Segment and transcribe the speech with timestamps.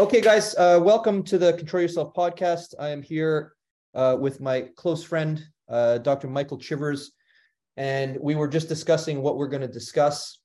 [0.00, 2.72] Okay, guys, uh, welcome to the Control Yourself podcast.
[2.78, 3.54] I am here
[3.96, 6.28] uh, with my close friend, uh, Dr.
[6.28, 7.10] Michael Chivers,
[7.76, 10.38] and we were just discussing what we're going to discuss,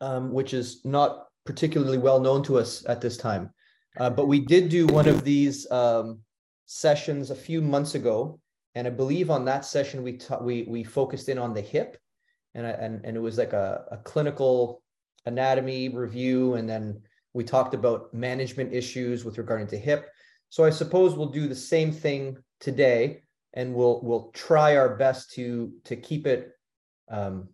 [0.00, 3.50] um, which is not particularly well known to us at this time.
[4.00, 6.18] Uh, but we did do one of these um,
[6.66, 8.40] sessions a few months ago,
[8.74, 11.98] and I believe on that session we ta- we we focused in on the hip,
[12.56, 14.82] and I, and and it was like a, a clinical
[15.24, 17.00] anatomy review, and then
[17.32, 20.10] we talked about management issues with regarding to hip.
[20.48, 23.22] So I suppose we'll do the same thing today,
[23.54, 26.52] and we'll we'll try our best to to keep it
[27.10, 27.48] um,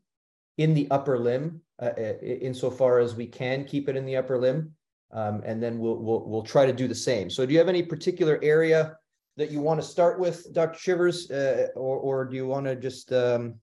[0.57, 4.39] in the upper limb, uh, uh insofar as we can keep it in the upper
[4.39, 4.73] limb,
[5.13, 7.29] um, and then we'll we'll we'll try to do the same.
[7.29, 8.97] So do you have any particular area
[9.37, 10.79] that you want to start with, Dr.
[10.79, 13.57] Chivers, uh, or or do you want to just um,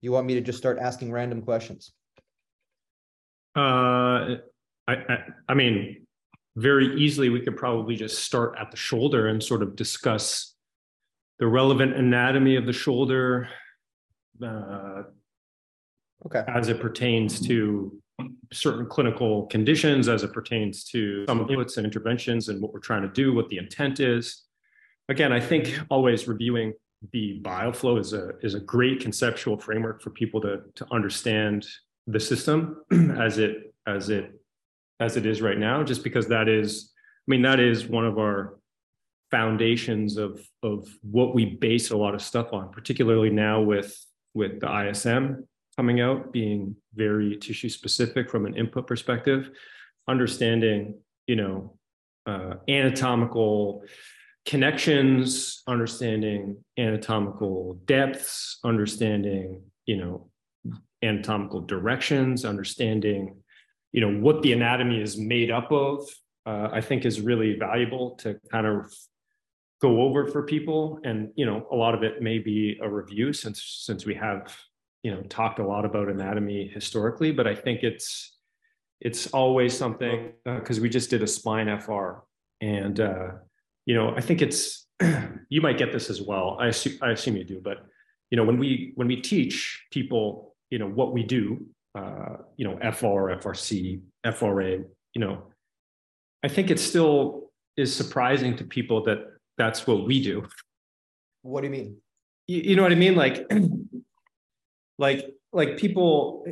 [0.00, 1.92] you want me to just start asking random questions?
[3.56, 4.36] Uh,
[4.88, 6.06] I, I, I mean,
[6.56, 10.54] very easily we could probably just start at the shoulder and sort of discuss
[11.38, 13.48] the relevant anatomy of the shoulder
[14.42, 15.02] uh,
[16.24, 16.44] okay.
[16.48, 18.00] as it pertains to
[18.52, 23.02] certain clinical conditions, as it pertains to some inputs and interventions and what we're trying
[23.02, 24.44] to do, what the intent is.
[25.08, 26.72] Again, I think always reviewing
[27.12, 31.66] the bioflow is a is a great conceptual framework for people to to understand
[32.06, 32.82] the system
[33.18, 34.32] as it as it
[35.00, 38.18] as it is right now, just because that is, I mean, that is one of
[38.18, 38.58] our
[39.30, 43.98] foundations of of what we base a lot of stuff on, particularly now with
[44.34, 49.50] with the ISM coming out, being very tissue specific from an input perspective,
[50.08, 51.76] understanding, you know,
[52.26, 53.82] uh, anatomical
[54.46, 60.30] connections, understanding anatomical depths, understanding, you know,
[61.02, 63.36] anatomical directions, understanding
[63.92, 66.02] you know what the anatomy is made up of
[66.46, 68.90] uh, i think is really valuable to kind of
[69.80, 71.00] go over for people.
[71.04, 74.56] And you know a lot of it may be a review since since we have
[75.02, 78.38] you know talked a lot about anatomy historically but i think it's
[79.00, 82.24] it's always something because uh, we just did a spine fr
[82.60, 83.28] and uh,
[83.84, 84.86] you know i think it's
[85.50, 86.56] you might get this as well.
[86.58, 87.78] I assume i assume you do but
[88.30, 91.66] you know when we when we teach people you know what we do
[91.96, 94.00] uh, you know, FR, FRC,
[94.34, 94.78] FRA,
[95.14, 95.44] you know,
[96.44, 99.18] I think it still is surprising to people that
[99.56, 100.46] that's what we do.
[101.42, 101.96] What do you mean?
[102.46, 103.14] You, you know what I mean?
[103.14, 103.50] Like,
[104.98, 106.44] like, like people.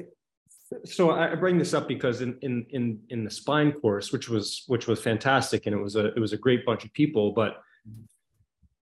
[0.87, 4.65] So I bring this up because in in in in the spine course, which was
[4.67, 7.61] which was fantastic, and it was a it was a great bunch of people, but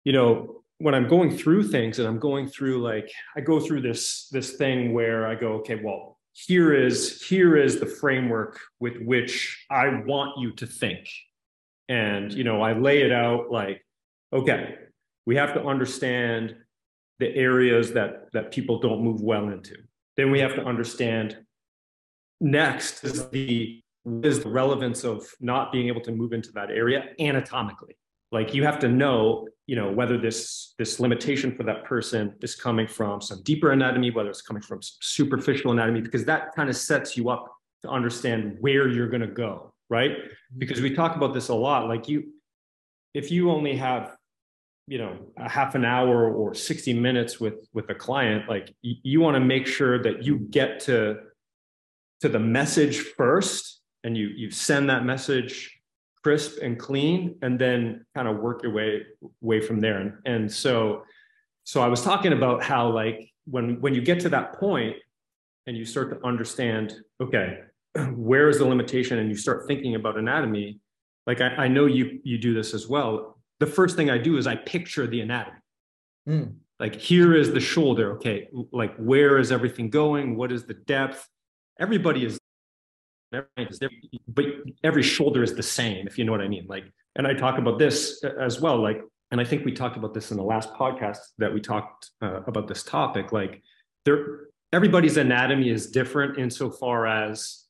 [0.04, 3.82] you know when I'm going through things and I'm going through like I go through
[3.82, 8.98] this this thing where I go, okay, well, here is here is the framework with
[9.00, 11.08] which i want you to think.
[11.88, 13.84] And you know i lay it out like
[14.32, 14.74] okay
[15.24, 16.54] we have to understand
[17.18, 19.76] the areas that that people don't move well into.
[20.16, 21.38] Then we have to understand
[22.40, 23.80] next is the
[24.22, 27.96] is the relevance of not being able to move into that area anatomically
[28.36, 32.54] like you have to know you know whether this this limitation for that person is
[32.54, 36.76] coming from some deeper anatomy whether it's coming from superficial anatomy because that kind of
[36.76, 37.44] sets you up
[37.82, 40.58] to understand where you're going to go right mm-hmm.
[40.58, 42.18] because we talk about this a lot like you
[43.14, 44.16] if you only have
[44.86, 48.96] you know a half an hour or 60 minutes with with a client like you,
[49.02, 51.16] you want to make sure that you get to
[52.20, 55.75] to the message first and you you send that message
[56.26, 59.02] crisp and clean and then kind of work your way
[59.40, 59.98] way from there.
[60.00, 61.04] And, and so
[61.62, 64.96] so i was talking about how like when when you get to that point
[65.68, 67.60] and you start to understand okay
[68.30, 70.80] where is the limitation and you start thinking about anatomy
[71.28, 73.12] like i, I know you you do this as well.
[73.60, 75.60] The first thing i do is i picture the anatomy.
[76.28, 76.54] Mm.
[76.80, 80.36] like here is the shoulder okay like where is everything going?
[80.36, 81.20] What is the depth?
[81.78, 82.36] Everybody is
[84.28, 84.44] but
[84.84, 86.66] every shoulder is the same, if you know what I mean.
[86.68, 86.84] Like,
[87.16, 88.80] and I talk about this as well.
[88.80, 92.10] Like, and I think we talked about this in the last podcast that we talked
[92.22, 93.32] uh, about this topic.
[93.32, 93.62] Like,
[94.04, 97.66] there, everybody's anatomy is different insofar as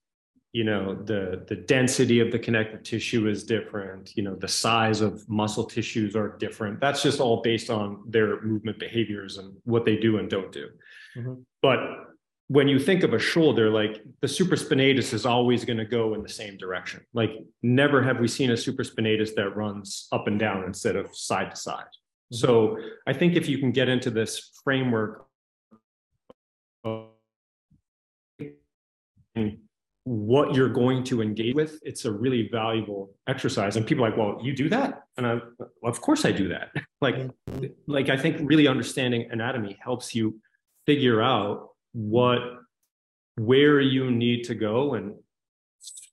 [0.52, 5.02] you know the the density of the connective tissue is different you know the size
[5.02, 9.84] of muscle tissues are different that's just all based on their movement behaviors and what
[9.84, 10.68] they do and don't do
[11.16, 11.34] mm-hmm.
[11.60, 11.80] but
[12.48, 16.22] when you think of a shoulder, like the supraspinatus is always going to go in
[16.22, 17.04] the same direction.
[17.12, 17.32] Like
[17.62, 21.56] never have we seen a supraspinatus that runs up and down instead of side to
[21.56, 21.84] side.
[22.32, 22.36] Mm-hmm.
[22.36, 25.26] So I think if you can get into this framework
[26.84, 27.08] of
[30.04, 33.76] what you're going to engage with, it's a really valuable exercise.
[33.76, 35.02] And people are like, well, you do that?
[35.16, 35.40] And I,
[35.84, 36.70] of course I do that.
[37.00, 37.66] like, mm-hmm.
[37.88, 40.38] like I think really understanding anatomy helps you
[40.86, 42.40] figure out what,
[43.36, 45.14] where you need to go and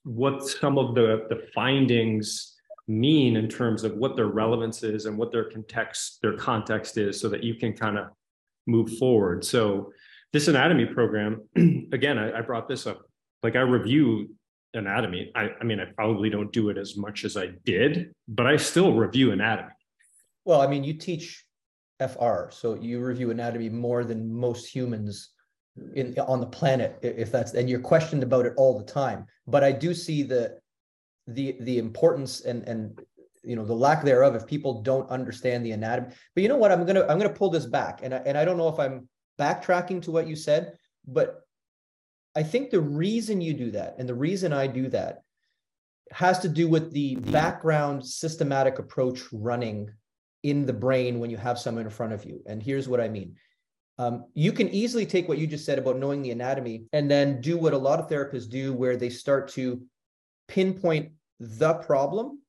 [0.02, 2.54] what some of the, the findings
[2.88, 7.20] mean in terms of what their relevance is and what their context, their context is
[7.20, 8.06] so that you can kind of
[8.66, 9.44] move forward.
[9.44, 9.92] So
[10.32, 11.42] this anatomy program,
[11.92, 13.02] again, I, I brought this up
[13.42, 14.34] like I review
[14.72, 15.32] anatomy.
[15.34, 18.56] I, I mean, I probably don't do it as much as I did, but I
[18.56, 19.68] still review anatomy.
[20.46, 21.44] Well, I mean, you teach
[22.00, 25.33] FR, so you review anatomy more than most humans
[25.94, 29.26] in on the planet, if that's and you're questioned about it all the time.
[29.46, 30.58] But I do see the
[31.26, 33.00] the the importance and and
[33.42, 36.14] you know the lack thereof if people don't understand the anatomy.
[36.34, 36.72] But you know what?
[36.72, 39.08] I'm gonna I'm gonna pull this back, and I, and I don't know if I'm
[39.38, 40.74] backtracking to what you said,
[41.06, 41.40] but
[42.36, 45.22] I think the reason you do that and the reason I do that
[46.10, 49.90] has to do with the background systematic approach running
[50.42, 52.42] in the brain when you have someone in front of you.
[52.46, 53.36] And here's what I mean.
[53.98, 57.40] Um, you can easily take what you just said about knowing the anatomy and then
[57.40, 59.82] do what a lot of therapists do, where they start to
[60.48, 62.40] pinpoint the problem.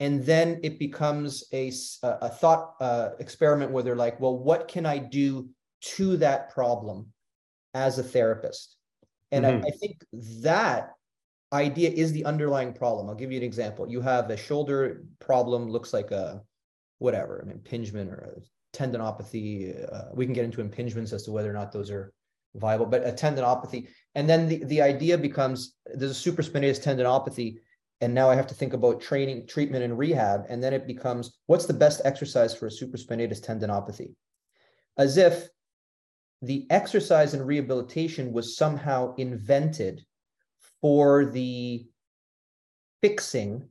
[0.00, 1.72] And then it becomes a,
[2.02, 5.48] a thought uh, experiment where they're like, well, what can I do
[5.80, 7.12] to that problem
[7.74, 8.76] as a therapist?
[9.32, 9.64] And mm-hmm.
[9.64, 10.04] I, I think
[10.42, 10.90] that
[11.52, 13.08] idea is the underlying problem.
[13.08, 13.88] I'll give you an example.
[13.88, 16.42] You have a shoulder problem, looks like a
[16.98, 18.40] whatever, an impingement or a
[18.72, 19.92] tendinopathy.
[19.92, 22.12] Uh, we can get into impingements as to whether or not those are
[22.54, 23.88] viable, but a tendinopathy.
[24.14, 27.56] And then the, the idea becomes there's a supraspinatus tendinopathy.
[28.00, 30.44] And now I have to think about training, treatment, and rehab.
[30.48, 34.14] And then it becomes what's the best exercise for a supraspinatus tendinopathy?
[34.96, 35.48] As if
[36.42, 40.04] the exercise and rehabilitation was somehow invented
[40.80, 41.86] for the
[43.02, 43.68] fixing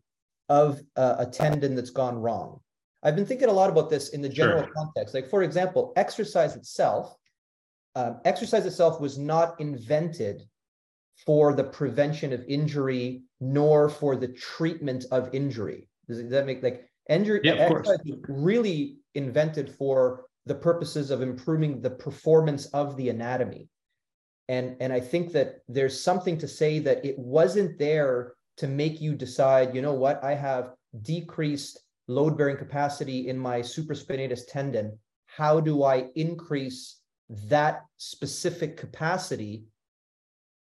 [0.50, 2.60] of a, a tendon that's gone wrong.
[3.04, 4.74] I've been thinking a lot about this in the general sure.
[4.76, 5.14] context.
[5.14, 7.16] Like, for example, exercise itself,
[7.96, 10.44] um, exercise itself was not invented
[11.26, 15.88] for the prevention of injury nor for the treatment of injury.
[16.08, 17.42] Does that make like injury?
[17.44, 23.68] Yeah, exercise really invented for the purposes of improving the performance of the anatomy.
[24.48, 29.02] And, and I think that there's something to say that it wasn't there to make
[29.02, 34.98] you decide, you know what, I have decreased load bearing capacity in my supraspinatus tendon.
[35.26, 37.00] How do I increase
[37.48, 39.66] that specific capacity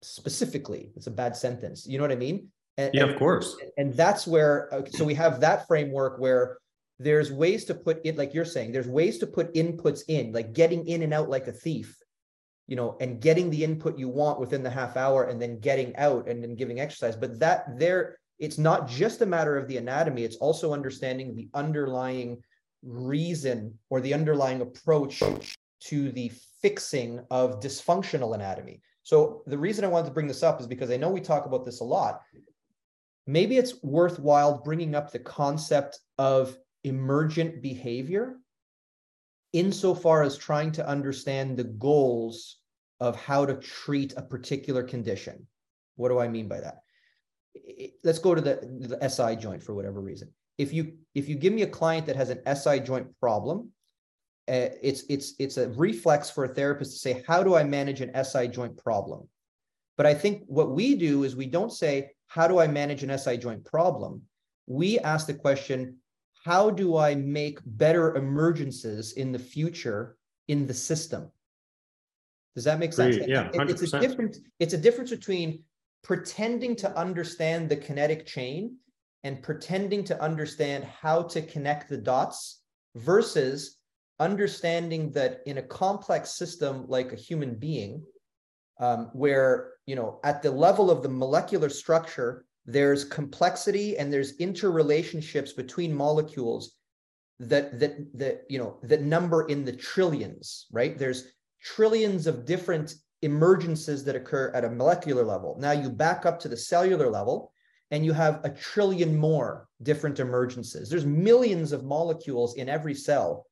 [0.01, 0.91] specifically?
[0.95, 1.85] It's a bad sentence.
[1.87, 2.47] You know what I mean?
[2.77, 3.55] And, yeah, of course.
[3.61, 6.57] And, and that's where, uh, so we have that framework where
[6.99, 10.53] there's ways to put it like you're saying there's ways to put inputs in like
[10.53, 11.97] getting in and out like a thief
[12.67, 15.95] you know and getting the input you want within the half hour and then getting
[15.97, 19.77] out and then giving exercise but that there it's not just a matter of the
[19.77, 22.41] anatomy it's also understanding the underlying
[22.83, 25.21] reason or the underlying approach
[25.79, 26.31] to the
[26.61, 30.91] fixing of dysfunctional anatomy so the reason i wanted to bring this up is because
[30.91, 32.21] i know we talk about this a lot
[33.27, 38.37] maybe it's worthwhile bringing up the concept of emergent behavior
[39.53, 42.57] insofar as trying to understand the goals
[42.99, 45.47] of how to treat a particular condition.
[45.95, 46.82] What do I mean by that?
[48.03, 50.29] Let's go to the, the SI joint for whatever reason.
[50.57, 53.69] If you if you give me a client that has an SI joint problem,
[54.47, 58.01] uh, it's it's it's a reflex for a therapist to say, how do I manage
[58.01, 59.27] an SI joint problem?
[59.97, 63.17] But I think what we do is we don't say, how do I manage an
[63.17, 64.23] SI joint problem?
[64.65, 65.97] We ask the question,
[66.45, 70.17] how do I make better emergences in the future
[70.47, 71.31] in the system?
[72.55, 73.17] Does that make sense?
[73.27, 73.69] Yeah, 100%.
[73.69, 74.39] it's a difference.
[74.59, 75.63] It's a difference between
[76.03, 78.75] pretending to understand the kinetic chain
[79.23, 82.61] and pretending to understand how to connect the dots
[82.95, 83.77] versus
[84.19, 88.03] understanding that in a complex system like a human being,
[88.79, 94.37] um, where you know at the level of the molecular structure there's complexity and there's
[94.37, 96.75] interrelationships between molecules
[97.39, 100.97] that that that you know that number in the trillions right?
[100.97, 101.27] There's
[101.61, 105.57] trillions of different emergences that occur at a molecular level.
[105.59, 107.51] Now you back up to the cellular level
[107.91, 110.89] and you have a trillion more different emergences.
[110.89, 113.45] There's millions of molecules in every cell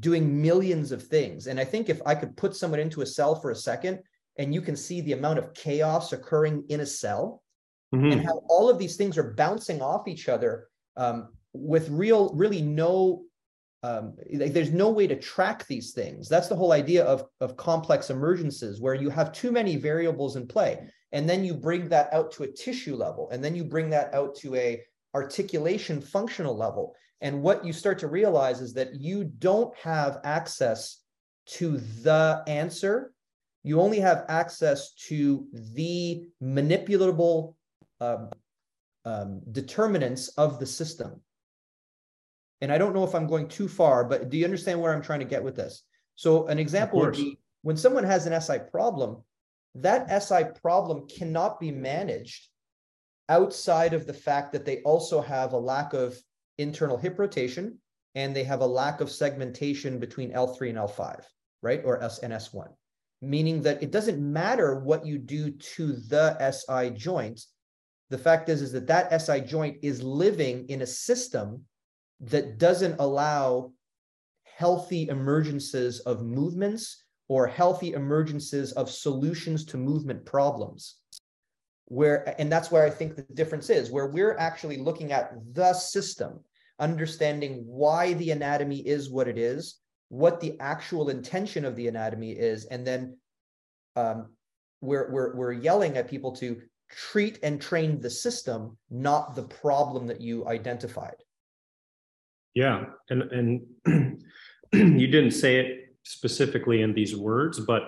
[0.00, 1.46] doing millions of things.
[1.46, 4.00] And i think if i could put someone into a cell for a second
[4.38, 7.42] and you can see the amount of chaos occurring in a cell
[7.94, 8.12] mm-hmm.
[8.12, 12.62] and how all of these things are bouncing off each other um, with real, really
[12.62, 13.24] no,
[13.86, 16.28] um, like there's no way to track these things.
[16.28, 20.46] That's the whole idea of, of complex emergences where you have too many variables in
[20.46, 20.72] play.
[21.12, 24.12] and then you bring that out to a tissue level and then you bring that
[24.12, 24.82] out to a
[25.14, 30.80] articulation functional level and what you start to realize is that you don't have access
[31.46, 33.12] to the answer
[33.62, 35.46] you only have access to
[35.78, 37.54] the manipulable
[38.00, 38.28] um,
[39.04, 41.20] um, determinants of the system
[42.60, 45.02] and i don't know if i'm going too far but do you understand where i'm
[45.02, 45.82] trying to get with this
[46.14, 49.22] so an example would be when someone has an si problem
[49.82, 52.48] that SI problem cannot be managed
[53.28, 56.16] outside of the fact that they also have a lack of
[56.58, 57.78] internal hip rotation
[58.14, 61.22] and they have a lack of segmentation between L3 and L5,
[61.62, 61.82] right?
[61.84, 62.68] Or S and S1,
[63.20, 67.42] meaning that it doesn't matter what you do to the SI joint.
[68.08, 71.64] The fact is, is that that SI joint is living in a system
[72.20, 73.72] that doesn't allow
[74.44, 80.96] healthy emergences of movements or healthy emergences of solutions to movement problems.
[81.86, 85.72] Where and that's where i think the difference is where we're actually looking at the
[85.72, 86.40] system
[86.80, 92.32] understanding why the anatomy is what it is what the actual intention of the anatomy
[92.32, 93.16] is and then
[93.96, 94.28] um,
[94.80, 100.06] we're, we're, we're yelling at people to treat and train the system not the problem
[100.06, 101.16] that you identified
[102.56, 104.22] yeah and and
[104.72, 107.82] you didn't say it specifically in these words, but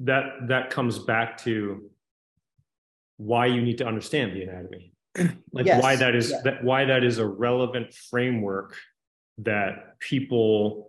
[0.00, 1.90] that that comes back to
[3.16, 4.92] why you need to understand the anatomy
[5.52, 5.82] like yes.
[5.82, 6.40] why that is yeah.
[6.44, 8.76] that why that is a relevant framework
[9.38, 10.88] that people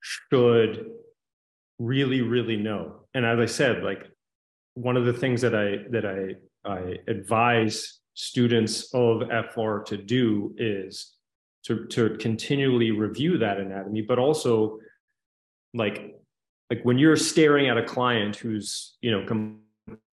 [0.00, 0.86] should
[1.78, 4.06] really really know and as i said like
[4.74, 10.54] one of the things that i that i i advise students of fr to do
[10.56, 11.15] is
[11.66, 14.78] to to continually review that anatomy but also
[15.74, 16.16] like
[16.70, 19.24] like when you're staring at a client who's you know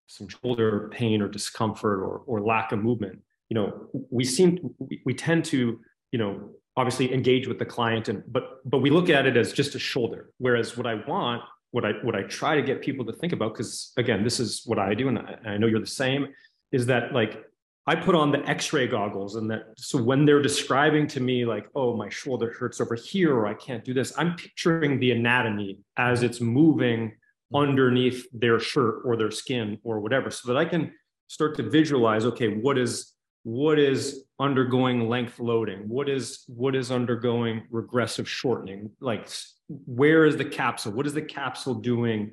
[0.07, 3.19] some shoulder pain or discomfort or or lack of movement
[3.49, 5.79] you know we seem we, we tend to
[6.11, 9.53] you know obviously engage with the client and but but we look at it as
[9.53, 10.31] just a shoulder.
[10.37, 11.41] Whereas what i want
[11.71, 14.61] what i what i try to get people to think about because again this is
[14.65, 16.27] what i do and I, I know you're the same
[16.71, 17.43] is that like
[17.85, 21.67] I put on the x-ray goggles and that so when they're describing to me like
[21.75, 25.79] oh my shoulder hurts over here or I can't do this I'm picturing the anatomy
[25.97, 27.55] as it's moving mm-hmm.
[27.55, 30.93] underneath their shirt or their skin or whatever so that I can
[31.27, 33.13] start to visualize okay what is
[33.43, 39.27] what is undergoing length loading what is what is undergoing regressive shortening like
[39.67, 42.31] where is the capsule what is the capsule doing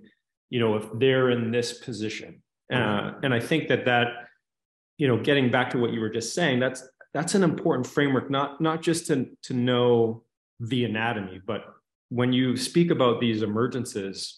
[0.50, 2.40] you know if they're in this position
[2.70, 2.80] mm-hmm.
[2.80, 4.29] uh, and I think that that
[5.00, 8.30] you know, getting back to what you were just saying, that's that's an important framework,
[8.30, 10.22] not not just to to know
[10.60, 11.64] the anatomy, but
[12.10, 14.34] when you speak about these emergences,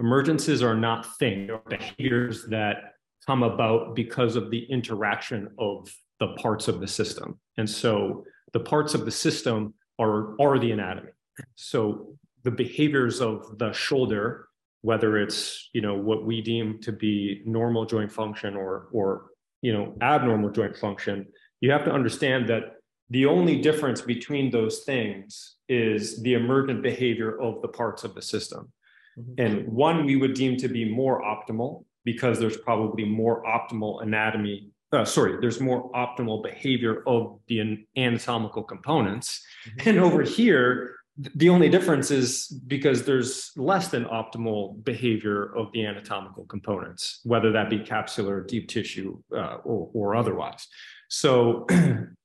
[0.00, 2.94] emergences are not things or behaviors that
[3.24, 7.38] come about because of the interaction of the parts of the system.
[7.56, 11.12] And so the parts of the system are, are the anatomy.
[11.54, 14.48] So the behaviors of the shoulder,
[14.80, 19.26] whether it's you know what we deem to be normal joint function or or
[19.62, 21.26] you know abnormal joint function
[21.60, 22.74] you have to understand that
[23.10, 28.22] the only difference between those things is the emergent behavior of the parts of the
[28.22, 28.72] system
[29.18, 29.32] mm-hmm.
[29.38, 34.70] and one we would deem to be more optimal because there's probably more optimal anatomy
[34.92, 39.88] uh, sorry there's more optimal behavior of the anatomical components mm-hmm.
[39.88, 45.84] and over here the only difference is because there's less than optimal behavior of the
[45.84, 50.68] anatomical components, whether that be capsular, deep tissue, uh, or, or otherwise.
[51.08, 51.66] So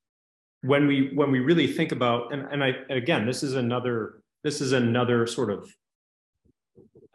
[0.62, 4.62] when we when we really think about and, and I again this is another this
[4.62, 5.70] is another sort of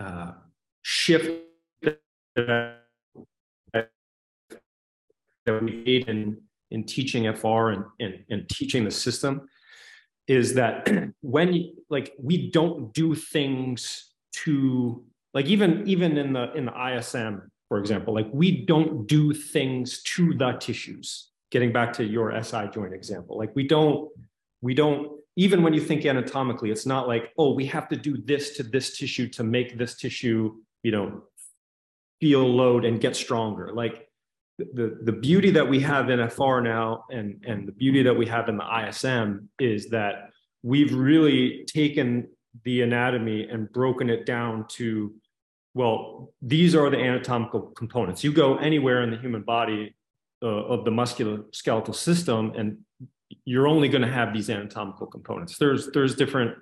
[0.01, 0.33] uh,
[0.83, 1.43] shift
[2.35, 2.79] that
[5.47, 9.49] we made in in teaching FR and, and, and teaching the system
[10.29, 10.89] is that
[11.21, 14.13] when like we don't do things
[14.45, 15.05] to
[15.35, 20.03] like even even in the in the ISM for example like we don't do things
[20.03, 21.31] to the tissues.
[21.51, 24.11] Getting back to your SI joint example like we don't
[24.61, 28.19] we don't even when you think anatomically it's not like oh we have to do
[28.19, 31.23] this to this tissue to make this tissue you know
[32.21, 33.71] feel load and get stronger.
[33.73, 34.08] Like
[34.59, 38.27] the, the beauty that we have in FR now and, and the beauty that we
[38.27, 40.31] have in the ISM is that
[40.63, 42.29] we've really taken
[42.65, 45.15] the anatomy and broken it down to,
[45.75, 48.25] well, these are the anatomical components.
[48.25, 49.95] You go anywhere in the human body
[50.43, 52.79] uh, of the musculoskeletal system and
[53.45, 55.57] you're only going to have these anatomical components.
[55.59, 56.57] There's, there's different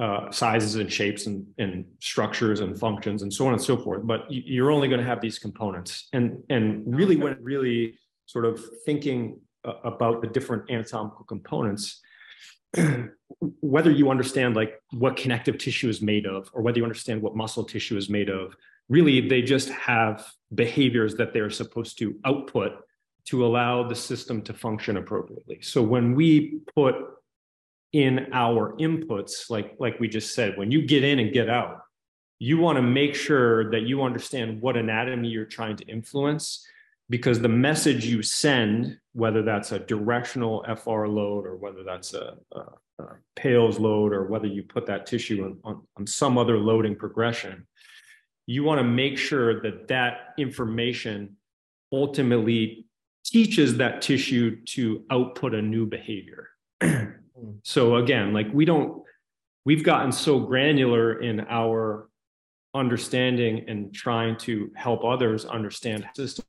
[0.00, 4.04] uh, sizes and shapes and, and structures and functions and so on and so forth.
[4.04, 6.08] But you're only going to have these components.
[6.12, 12.00] And, and really, when really sort of thinking uh, about the different anatomical components,
[13.60, 17.36] whether you understand like what connective tissue is made of or whether you understand what
[17.36, 18.54] muscle tissue is made of,
[18.88, 22.72] really they just have behaviors that they're supposed to output
[23.26, 25.60] to allow the system to function appropriately.
[25.62, 26.96] So when we put
[27.94, 31.82] in our inputs, like, like we just said, when you get in and get out,
[32.40, 36.66] you want to make sure that you understand what anatomy you're trying to influence
[37.08, 42.34] because the message you send, whether that's a directional FR load or whether that's a,
[42.50, 42.60] a,
[42.98, 46.96] a PAILs load or whether you put that tissue on, on, on some other loading
[46.96, 47.64] progression,
[48.46, 51.36] you want to make sure that that information
[51.92, 52.86] ultimately
[53.24, 56.48] teaches that tissue to output a new behavior.
[57.62, 59.02] so again, like we don't,
[59.64, 62.08] we've gotten so granular in our
[62.74, 66.44] understanding and trying to help others understand system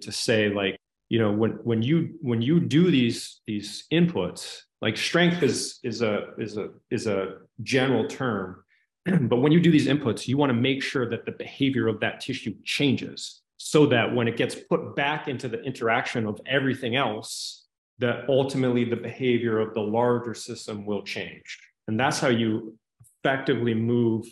[0.00, 0.76] to say like,
[1.08, 6.00] you know, when when you when you do these these inputs, like strength is is
[6.00, 8.64] a is a is a general term,
[9.04, 12.00] but when you do these inputs, you want to make sure that the behavior of
[12.00, 16.96] that tissue changes so that when it gets put back into the interaction of everything
[16.96, 17.61] else,
[18.02, 21.58] that ultimately the behavior of the larger system will change.
[21.88, 22.76] And that's how you
[23.24, 24.26] effectively move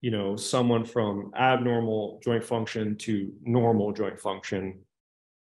[0.00, 4.80] you know someone from abnormal joint function to normal joint function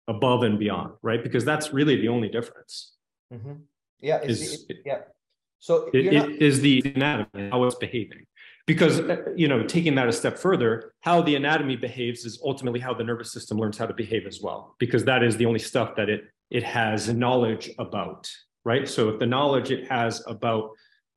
[0.08, 2.94] above and beyond right because that's really the only difference
[3.34, 3.54] mm-hmm.
[4.00, 5.00] yeah is, it, yeah
[5.60, 6.30] so it, not...
[6.30, 8.26] is the anatomy how it's behaving
[8.68, 12.80] because uh, you know taking that a step further how the anatomy behaves is ultimately
[12.80, 15.60] how the nervous system learns how to behave as well because that is the only
[15.60, 18.30] stuff that it it has knowledge about
[18.64, 20.70] right so if the knowledge it has about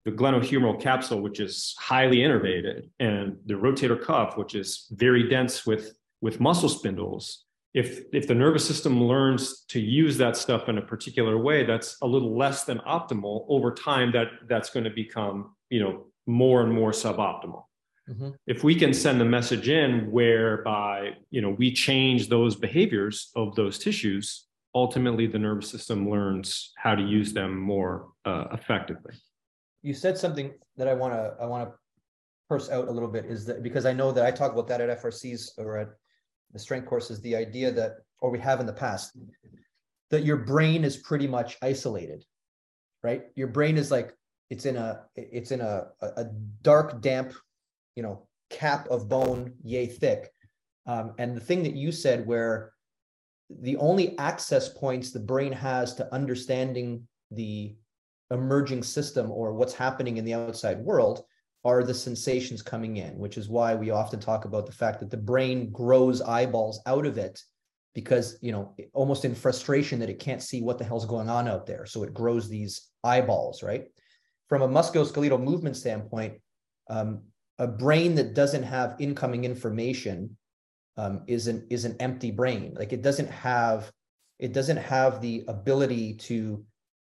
[0.05, 5.65] the glenohumeral capsule which is highly innervated and the rotator cuff which is very dense
[5.67, 10.79] with with muscle spindles if if the nervous system learns to use that stuff in
[10.79, 14.91] a particular way that's a little less than optimal over time that that's going to
[14.91, 17.65] become you know more and more suboptimal.
[18.09, 18.31] Mm-hmm.
[18.47, 23.55] If we can send the message in whereby you know we change those behaviors of
[23.57, 24.46] those tissues,
[24.77, 29.15] ultimately the nervous system learns how to use them more uh, effectively.
[29.83, 31.75] You said something that I want to I want to
[32.47, 34.83] purse out a little bit is that because I know that I talk about that
[34.83, 35.89] at FRCs or at
[36.53, 39.17] the strength courses, the idea that or we have in the past
[40.11, 42.23] that your brain is pretty much isolated,
[43.03, 43.23] right?
[43.35, 44.13] Your brain is like
[44.51, 46.27] it's in a it's in a a
[46.61, 47.33] dark damp
[47.95, 50.31] you know cap of bone yay thick
[50.87, 52.73] um, and the thing that you said where
[53.49, 57.75] the only access points the brain has to understanding the
[58.31, 61.25] emerging system or what's happening in the outside world
[61.65, 65.11] are the sensations coming in which is why we often talk about the fact that
[65.11, 67.41] the brain grows eyeballs out of it
[67.97, 71.49] because you know almost in frustration that it can't see what the hell's going on
[71.49, 71.87] out there.
[71.87, 73.87] So it grows these eyeballs right?
[74.51, 76.35] From a musculoskeletal movement standpoint,
[76.91, 77.23] um,
[77.59, 80.37] a brain that doesn't have incoming information
[80.97, 82.75] um, is an is an empty brain.
[82.79, 83.91] Like it doesn't have
[84.39, 86.65] it doesn't have the ability to,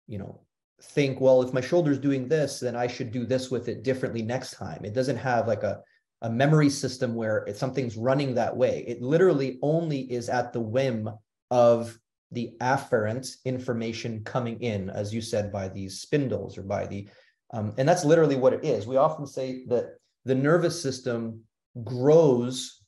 [0.08, 0.42] you know,
[0.82, 4.22] think well if my shoulder's doing this, then I should do this with it differently
[4.22, 4.86] next time.
[4.86, 5.82] It doesn't have like a
[6.22, 8.84] a memory system where if something's running that way.
[8.88, 11.10] It literally only is at the whim
[11.50, 11.98] of
[12.32, 17.08] the afferent information coming in, as you said, by these spindles or by the,
[17.54, 18.86] um, and that's literally what it is.
[18.86, 21.42] We often say that the nervous system
[21.84, 22.79] grows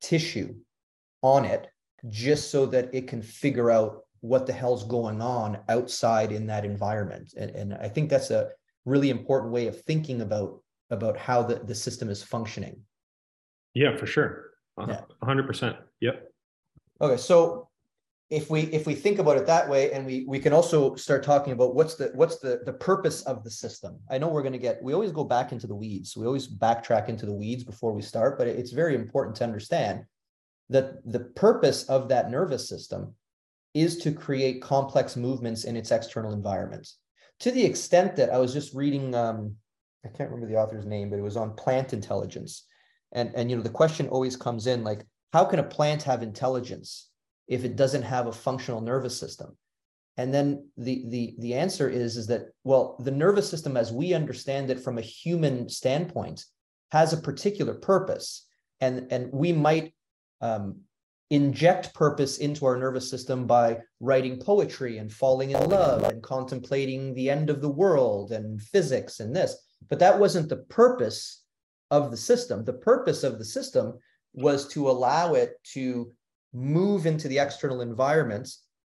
[0.00, 0.54] tissue
[1.22, 1.68] on it
[2.08, 6.64] just so that it can figure out what the hell's going on outside in that
[6.64, 7.34] environment.
[7.36, 8.50] And, and I think that's a
[8.84, 12.80] really important way of thinking about about how the, the system is functioning.
[13.74, 14.52] Yeah, for sure.
[14.80, 15.00] Uh, yeah.
[15.22, 15.76] 100%.
[16.00, 16.32] Yep.
[17.02, 17.67] Okay, so
[18.30, 21.22] if we if we think about it that way and we we can also start
[21.22, 23.98] talking about what's the what's the the purpose of the system.
[24.10, 26.16] I know we're going to get we always go back into the weeds.
[26.16, 30.04] We always backtrack into the weeds before we start but it's very important to understand
[30.68, 33.14] that the purpose of that nervous system
[33.72, 36.86] is to create complex movements in its external environment.
[37.40, 39.54] To the extent that i was just reading um
[40.04, 42.66] i can't remember the author's name but it was on plant intelligence.
[43.12, 46.22] And and you know the question always comes in like how can a plant have
[46.22, 47.07] intelligence
[47.48, 49.56] if it doesn't have a functional nervous system?
[50.16, 54.14] And then the, the, the answer is, is that, well, the nervous system, as we
[54.14, 56.44] understand it from a human standpoint,
[56.90, 58.46] has a particular purpose.
[58.80, 59.94] And, and we might
[60.40, 60.80] um,
[61.30, 67.14] inject purpose into our nervous system by writing poetry and falling in love and contemplating
[67.14, 69.56] the end of the world and physics and this.
[69.88, 71.44] But that wasn't the purpose
[71.90, 72.64] of the system.
[72.64, 73.94] The purpose of the system
[74.32, 76.10] was to allow it to
[76.52, 78.48] move into the external environment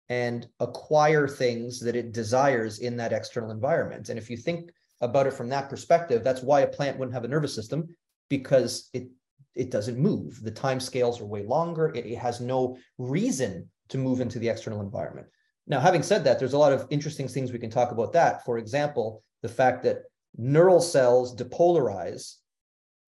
[0.09, 4.09] and acquire things that it desires in that external environment.
[4.09, 7.25] And if you think about it from that perspective, that's why a plant wouldn't have
[7.25, 7.89] a nervous system
[8.29, 9.09] because it
[9.55, 10.43] it doesn't move.
[10.43, 11.89] The time scales are way longer.
[11.89, 15.29] It, it has no reason to move into the external environment.
[15.67, 18.45] Now, having said that, there's a lot of interesting things we can talk about that.
[18.45, 20.03] For example, the fact that
[20.37, 22.35] neural cells depolarize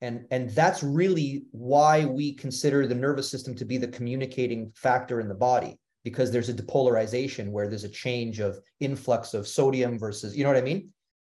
[0.01, 5.21] and and that's really why we consider the nervous system to be the communicating factor
[5.21, 9.99] in the body because there's a depolarization where there's a change of influx of sodium
[9.99, 10.91] versus you know what i mean?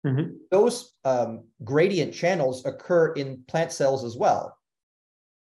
[0.07, 0.33] Mm-hmm.
[0.50, 4.55] those um, gradient channels occur in plant cells as well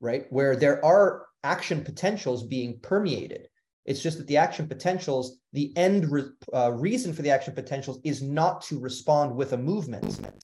[0.04, 0.26] right?
[0.30, 3.48] Where there are action potentials being permeated.
[3.86, 8.00] It's just that the action potentials the end re- uh, reason for the action potentials
[8.04, 10.43] is not to respond with a movement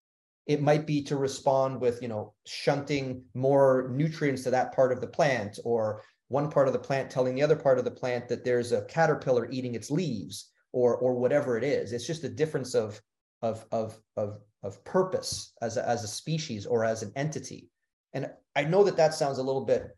[0.50, 5.00] it might be to respond with you know shunting more nutrients to that part of
[5.00, 8.28] the plant or one part of the plant telling the other part of the plant
[8.28, 11.92] that there's a caterpillar eating its leaves or or whatever it is.
[11.92, 13.00] It's just a difference of
[13.42, 17.70] of of of of purpose as a, as a species or as an entity.
[18.12, 19.96] And i know that that sounds a little bit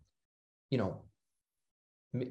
[0.68, 1.00] you know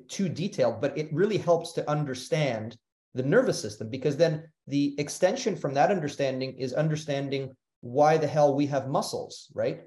[0.08, 2.78] too detailed but it really helps to understand
[3.16, 7.52] the nervous system because then the extension from that understanding is understanding
[7.82, 9.82] why the hell we have muscles, right?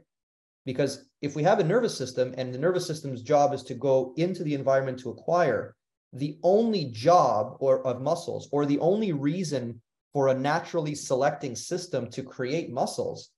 [0.67, 4.13] Because if we have a nervous system and the nervous system's job is to go
[4.17, 5.75] into the environment to acquire,
[6.13, 9.81] the only job or of muscles or the only reason
[10.13, 13.31] for a naturally selecting system to create muscles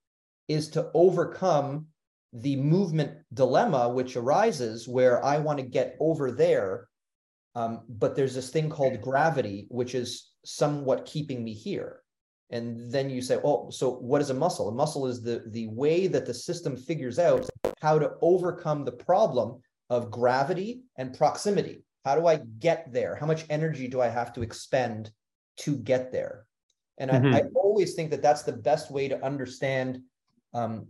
[0.49, 1.87] is to overcome
[2.33, 6.89] the movement dilemma which arises where I want to get over there,
[7.55, 12.03] um, but there's this thing called gravity, which is somewhat keeping me here
[12.51, 14.69] and then you say oh so what is a muscle?
[14.69, 17.49] A muscle is the the way that the system figures out
[17.81, 21.83] how to overcome the problem of gravity and proximity.
[22.05, 23.17] How do i get there?
[23.17, 25.11] How much energy do i have to expend
[25.59, 26.47] to get there?
[26.99, 27.35] And mm-hmm.
[27.35, 30.01] I, I, always think that that's the best way to understand
[30.55, 30.87] um,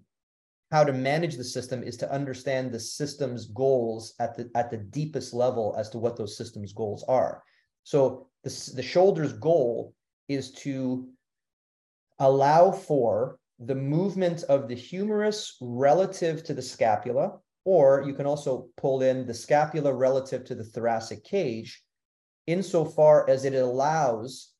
[0.71, 4.77] how to manage the system is to understand the system's goals at the at the
[4.77, 7.43] deepest level as to what those systems goals are.
[7.85, 9.95] So the, the shoulder's goal
[10.29, 11.09] is to
[12.19, 18.69] allow for the movement of the humerus relative to the scapula, or you can also
[18.77, 21.83] pull in the scapula relative to the thoracic cage,
[22.47, 24.53] insofar as it allows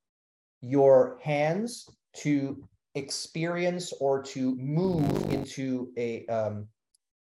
[0.61, 2.63] your hands to
[2.95, 6.67] experience or to move into a, um,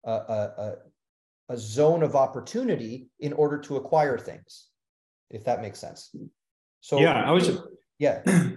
[0.05, 0.75] a, a,
[1.49, 4.69] a zone of opportunity in order to acquire things,
[5.31, 6.15] if that makes sense.
[6.81, 7.59] So yeah, I was
[7.99, 8.23] yeah.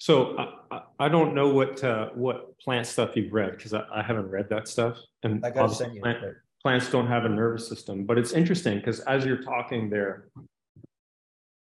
[0.00, 0.34] So
[0.70, 4.30] I, I don't know what uh, what plant stuff you've read because I, I, haven't
[4.30, 4.96] read that stuff.
[5.22, 6.00] And I gotta send you.
[6.00, 6.18] Plant,
[6.62, 10.28] plants don't have a nervous system, but it's interesting because as you're talking there,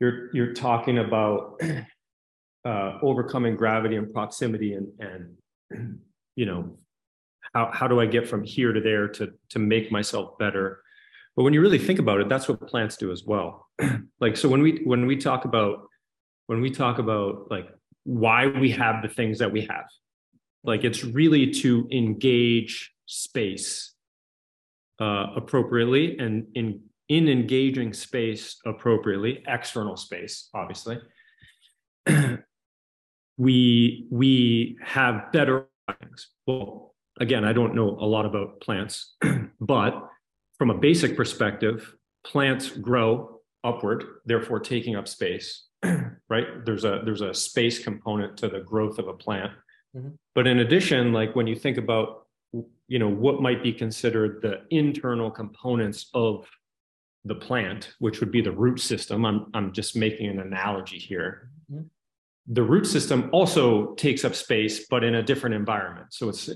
[0.02, 1.62] you're you're talking about
[2.66, 4.90] uh, overcoming gravity and proximity and
[5.72, 6.00] and
[6.36, 6.78] you know
[7.54, 10.82] how how do I get from here to there to to make myself better.
[11.38, 13.70] But when you really think about it, that's what plants do as well.
[14.20, 15.88] like so when we when we talk about
[16.48, 17.70] when we talk about like
[18.06, 19.86] why we have the things that we have.
[20.64, 23.94] Like it's really to engage space
[25.00, 30.98] uh, appropriately and in in engaging space appropriately, external space, obviously,
[33.38, 35.68] we we have better
[36.00, 36.30] things.
[36.48, 39.16] Well, again, I don't know a lot about plants,
[39.60, 40.08] but
[40.58, 41.94] from a basic perspective,
[42.26, 45.66] plants grow upward, therefore taking up space.
[46.30, 46.66] right?
[46.66, 49.52] There's a there's a space component to the growth of a plant.
[49.96, 50.10] Mm-hmm.
[50.34, 52.28] But in addition, like when you think about
[52.88, 56.48] you know what might be considered the internal components of
[57.26, 59.26] the plant, which would be the root system.
[59.26, 61.50] I'm I'm just making an analogy here.
[61.72, 61.84] Mm-hmm.
[62.48, 66.14] The root system also takes up space, but in a different environment.
[66.14, 66.50] So it's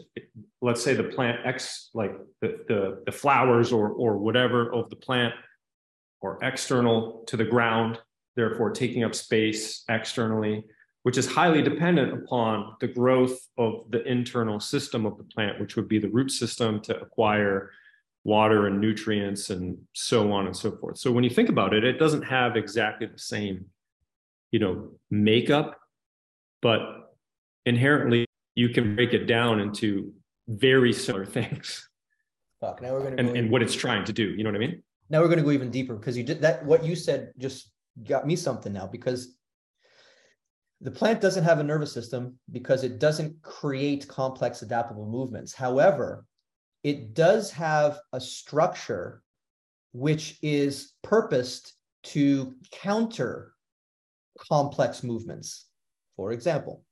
[0.61, 4.95] let's say the plant X, like the the, the flowers or or whatever of the
[4.95, 5.33] plant,
[6.21, 7.99] or external to the ground
[8.35, 10.63] therefore taking up space externally,
[11.03, 15.75] which is highly dependent upon the growth of the internal system of the plant, which
[15.75, 17.71] would be the root system to acquire
[18.23, 20.97] water and nutrients and so on and so forth.
[20.97, 23.65] So when you think about it, it doesn't have exactly the same,
[24.51, 25.79] you know, makeup,
[26.61, 26.81] but
[27.65, 30.13] inherently you can break it down into
[30.47, 31.87] very similar things.
[32.59, 34.31] Fuck, now we're gonna and, and what it's trying to do.
[34.31, 34.83] You know what I mean?
[35.09, 36.65] Now we're gonna go even deeper because you did that.
[36.65, 37.71] What you said just
[38.07, 39.35] got me something now because
[40.81, 45.53] the plant doesn't have a nervous system because it doesn't create complex adaptable movements.
[45.53, 46.25] However,
[46.83, 49.21] it does have a structure
[49.91, 53.53] which is purposed to counter
[54.37, 55.65] complex movements.
[56.15, 56.85] For example,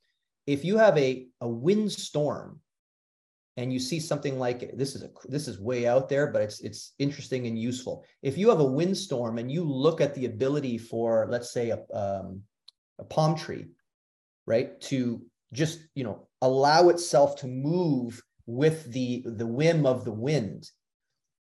[0.45, 2.59] if you have a, a windstorm
[3.57, 6.61] and you see something like this is a this is way out there but it's
[6.61, 8.05] it's interesting and useful.
[8.21, 11.79] If you have a windstorm and you look at the ability for let's say a,
[11.93, 12.41] um,
[12.99, 13.65] a palm tree
[14.45, 15.21] right to
[15.53, 20.69] just you know allow itself to move with the the whim of the wind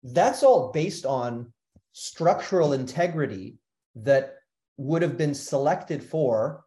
[0.03, 1.51] that's all based on
[1.91, 3.57] structural integrity
[3.95, 4.35] that
[4.77, 6.65] would have been selected for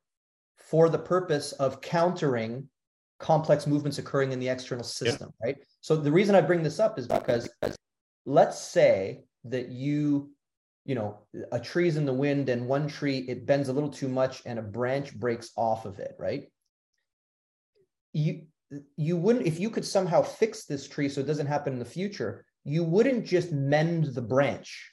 [0.56, 2.68] for the purpose of countering
[3.18, 5.46] complex movements occurring in the external system yeah.
[5.46, 5.56] right?
[5.80, 7.48] So the reason i bring this up is because
[8.26, 10.30] let's say that you
[10.84, 11.18] you know
[11.52, 14.58] a tree's in the wind and one tree it bends a little too much and
[14.58, 16.48] a branch breaks off of it right?
[18.12, 18.46] You
[18.96, 21.84] you wouldn't if you could somehow fix this tree so it doesn't happen in the
[21.84, 24.92] future you wouldn't just mend the branch.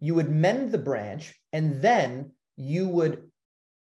[0.00, 3.30] You would mend the branch and then you would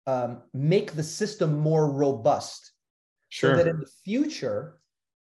[0.06, 2.72] um, make the system more robust
[3.30, 3.52] sure.
[3.52, 4.80] so that in the future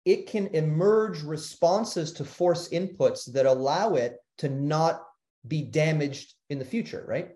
[0.06, 5.04] it can emerge responses to force inputs that allow it to not
[5.48, 7.32] be damaged in the future, right?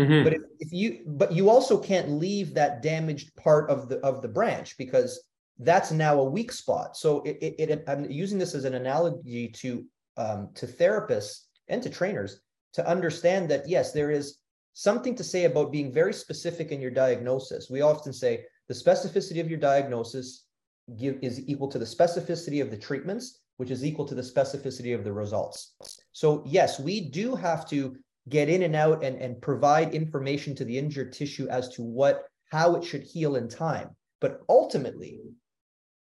[0.00, 0.24] Mm-hmm.
[0.24, 4.22] But if, if, you but you also can't leave that damaged part of the of
[4.22, 5.24] the branch because
[5.58, 6.96] that's now a weak spot.
[6.96, 9.84] So it, it, it I'm using this as an analogy to
[10.16, 12.40] um, to therapists and to trainers
[12.74, 14.38] to understand that yes, there is
[14.72, 17.70] something to say about being very specific in your diagnosis.
[17.70, 20.46] We often say the specificity of your diagnosis
[20.98, 24.94] give, is equal to the specificity of the treatments which is equal to the specificity
[24.94, 25.74] of the results.
[26.12, 27.96] So yes, we do have to
[28.28, 32.24] get in and out and, and provide information to the injured tissue as to what
[32.50, 33.90] how it should heal in time.
[34.20, 35.20] But ultimately,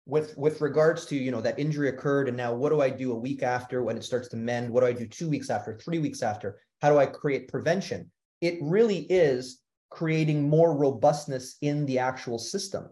[0.06, 3.12] with with regards to you know that injury occurred and now what do I do
[3.12, 4.70] a week after when it starts to mend?
[4.70, 6.58] What do I do two weeks after, three weeks after?
[6.80, 8.10] How do I create prevention?
[8.40, 12.88] It really is creating more robustness in the actual system.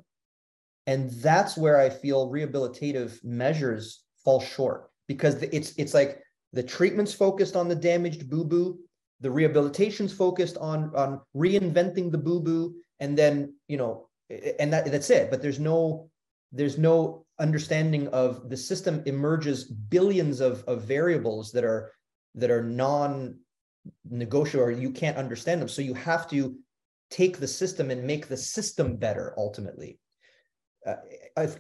[0.87, 7.13] And that's where I feel rehabilitative measures fall short because it's it's like the treatment's
[7.13, 8.79] focused on the damaged boo boo,
[9.21, 14.09] the rehabilitation's focused on on reinventing the boo boo, and then you know,
[14.59, 15.31] and that that's it.
[15.31, 16.09] But there's no
[16.53, 21.93] there's no understanding of the system emerges billions of, of variables that are
[22.35, 23.39] that are non
[24.09, 26.57] negotiable or you can't understand them so you have to
[27.11, 29.99] take the system and make the system better ultimately
[30.87, 30.95] uh,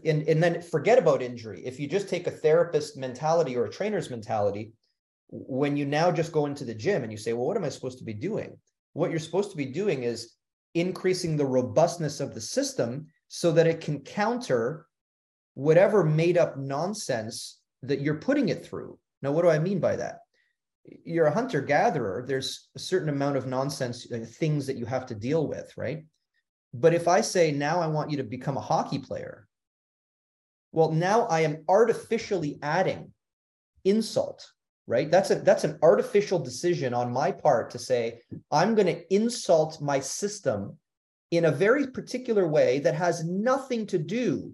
[0.04, 1.62] and, and then forget about injury.
[1.64, 4.72] If you just take a therapist mentality or a trainer's mentality,
[5.28, 7.68] when you now just go into the gym and you say, well, what am I
[7.68, 8.56] supposed to be doing?
[8.92, 10.34] What you're supposed to be doing is
[10.74, 14.86] increasing the robustness of the system so that it can counter
[15.54, 18.98] whatever made up nonsense that you're putting it through.
[19.22, 20.20] Now, what do I mean by that?
[21.04, 22.24] You're a hunter gatherer.
[22.26, 26.04] There's a certain amount of nonsense uh, things that you have to deal with, right?
[26.74, 29.48] But if I say, now I want you to become a hockey player,
[30.72, 33.12] well, now I am artificially adding
[33.84, 34.46] insult,
[34.86, 35.10] right?
[35.10, 38.20] That's a that's an artificial decision on my part to say,
[38.50, 40.76] I'm going to insult my system
[41.30, 44.52] in a very particular way that has nothing to do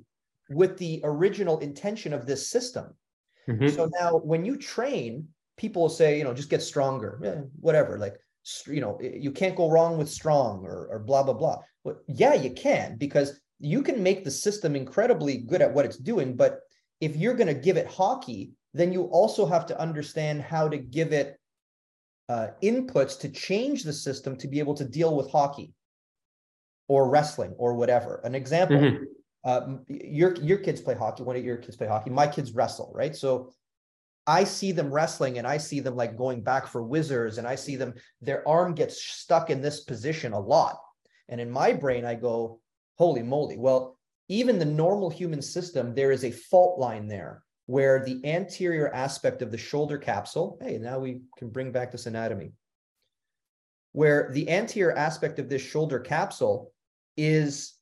[0.48, 2.94] with the original intention of this system.
[3.48, 3.68] Mm-hmm.
[3.68, 5.28] So now when you train,
[5.62, 7.98] people will say, you know, just get stronger, eh, whatever.
[7.98, 8.16] Like
[8.66, 12.35] you know you can't go wrong with strong or, or blah blah blah well, yeah
[12.35, 16.61] you can because you can make the system incredibly good at what it's doing but
[17.01, 20.79] if you're going to give it hockey then you also have to understand how to
[20.79, 21.38] give it
[22.29, 25.72] uh, inputs to change the system to be able to deal with hockey
[26.88, 29.05] or wrestling or whatever an example mm-hmm.
[29.44, 32.90] uh, your your kids play hockey one of your kids play hockey my kids wrestle
[32.92, 33.53] right so
[34.26, 37.56] I see them wrestling and I see them like going back for whizzers and I
[37.56, 40.78] see them, their arm gets stuck in this position a lot.
[41.28, 42.61] And in my brain, I go,
[42.96, 43.58] holy moly.
[43.58, 48.92] Well, even the normal human system, there is a fault line there where the anterior
[48.94, 52.52] aspect of the shoulder capsule, hey, now we can bring back this anatomy,
[53.92, 56.72] where the anterior aspect of this shoulder capsule
[57.16, 57.74] is,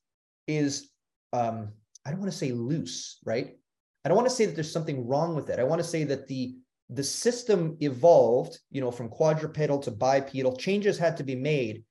[0.47, 0.89] is
[1.33, 1.69] um,
[2.05, 3.57] I don't want to say loose, right?
[4.03, 5.59] I don't want to say that there's something wrong with it.
[5.59, 6.55] I want to say that the
[6.89, 10.57] the system evolved, you know, from quadrupedal to bipedal.
[10.57, 11.85] Changes had to be made,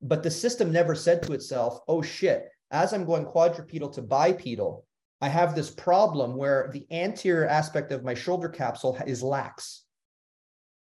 [0.00, 4.86] but the system never said to itself, "Oh shit, as I'm going quadrupedal to bipedal,
[5.20, 9.84] I have this problem where the anterior aspect of my shoulder capsule is lax."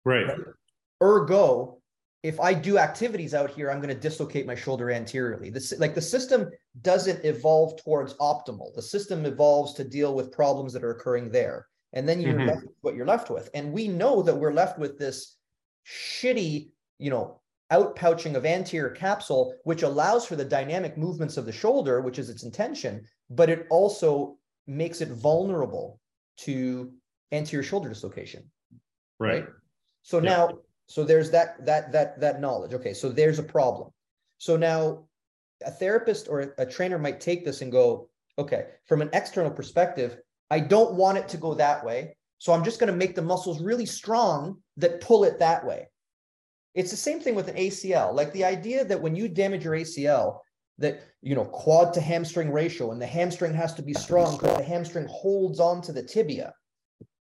[0.04, 0.28] Right.
[0.28, 0.38] right?
[1.02, 1.82] Ergo,
[2.26, 5.48] if I do activities out here, I'm going to dislocate my shoulder anteriorly.
[5.48, 6.50] This like the system
[6.82, 8.74] doesn't evolve towards optimal.
[8.74, 11.68] The system evolves to deal with problems that are occurring there.
[11.92, 12.48] And then you're mm-hmm.
[12.48, 13.48] left with what you're left with.
[13.54, 15.36] And we know that we're left with this
[15.86, 17.40] shitty, you know,
[17.72, 22.28] outpouching of anterior capsule, which allows for the dynamic movements of the shoulder, which is
[22.28, 24.36] its intention, but it also
[24.66, 26.00] makes it vulnerable
[26.38, 26.92] to
[27.30, 28.42] anterior shoulder dislocation.
[29.20, 29.44] Right.
[29.44, 29.48] right?
[30.02, 30.30] So yeah.
[30.30, 32.75] now, so there's that that that that knowledge.
[32.75, 33.90] Okay, so there's a problem.
[34.38, 35.07] So now
[35.64, 40.18] a therapist or a trainer might take this and go, okay, from an external perspective,
[40.51, 42.16] I don't want it to go that way.
[42.38, 45.88] So I'm just going to make the muscles really strong that pull it that way.
[46.75, 48.14] It's the same thing with an ACL.
[48.14, 50.40] Like the idea that when you damage your ACL,
[50.79, 54.59] that you know quad to hamstring ratio and the hamstring has to be strong because
[54.59, 56.53] the hamstring holds on to the tibia.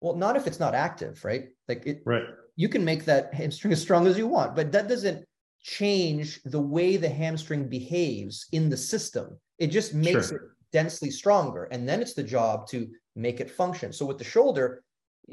[0.00, 1.48] Well, not if it's not active, right?
[1.68, 2.24] Like it right.
[2.56, 5.24] You can make that hamstring as strong as you want, but that doesn't
[5.62, 9.38] change the way the hamstring behaves in the system.
[9.58, 10.36] It just makes sure.
[10.38, 10.42] it
[10.72, 11.64] densely stronger.
[11.64, 13.92] And then it's the job to make it function.
[13.92, 14.82] So with the shoulder,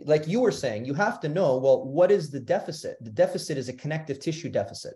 [0.06, 2.98] like you were saying, you have to know well, what is the deficit?
[3.02, 4.96] The deficit is a connective tissue deficit.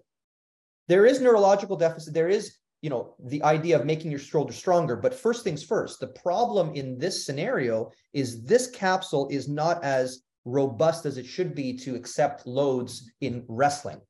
[0.87, 2.13] There is neurological deficit.
[2.13, 4.95] There is, you know, the idea of making your shoulder stronger.
[4.95, 10.23] But first things first, the problem in this scenario is this capsule is not as
[10.47, 14.01] robust as it should be to accept loads in wrestling.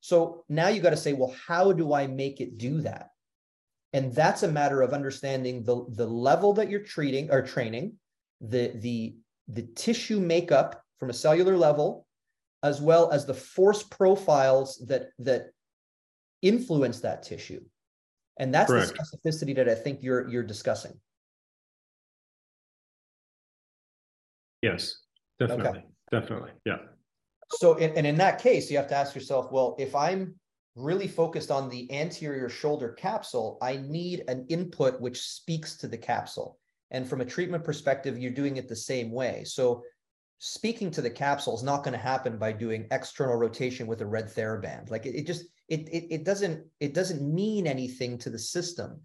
[0.00, 3.08] So now you got to say, well, how do I make it do that?
[3.92, 7.94] And that's a matter of understanding the, the level that you're treating or training,
[8.40, 9.16] the, the
[9.48, 12.06] the tissue makeup from a cellular level,
[12.62, 15.50] as well as the force profiles that that
[16.40, 17.60] influence that tissue.
[18.38, 18.92] And that's Correct.
[18.96, 20.92] the specificity that I think you're you're discussing.
[24.62, 24.94] Yes,
[25.48, 25.80] definitely.
[25.80, 25.86] Okay.
[26.10, 26.50] Definitely.
[26.64, 26.78] Yeah.
[27.52, 30.34] So, and in that case, you have to ask yourself, well, if I'm
[30.76, 35.98] really focused on the anterior shoulder capsule, I need an input which speaks to the
[35.98, 36.58] capsule.
[36.92, 39.42] And from a treatment perspective, you're doing it the same way.
[39.44, 39.82] So
[40.38, 44.06] speaking to the capsule is not going to happen by doing external rotation with a
[44.06, 44.90] red TheraBand.
[44.90, 49.00] Like it, it just it, it it doesn't it doesn't mean anything to the system.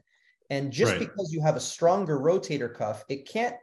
[0.50, 1.00] And just right.
[1.00, 3.56] because you have a stronger rotator cuff, it can't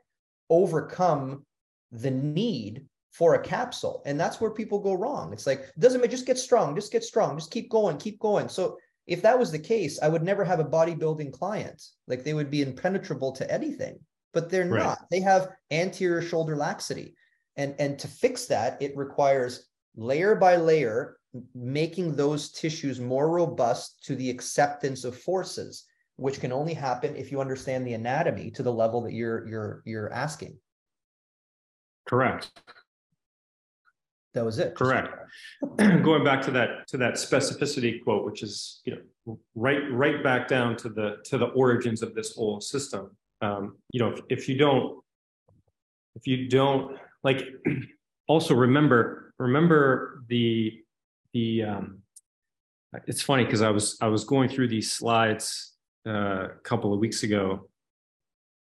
[0.50, 1.44] overcome
[1.92, 4.02] the need for a capsule.
[4.06, 5.32] And that's where people go wrong.
[5.32, 8.48] It's like, doesn't it just get strong, just get strong, just keep going, keep going.
[8.48, 11.82] So if that was the case, I would never have a bodybuilding client.
[12.06, 13.98] Like they would be impenetrable to anything
[14.32, 14.82] but they're right.
[14.82, 15.06] not.
[15.10, 17.14] They have anterior shoulder laxity.
[17.56, 21.18] And, and to fix that, it requires layer by layer
[21.54, 25.84] making those tissues more robust to the acceptance of forces,
[26.16, 29.82] which can only happen if you understand the anatomy to the level that you're you're
[29.86, 30.58] you're asking.
[32.06, 32.50] Correct.
[34.34, 34.74] That was it.
[34.74, 35.08] Correct.
[35.76, 40.48] Going back to that to that specificity quote, which is you know right right back
[40.48, 43.10] down to the to the origins of this whole system
[43.42, 45.02] um, you know, if, if you don't,
[46.14, 47.42] if you don't like,
[48.28, 50.80] also remember, remember the,
[51.34, 51.98] the, um,
[53.06, 55.72] it's funny because I was, I was going through these slides
[56.06, 57.68] uh, a couple of weeks ago,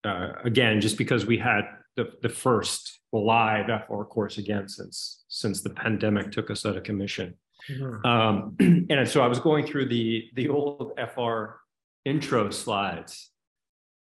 [0.04, 1.62] uh, again, just because we had
[1.96, 6.82] the, the first live FR course again since, since the pandemic took us out of
[6.82, 7.34] commission.
[7.68, 8.06] Mm-hmm.
[8.06, 8.56] Um,
[8.90, 11.60] and so I was going through the the old FR
[12.04, 13.30] intro slides,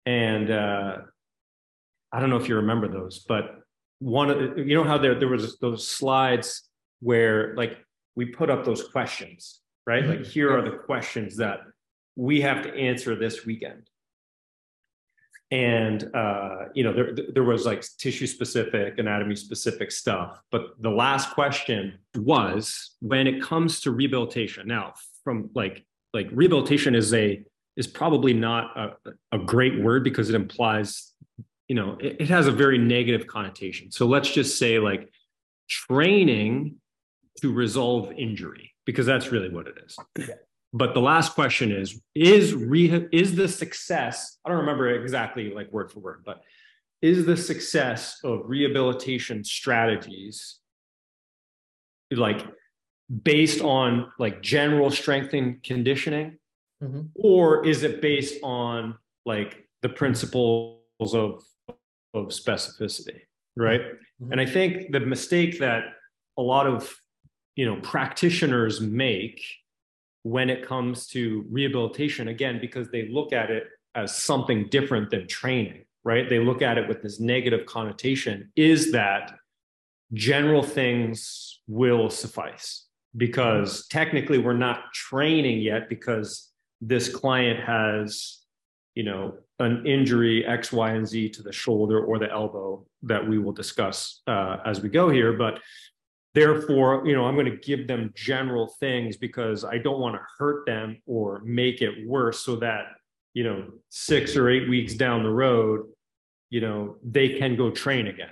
[0.05, 0.97] and uh,
[2.11, 3.59] I don't know if you remember those, but
[3.99, 6.69] one of the, you know how there there was those slides
[6.99, 7.77] where like
[8.15, 10.05] we put up those questions, right?
[10.05, 11.59] Like here are the questions that
[12.15, 13.89] we have to answer this weekend.
[15.53, 20.41] And uh, you know, there there was like tissue specific, anatomy specific stuff.
[20.53, 24.67] But the last question was when it comes to rehabilitation.
[24.67, 25.85] Now, from like
[26.17, 28.85] like rehabilitation is a is probably not a,
[29.31, 31.13] a great word because it implies,
[31.67, 33.91] you know, it, it has a very negative connotation.
[33.91, 35.03] So let's just say like
[35.69, 36.77] training
[37.41, 39.95] to resolve injury, because that's really what it is.
[40.17, 40.35] Yeah.
[40.73, 44.37] But the last question is: Is re- is the success?
[44.43, 46.41] I don't remember exactly like word for word, but
[47.03, 50.59] is the success of rehabilitation strategies
[52.09, 52.45] like
[53.23, 56.37] based on like general strength and conditioning
[56.81, 57.01] mm-hmm.
[57.15, 58.95] or is it based on
[59.25, 60.79] like the principles
[61.13, 61.43] of
[62.13, 63.21] of specificity
[63.57, 64.31] right mm-hmm.
[64.31, 65.83] and i think the mistake that
[66.37, 66.95] a lot of
[67.55, 69.43] you know practitioners make
[70.23, 75.27] when it comes to rehabilitation again because they look at it as something different than
[75.27, 76.29] training right?
[76.29, 78.51] They look at it with this negative connotation.
[78.55, 79.35] Is that
[80.13, 82.85] general things will suffice?
[83.15, 86.51] Because technically we're not training yet because
[86.81, 88.39] this client has
[88.95, 93.27] you know an injury x y and z to the shoulder or the elbow that
[93.27, 95.33] we will discuss uh, as we go here.
[95.33, 95.59] But
[96.33, 100.21] therefore you know i'm going to give them general things because i don't want to
[100.37, 102.85] hurt them or make it worse so that
[103.33, 105.81] you know six or eight weeks down the road
[106.49, 108.31] you know they can go train again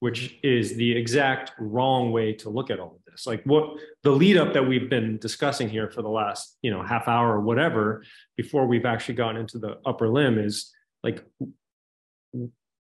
[0.00, 3.26] which is the exact wrong way to look at all of this.
[3.26, 6.82] Like what the lead up that we've been discussing here for the last you know
[6.82, 8.02] half hour or whatever
[8.36, 10.72] before we've actually gotten into the upper limb is
[11.04, 11.24] like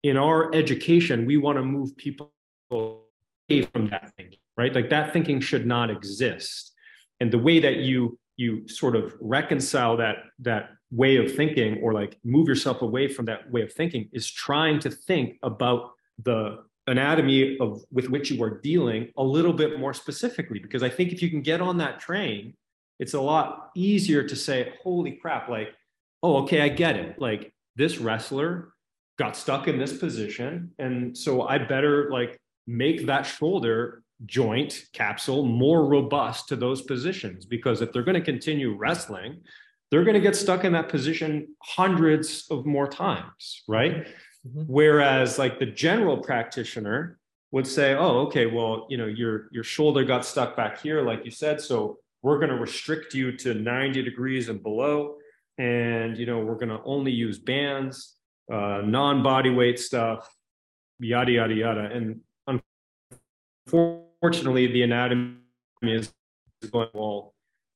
[0.02, 2.32] in our education we want to move people
[2.70, 4.74] away from that thinking right?
[4.74, 6.74] Like that thinking should not exist.
[7.20, 11.92] And the way that you you sort of reconcile that that way of thinking or
[11.92, 15.90] like move yourself away from that way of thinking is trying to think about
[16.22, 20.58] the anatomy of with which you are dealing a little bit more specifically.
[20.58, 22.54] Because i think if you can get on that train
[22.98, 25.68] it's a lot easier to say holy crap like
[26.22, 27.20] oh okay i get it.
[27.20, 28.72] Like this wrestler
[29.18, 35.44] got stuck in this position and so i better like make that shoulder joint capsule
[35.44, 37.46] more robust to those positions.
[37.46, 39.40] Because if they're going to continue wrestling
[39.90, 44.06] they're going to get stuck in that position hundreds of more times right?
[44.46, 44.64] Mm-hmm.
[44.66, 47.18] whereas like the general practitioner
[47.52, 51.24] would say oh okay well you know your your shoulder got stuck back here like
[51.24, 55.16] you said so we're going to restrict you to 90 degrees and below
[55.56, 58.18] and you know we're going to only use bands
[58.52, 60.28] uh, non-body weight stuff
[60.98, 61.90] yada yada yada.
[61.92, 62.20] And
[63.66, 65.36] unfortunately the anatomy
[65.82, 66.12] is
[66.70, 67.34] going well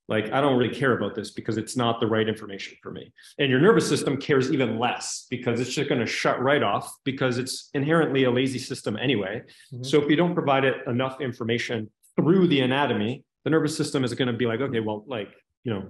[0.08, 3.12] like i don't really care about this because it's not the right information for me
[3.38, 6.92] and your nervous system cares even less because it's just going to shut right off
[7.04, 9.40] because it's inherently a lazy system anyway
[9.72, 9.82] mm-hmm.
[9.82, 14.12] so if you don't provide it enough information through the anatomy the nervous system is
[14.14, 15.32] going to be like okay well like
[15.64, 15.88] you know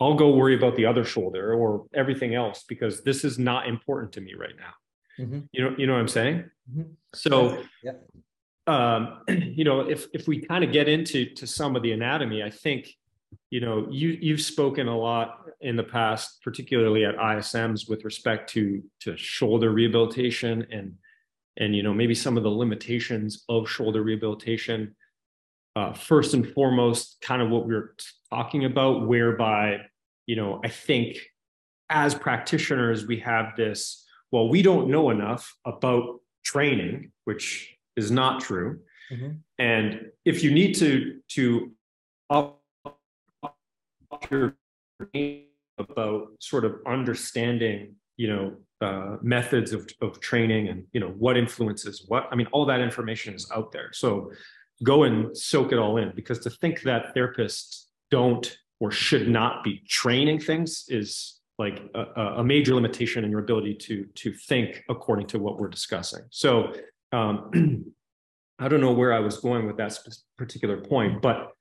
[0.00, 4.12] i'll go worry about the other shoulder or everything else because this is not important
[4.12, 5.40] to me right now mm-hmm.
[5.52, 6.90] you know you know what i'm saying mm-hmm.
[7.14, 7.92] so yeah.
[8.66, 12.42] Um you know if if we kind of get into to some of the anatomy
[12.42, 12.88] i think
[13.50, 18.50] you know you you've spoken a lot in the past particularly at isms with respect
[18.50, 20.94] to to shoulder rehabilitation and
[21.56, 24.94] and you know maybe some of the limitations of shoulder rehabilitation.
[25.74, 27.94] Uh, first and foremost kind of what we are
[28.28, 29.78] talking about whereby
[30.26, 31.16] you know i think
[31.88, 38.40] as practitioners we have this well we don't know enough about training which is not
[38.40, 38.80] true
[39.10, 39.30] mm-hmm.
[39.58, 41.70] and if you need to to
[42.30, 42.60] up
[44.30, 44.54] your
[45.78, 51.36] about sort of understanding, you know, uh, methods of, of training and, you know, what
[51.36, 52.28] influences what.
[52.30, 53.90] I mean, all that information is out there.
[53.92, 54.32] So
[54.82, 59.62] go and soak it all in because to think that therapists don't or should not
[59.62, 64.82] be training things is like a, a major limitation in your ability to to think
[64.88, 66.22] according to what we're discussing.
[66.30, 66.72] So
[67.12, 67.84] um,
[68.58, 69.98] I don't know where I was going with that
[70.38, 71.52] particular point, but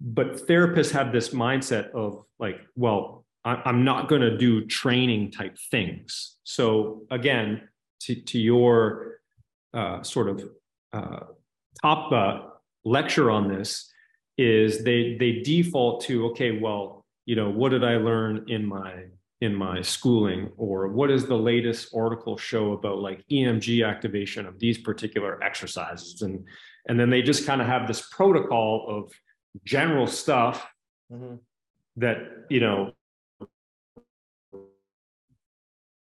[0.00, 5.32] but therapists have this mindset of like, well, I, am not going to do training
[5.32, 6.36] type things.
[6.44, 7.68] So again,
[8.02, 9.16] to, to your
[9.74, 10.44] uh, sort of
[10.92, 11.20] uh,
[11.80, 12.48] top uh,
[12.84, 13.90] lecture on this
[14.38, 19.04] is they they default to okay, well, you know, what did I learn in my
[19.42, 24.56] in my schooling, or what does the latest article show about like EMG activation of
[24.60, 26.46] these particular exercises, and
[26.86, 29.12] and then they just kind of have this protocol of
[29.64, 30.64] general stuff
[31.12, 31.34] mm-hmm.
[31.96, 32.18] that
[32.50, 32.92] you know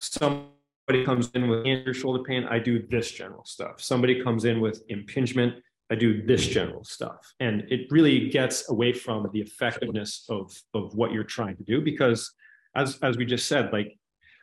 [0.01, 3.79] somebody comes in with anterior shoulder pain i do this general stuff.
[3.79, 5.53] Somebody comes in with impingement
[5.91, 7.21] i do this general stuff.
[7.39, 11.81] And it really gets away from the effectiveness of of what you're trying to do
[11.81, 12.33] because
[12.77, 13.97] as as we just said like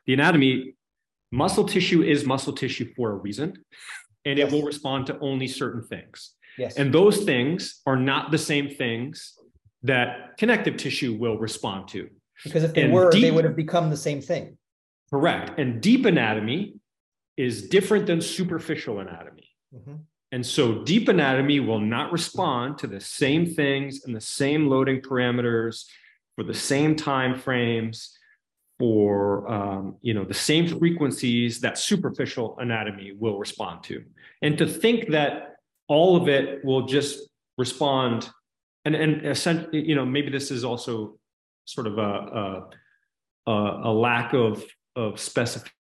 [0.06, 0.74] the anatomy
[1.32, 3.54] muscle tissue is muscle tissue for a reason
[4.26, 4.48] and yes.
[4.48, 6.76] it will respond to only certain things Yes.
[6.76, 9.34] And those things are not the same things
[9.82, 12.08] that connective tissue will respond to.
[12.42, 14.56] Because if they and were, deep, they would have become the same thing.
[15.10, 15.58] Correct.
[15.58, 16.74] And deep anatomy
[17.36, 19.50] is different than superficial anatomy.
[19.74, 19.94] Mm-hmm.
[20.32, 25.00] And so deep anatomy will not respond to the same things and the same loading
[25.00, 25.84] parameters
[26.34, 28.18] for the same time frames
[28.78, 34.02] for um, you know the same frequencies that superficial anatomy will respond to.
[34.42, 35.56] And to think that
[35.88, 38.28] all of it will just respond
[38.84, 41.16] and and essentially you know maybe this is also
[41.64, 42.62] sort of a
[43.46, 43.52] a,
[43.84, 44.64] a lack of
[44.96, 45.70] of specificity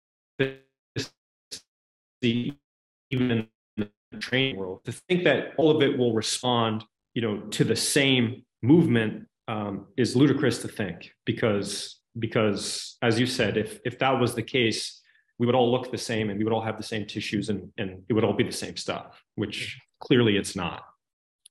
[3.10, 6.84] even in the training world to think that all of it will respond
[7.14, 13.26] you know to the same movement um, is ludicrous to think because because as you
[13.26, 15.00] said, if if that was the case,
[15.38, 17.70] we would all look the same and we would all have the same tissues and
[17.78, 20.84] and it would all be the same stuff, which clearly it's not.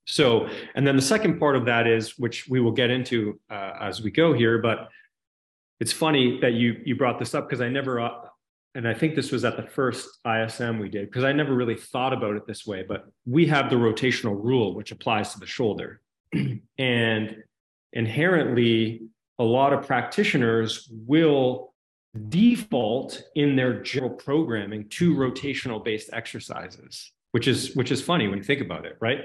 [0.05, 3.73] So, and then the second part of that is, which we will get into uh,
[3.79, 4.89] as we go here, but
[5.79, 8.09] it's funny that you you brought this up because I never, uh,
[8.75, 11.75] and I think this was at the first ISM we did because I never really
[11.75, 12.83] thought about it this way.
[12.87, 16.01] But we have the rotational rule, which applies to the shoulder,
[16.77, 17.43] and
[17.93, 19.03] inherently,
[19.39, 21.73] a lot of practitioners will
[22.29, 28.37] default in their general programming to rotational based exercises which is which is funny when
[28.37, 29.21] you think about it right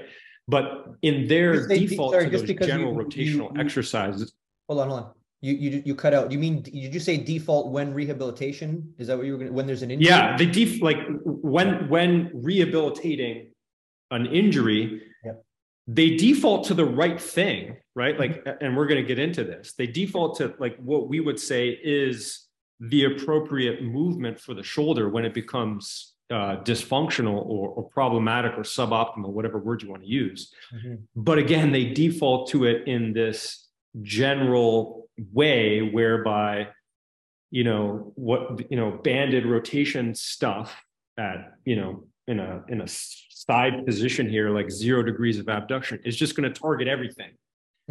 [0.49, 4.33] but in their default sorry, to those general you, rotational you, exercises.
[4.67, 5.11] Hold on, hold on.
[5.41, 6.31] You you you cut out.
[6.31, 8.93] You mean did you say default when rehabilitation?
[8.97, 10.07] Is that what you were going to When there's an injury?
[10.07, 13.51] Yeah, the def like when when rehabilitating
[14.11, 15.03] an injury.
[15.91, 18.17] They default to the right thing, right?
[18.19, 19.73] Like, and we're going to get into this.
[19.73, 22.45] They default to like what we would say is
[22.79, 28.61] the appropriate movement for the shoulder when it becomes uh, dysfunctional or, or, problematic or
[28.61, 30.53] suboptimal, whatever word you want to use.
[30.71, 30.95] Mm-hmm.
[31.15, 33.67] But again, they default to it in this
[34.03, 36.67] general way whereby,
[37.49, 40.79] you know, what, you know, banded rotation stuff
[41.17, 45.99] at, you know, in a, in a side position here, like zero degrees of abduction
[46.05, 47.31] is just going to target everything.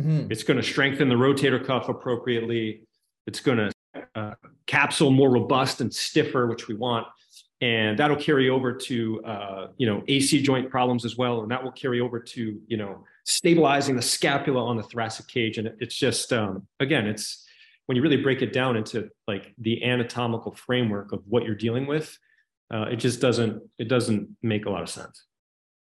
[0.01, 0.31] Mm-hmm.
[0.31, 2.83] It's going to strengthen the rotator cuff appropriately.
[3.27, 4.35] It's going to uh,
[4.67, 7.07] capsule more robust and stiffer, which we want
[7.61, 11.63] and that'll carry over to uh, you know AC joint problems as well, and that
[11.63, 15.59] will carry over to you know stabilizing the scapula on the thoracic cage.
[15.59, 17.47] And it's just um, again, it's
[17.87, 21.87] when you really break it down into like the anatomical framework of what you're dealing
[21.87, 22.17] with,
[22.73, 25.25] uh, it just doesn't it doesn't make a lot of sense.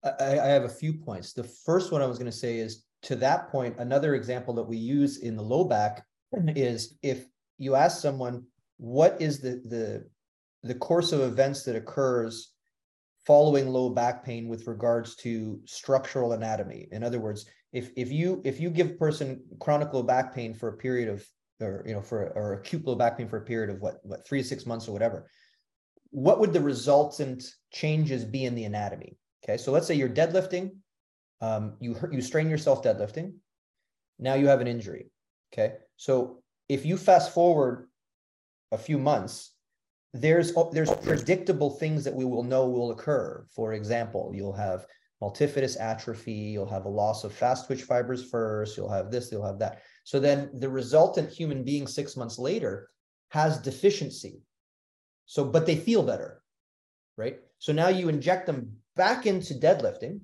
[0.04, 1.34] I, I have a few points.
[1.34, 4.64] The first one I was going to say is to that point, another example that
[4.64, 6.06] we use in the low back
[6.48, 7.26] is if
[7.58, 8.44] you ask someone
[8.78, 10.06] what is the the
[10.64, 12.54] the course of events that occurs
[13.26, 16.88] following low back pain with regards to structural anatomy.
[16.92, 20.54] In other words, if if you if you give a person chronic low back pain
[20.54, 21.26] for a period of
[21.62, 24.26] or you know for or acute low back pain for a period of what what
[24.26, 25.30] three to six months or whatever,
[26.12, 29.18] what would the resultant changes be in the anatomy?
[29.44, 30.72] Okay, so let's say you're deadlifting,
[31.42, 33.34] um, you hurt, you strain yourself deadlifting,
[34.18, 35.12] now you have an injury.
[35.54, 37.88] Okay, so if you fast forward
[38.72, 39.54] a few months
[40.14, 43.46] there's there's predictable things that we will know will occur.
[43.54, 44.86] For example, you'll have
[45.22, 49.46] multifidus atrophy, you'll have a loss of fast twitch fibers first, you'll have this, you'll
[49.46, 49.82] have that.
[50.06, 52.90] So then the resultant human being six months later
[53.32, 54.42] has deficiency.
[55.30, 56.42] So, but they feel better,
[57.16, 57.40] right?
[57.60, 60.22] So now you inject them back into deadlifting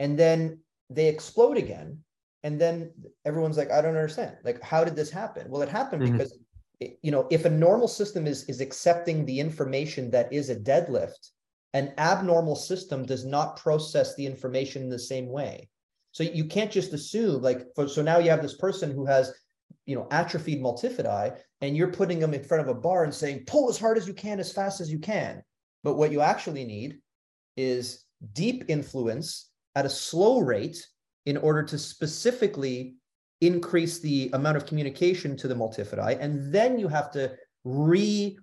[0.00, 0.58] and then
[0.90, 2.00] they explode again.
[2.42, 2.90] And then
[3.24, 4.36] everyone's like, I don't understand.
[4.42, 5.48] Like, how did this happen?
[5.48, 6.16] Well, it happened mm-hmm.
[6.16, 6.36] because
[6.80, 11.30] you know, if a normal system is is accepting the information that is a deadlift,
[11.74, 15.68] an abnormal system does not process the information in the same way.
[16.10, 19.32] So you can't just assume like for, so now you have this person who has
[19.86, 23.44] you know atrophied multifidi and you're putting them in front of a bar and saying
[23.46, 25.42] pull as hard as you can as fast as you can.
[25.82, 26.98] But what you actually need
[27.56, 30.86] is deep influence at a slow rate
[31.26, 32.96] in order to specifically
[33.40, 37.32] increase the amount of communication to the multifidi, and then you have to
[37.64, 38.38] re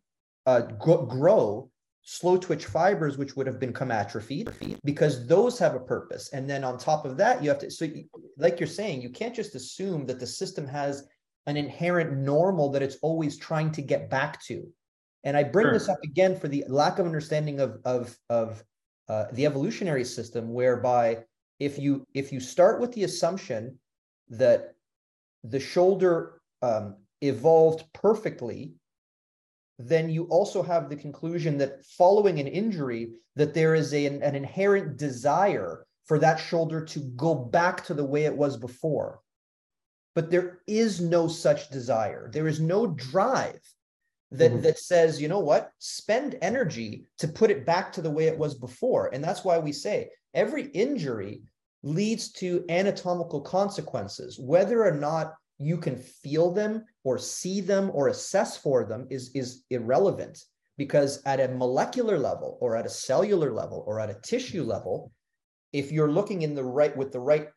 [0.45, 1.69] uh, grow
[2.09, 4.49] slow twitch fibers, which would have become atrophied,
[4.85, 6.29] because those have a purpose.
[6.29, 7.85] And then on top of that, you have to, so
[8.37, 11.05] like you're saying, you can't just assume that the system has
[11.47, 14.67] an inherent normal that it's always trying to get back to.
[15.23, 15.73] And I bring sure.
[15.73, 18.63] this up again for the lack of understanding of, of, of
[19.09, 21.23] uh, the evolutionary system, whereby
[21.59, 23.79] if you if you start with the assumption
[24.29, 24.75] that
[25.43, 28.73] the shoulder um, evolved perfectly,
[29.79, 34.21] then you also have the conclusion that following an injury, that there is a, an,
[34.21, 39.21] an inherent desire for that shoulder to go back to the way it was before.
[40.17, 42.31] But there is no such desire.
[42.33, 43.61] There is no drive
[44.31, 44.61] that mm-hmm.
[44.61, 48.35] that says, you know what, spend energy to put it back to the way it
[48.35, 49.11] was before.
[49.13, 51.43] And that's why we say every injury
[51.83, 54.39] leads to anatomical consequences.
[54.39, 59.29] Whether or not you can feel them or see them or assess for them is,
[59.35, 60.43] is irrelevant
[60.79, 65.11] because at a molecular level or at a cellular level or at a tissue level,
[65.73, 67.49] if you're looking in the right with the right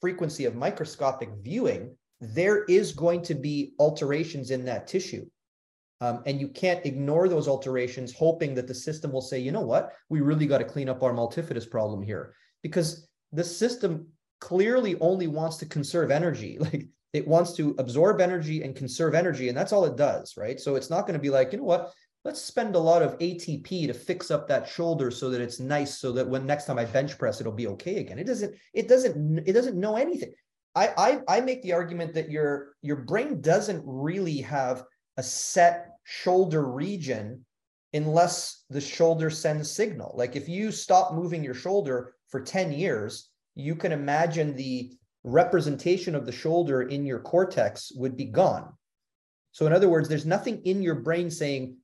[0.00, 5.26] frequency of microscopic viewing, there is going to be alterations in that tissue.
[6.00, 9.62] Um, and you can't ignore those alterations, hoping that the system will say, you know
[9.62, 12.34] what, we really got to clean up our multifidus problem here.
[12.62, 14.08] Because the system
[14.40, 16.58] clearly only wants to conserve energy.
[16.66, 20.60] Like it wants to absorb energy and conserve energy, and that's all it does, right?
[20.60, 21.94] So it's not going to be like, you know what,
[22.26, 26.00] let's spend a lot of ATP to fix up that shoulder so that it's nice,
[26.00, 28.18] so that when next time I bench press, it'll be okay again.
[28.18, 30.32] It doesn't, it doesn't, it doesn't know anything.
[30.74, 34.82] I, I, I make the argument that your your brain doesn't really have
[35.16, 37.46] a set shoulder region
[37.92, 40.12] unless the shoulder sends signal.
[40.18, 46.16] Like if you stop moving your shoulder for 10 years, you can imagine the representation
[46.16, 48.72] of the shoulder in your cortex would be gone.
[49.52, 51.76] So, in other words, there's nothing in your brain saying,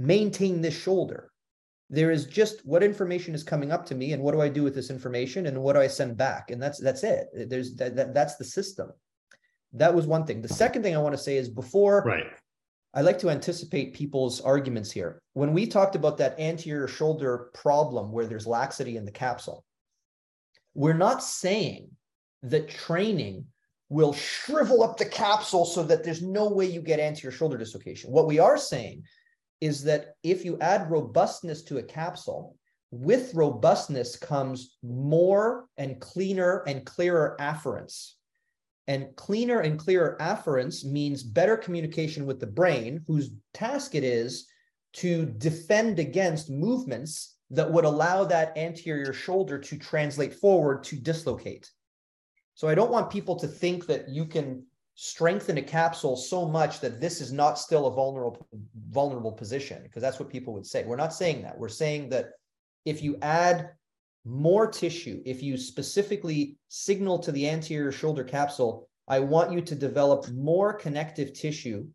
[0.00, 1.30] maintain this shoulder.
[1.90, 4.62] There is just what information is coming up to me, and what do I do
[4.62, 7.26] with this information, and what do I send back, and that's that's it.
[7.48, 8.90] There's that, that that's the system.
[9.74, 10.40] That was one thing.
[10.40, 12.26] The second thing I want to say is before right.
[12.94, 15.20] I like to anticipate people's arguments here.
[15.34, 19.64] When we talked about that anterior shoulder problem where there's laxity in the capsule,
[20.74, 21.90] we're not saying
[22.42, 23.44] that training
[23.90, 28.10] will shrivel up the capsule so that there's no way you get anterior shoulder dislocation.
[28.10, 29.02] What we are saying
[29.60, 32.56] is that if you add robustness to a capsule,
[32.90, 38.12] with robustness comes more and cleaner and clearer afferents.
[38.88, 44.48] And cleaner and clearer afferents means better communication with the brain, whose task it is
[44.94, 51.70] to defend against movements that would allow that anterior shoulder to translate forward to dislocate.
[52.54, 54.64] So I don't want people to think that you can
[55.02, 58.46] strengthen a capsule so much that this is not still a vulnerable
[58.90, 60.84] vulnerable position because that's what people would say.
[60.84, 61.56] We're not saying that.
[61.58, 62.32] We're saying that
[62.84, 63.70] if you add
[64.26, 69.74] more tissue, if you specifically signal to the anterior shoulder capsule, I want you to
[69.74, 71.86] develop more connective tissue.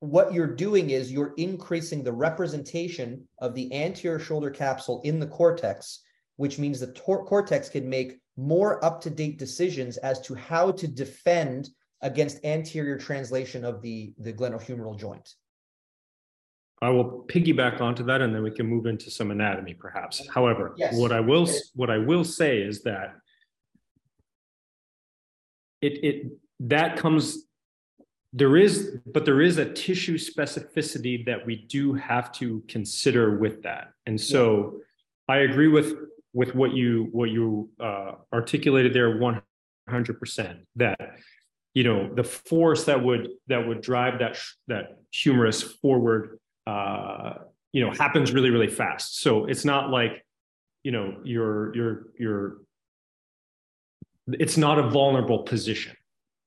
[0.00, 5.26] What you're doing is you're increasing the representation of the anterior shoulder capsule in the
[5.26, 6.00] cortex,
[6.36, 10.72] which means the tor- cortex can make more up to date decisions as to how
[10.72, 11.68] to defend
[12.02, 15.34] against anterior translation of the, the glenohumeral joint.
[16.82, 20.26] I will piggyback onto that, and then we can move into some anatomy, perhaps.
[20.28, 20.94] However, yes.
[20.96, 23.14] what I will what I will say is that
[25.80, 26.26] it it
[26.60, 27.46] that comes
[28.34, 33.62] there is, but there is a tissue specificity that we do have to consider with
[33.62, 34.74] that, and so
[35.28, 35.36] yeah.
[35.36, 35.94] I agree with
[36.34, 40.98] with what you what you uh, articulated there 100% that
[41.72, 44.36] you know the force that would that would drive that
[44.68, 47.34] that humerus forward uh,
[47.72, 49.20] you know happens really really fast.
[49.20, 50.24] So it's not like
[50.82, 52.56] you know you're you're you're
[54.28, 55.96] it's not a vulnerable position.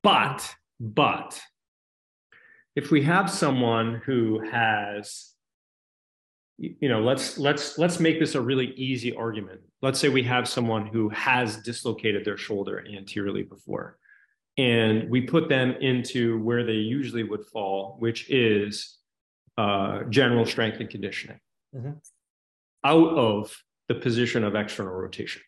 [0.04, 1.42] But but
[2.76, 5.34] if we have someone who has
[6.58, 9.62] you know let's let's let's make this a really easy argument.
[9.82, 13.98] Let's say we have someone who has dislocated their shoulder anteriorly before
[14.58, 18.98] and we put them into where they usually would fall which is
[19.58, 21.40] uh, general strength and conditioning.
[21.76, 21.92] Mm-hmm.
[22.86, 23.56] out of
[23.90, 25.42] the position of external rotation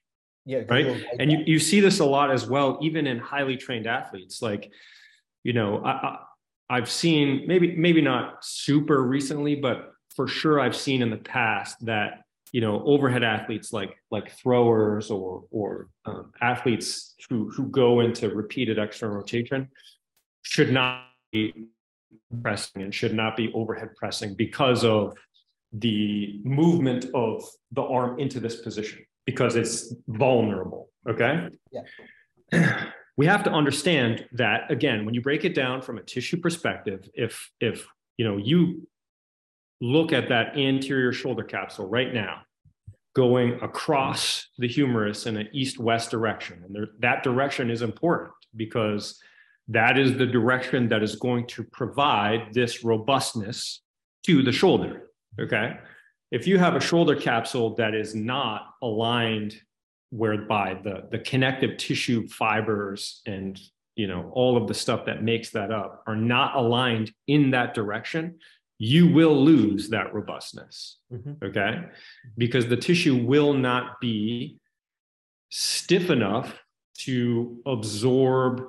[0.45, 1.01] yeah right?
[1.17, 4.41] and you, you see this a lot as well even in highly trained athletes.
[4.41, 4.69] Like
[5.43, 6.17] you know I, I
[6.69, 11.85] I've seen maybe maybe not super recently, but for sure I've seen in the past
[11.85, 18.01] that you know overhead athletes like like throwers or or um, athletes who who go
[18.01, 19.69] into repeated external rotation
[20.41, 21.69] should not be
[22.41, 25.15] pressing and should not be overhead pressing because of
[25.71, 27.41] the movement of
[27.71, 31.47] the arm into this position because it's vulnerable okay?
[31.71, 32.91] Yeah.
[33.15, 37.09] We have to understand that again when you break it down from a tissue perspective
[37.13, 37.85] if if
[38.17, 38.87] you know you
[39.81, 42.41] look at that anterior shoulder capsule right now
[43.15, 46.61] going across the humerus in an east-west direction.
[46.65, 49.19] And there, that direction is important because
[49.67, 53.81] that is the direction that is going to provide this robustness
[54.25, 55.07] to the shoulder.
[55.39, 55.77] Okay.
[56.31, 59.55] If you have a shoulder capsule that is not aligned
[60.11, 63.59] whereby the, the connective tissue fibers and
[63.95, 67.73] you know all of the stuff that makes that up are not aligned in that
[67.73, 68.39] direction
[68.79, 70.99] you will lose that robustness.
[71.13, 71.45] Mm-hmm.
[71.45, 71.83] Okay.
[72.37, 74.57] Because the tissue will not be
[75.49, 76.57] stiff enough
[76.99, 78.63] to absorb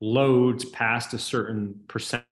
[0.00, 2.22] loads past a certain percent.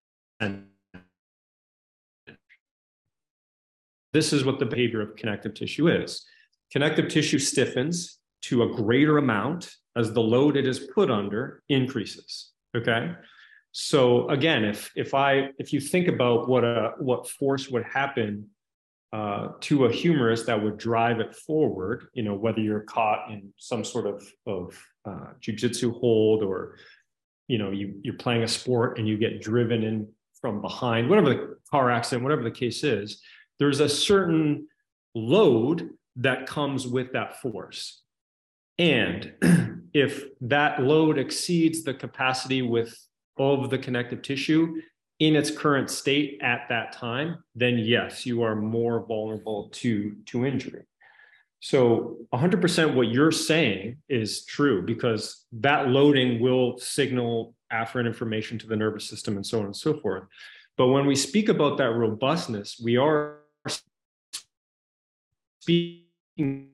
[4.13, 6.25] This is what the behavior of connective tissue is.
[6.71, 12.51] Connective tissue stiffens to a greater amount as the load it is put under increases.
[12.77, 13.13] Okay.
[13.77, 18.49] So again, if if I if you think about what a what force would happen
[19.13, 23.53] uh, to a humerus that would drive it forward, you know, whether you're caught in
[23.59, 26.77] some sort of, of uh, jujitsu hold or,
[27.49, 30.09] you know, you, you're playing a sport and you get driven in
[30.41, 33.23] from behind, whatever the car accident, whatever the case is,
[33.61, 34.67] there's a certain
[35.15, 38.03] load that comes with that force.
[38.79, 39.33] And
[39.95, 42.97] if that load exceeds the capacity with
[43.37, 44.81] of the connective tissue,
[45.21, 50.45] in its current state at that time, then yes, you are more vulnerable to, to
[50.45, 50.85] injury.
[51.61, 58.67] So 100% what you're saying is true because that loading will signal afferent information to
[58.67, 60.25] the nervous system and so on and so forth.
[60.77, 63.39] But when we speak about that robustness, we are
[65.61, 66.69] speaking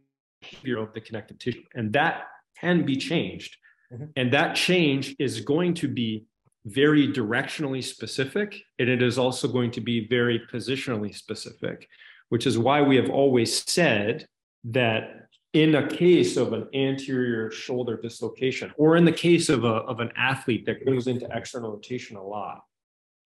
[0.66, 2.24] of the connective tissue, and that
[2.58, 3.56] can be changed.
[3.92, 4.04] Mm-hmm.
[4.16, 6.24] And that change is going to be
[6.66, 11.88] very directionally specific, and it is also going to be very positionally specific,
[12.28, 14.26] which is why we have always said
[14.64, 19.68] that in a case of an anterior shoulder dislocation, or in the case of, a,
[19.68, 22.62] of an athlete that goes into external rotation a lot,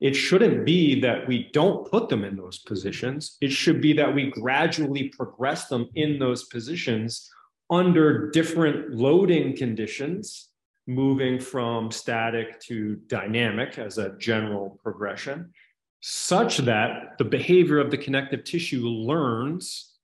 [0.01, 3.37] it shouldn't be that we don't put them in those positions.
[3.41, 7.31] It should be that we gradually progress them in those positions
[7.71, 10.51] under different loading conditions
[10.87, 15.53] moving from static to dynamic as a general progression,
[16.01, 19.95] such that the behavior of the connective tissue learns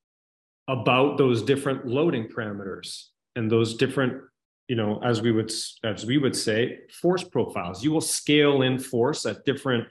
[0.69, 3.07] about those different loading parameters
[3.37, 4.23] and those different
[4.69, 5.53] you know as we would
[5.85, 7.85] as we would say force profiles.
[7.85, 9.87] You will scale in force at different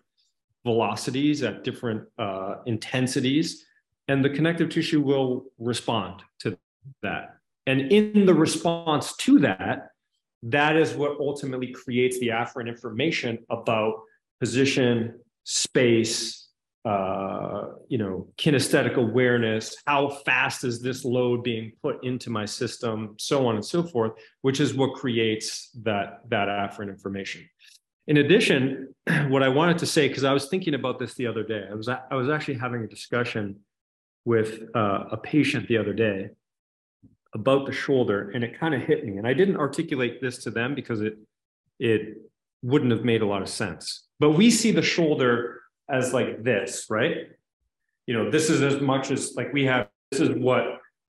[0.66, 3.66] velocities at different uh, intensities
[4.08, 6.58] and the connective tissue will respond to
[7.04, 7.36] that.
[7.68, 9.92] And in the response to that
[10.44, 14.02] that is what ultimately creates the afferent information about
[14.40, 16.48] position, space,
[16.86, 23.16] uh, you know, kinesthetic awareness, how fast is this load being put into my system,
[23.20, 27.48] so on and so forth, which is what creates that, that afferent information.
[28.08, 28.94] In addition,
[29.28, 31.76] what I wanted to say, because I was thinking about this the other day, I
[31.76, 33.58] was, I was actually having a discussion
[34.24, 36.30] with uh, a patient the other day
[37.34, 39.18] about the shoulder and it kind of hit me.
[39.18, 41.18] And i didn't articulate this to them because it
[41.80, 42.18] it
[42.62, 44.08] wouldn't have made a lot of sense.
[44.20, 47.18] But we see the shoulder as like this right?
[48.08, 50.64] You know this is as much as like we have this is what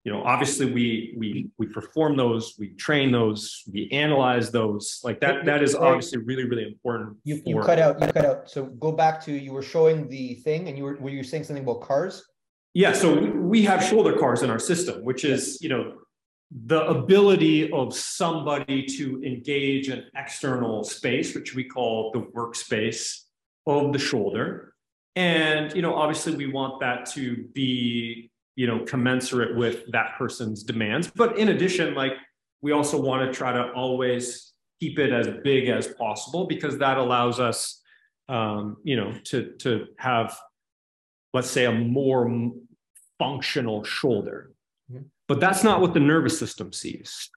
[0.04, 5.00] you know obviously we we we perform those we train those we analyze those.
[5.02, 8.50] Like that that is obviously really really important you, you cut out you cut out.
[8.50, 11.44] So go back to you were showing the thing and you were were you saying
[11.44, 12.26] something about CARs?
[12.74, 15.94] Yeah so we have shoulder CARs in our system which is you know
[16.50, 23.20] the ability of somebody to engage an external space, which we call the workspace
[23.66, 24.74] of the shoulder.
[25.14, 30.64] And, you know, obviously we want that to be, you know, commensurate with that person's
[30.64, 31.10] demands.
[31.14, 32.14] But in addition, like
[32.62, 36.96] we also want to try to always keep it as big as possible because that
[36.96, 37.80] allows us,
[38.28, 40.36] um, you know, to, to have,
[41.32, 42.50] let's say, a more
[43.18, 44.50] functional shoulder
[45.30, 47.30] but that's not what the nervous system sees.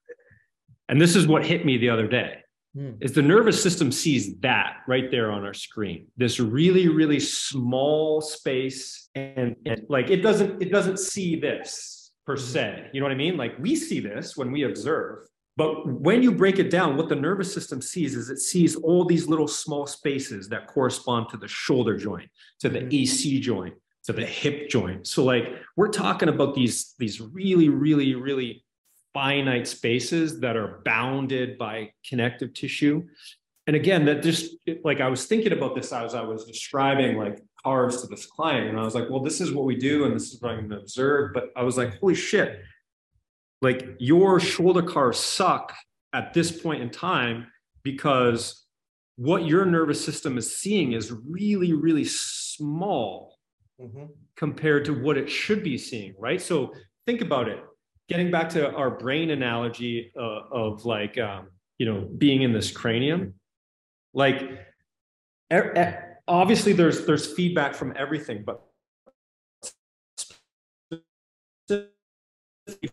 [0.90, 2.38] And this is what hit me the other day.
[2.76, 2.98] Mm.
[3.02, 6.08] Is the nervous system sees that right there on our screen.
[6.18, 12.36] This really really small space and, and like it doesn't it doesn't see this per
[12.36, 12.42] hmm.
[12.42, 12.90] se.
[12.94, 13.38] You know what I mean?
[13.38, 17.16] Like we see this when we observe, but when you break it down, what the
[17.16, 21.48] nervous system sees is it sees all these little small spaces that correspond to the
[21.48, 22.32] shoulder joint,
[22.62, 23.02] to the mm-hmm.
[23.02, 23.76] AC joint,
[24.06, 25.08] to the hip joint.
[25.08, 25.46] So like
[25.76, 28.64] we're talking about these these really really really
[29.14, 33.04] finite spaces that are bounded by connective tissue.
[33.68, 37.42] And again, that just like I was thinking about this as I was describing like
[37.64, 40.14] CARs to this client, and I was like, well, this is what we do, and
[40.14, 41.34] this is what I'm going to observe.
[41.34, 42.62] But I was like, holy shit,
[43.62, 45.74] like your shoulder CARs suck
[46.12, 47.48] at this point in time
[47.84, 48.66] because
[49.16, 53.33] what your nervous system is seeing is really, really small
[53.84, 54.06] mm-hmm.
[54.36, 56.42] compared to what it should be seeing, right?
[56.42, 56.74] So
[57.06, 57.60] think about it.
[58.10, 62.72] Getting back to our brain analogy uh, of like, um, you know, being in this
[62.72, 63.34] cranium,
[64.14, 64.42] like,
[65.52, 68.62] er, er, obviously there's there's feedback from everything, but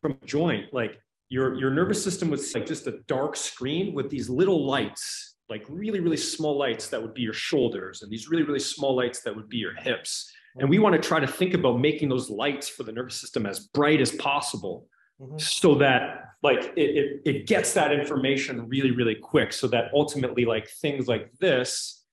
[0.01, 4.11] from a joint, like your your nervous system was like just a dark screen with
[4.11, 8.29] these little lights, like really really small lights that would be your shoulders, and these
[8.29, 10.33] really really small lights that would be your hips.
[10.59, 13.47] And we want to try to think about making those lights for the nervous system
[13.47, 14.87] as bright as possible
[15.21, 15.39] mm-hmm.
[15.39, 19.53] so that like it, it, it gets that information really, really quick.
[19.53, 22.05] So that ultimately like things like this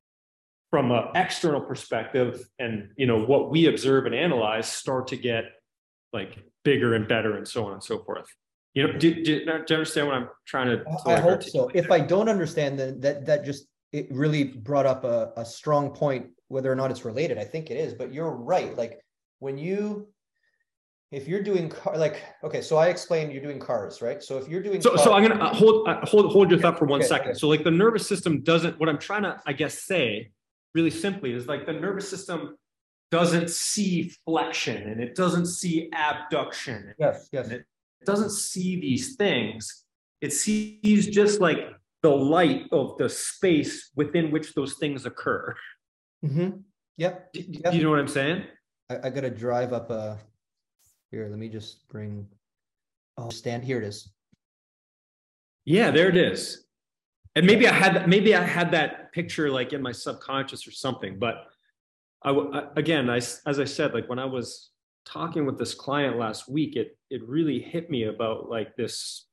[0.69, 5.45] from an external perspective and you know what we observe and analyze start to get
[6.11, 8.27] like bigger and better and so on and so forth.
[8.73, 10.83] You know, do, do, do you understand what I'm trying to?
[10.83, 11.71] to I like hope so.
[11.73, 11.89] If?
[11.89, 13.65] I don't understand, then that, that just,
[13.97, 17.37] it really brought up a, a strong point, whether or not it's related.
[17.37, 18.77] I think it is, but you're right.
[18.77, 19.01] Like
[19.39, 20.07] when you,
[21.11, 24.21] if you're doing CAR, like, okay, so I explained you're doing CARs, right?
[24.21, 24.81] So if you're doing.
[24.81, 27.31] So, so I'm gonna uh, hold, uh, hold, hold your thought for one Okay, second.
[27.31, 27.39] okay.
[27.39, 30.31] So like the nervous system doesn't, what I'm trying to, I guess, say
[30.75, 32.55] really simply is like the nervous system
[33.09, 36.93] doesn't see flexion and it doesn't see abduction.
[36.99, 37.47] Yes, yes.
[37.49, 37.65] It
[38.05, 39.85] doesn't see these things.
[40.21, 41.59] It sees just like
[42.07, 45.53] the light of the space within which those things occur.
[46.25, 46.49] Mm-hmm.
[46.97, 47.33] Yep.
[47.33, 47.73] Do, Yep.
[47.73, 48.43] you know what I'm saying?
[48.89, 50.17] I, I gotta drive up a,
[51.11, 52.27] here, let me just bring,
[53.17, 54.09] oh, stand, here it is.
[55.65, 56.63] Yeah, there it is.
[57.35, 61.19] And maybe I had maybe I had that picture like in my subconscious or something.
[61.19, 61.35] But
[62.23, 64.71] I, I- again, I as I said, like when I was
[65.05, 69.26] talking with this client last week, it it really hit me about like this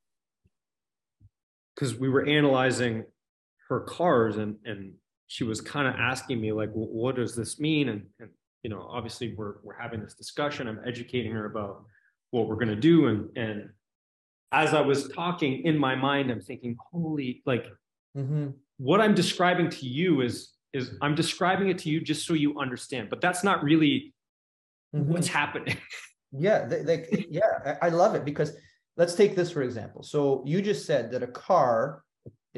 [1.75, 3.03] because we were analyzing
[3.69, 4.93] her CARs and and
[5.27, 7.89] she was kind of asking me like, "Wh- what does this mean?
[7.89, 8.29] And and
[8.63, 10.67] you know, obviously we're we're having this discussion.
[10.67, 11.85] I'm educating her about
[12.31, 13.69] what we're gonna do and and
[14.51, 17.65] as I was talking in my mind, I'm thinking, holy, like
[18.15, 22.33] hmm what I'm describing to you is is I'm describing it to you just so
[22.33, 24.13] you understand, but that's not really
[24.95, 25.11] Mm-hmm.
[25.11, 25.77] what's happening.
[26.37, 28.51] Yeah, they, they, yeah, I love it because
[28.97, 30.03] let's take this for example.
[30.03, 32.03] So you just said that a CAR,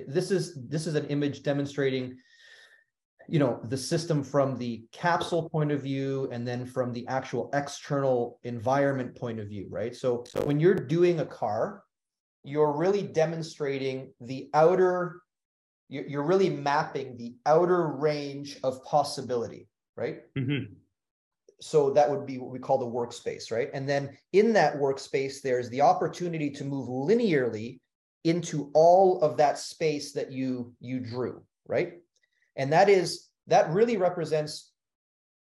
[0.07, 2.17] this is this is an image demonstrating,
[3.27, 7.49] you know, the system from the capsule point of view and then from the actual
[7.53, 9.95] external environment point of view, right?
[9.95, 11.83] So so when you're doing a CAR,
[12.43, 15.21] you're really demonstrating the outer,
[15.89, 19.67] you're, really mapping the outer range of possibility,
[19.97, 20.33] right?
[20.35, 20.75] Mhm.
[21.59, 23.69] So that would be what we call the workspace, right?
[23.73, 27.79] And then in that workspace, there's the opportunity to move linearly
[28.23, 31.93] into all of that space that you you drew, right?
[32.55, 34.71] And that is that really represents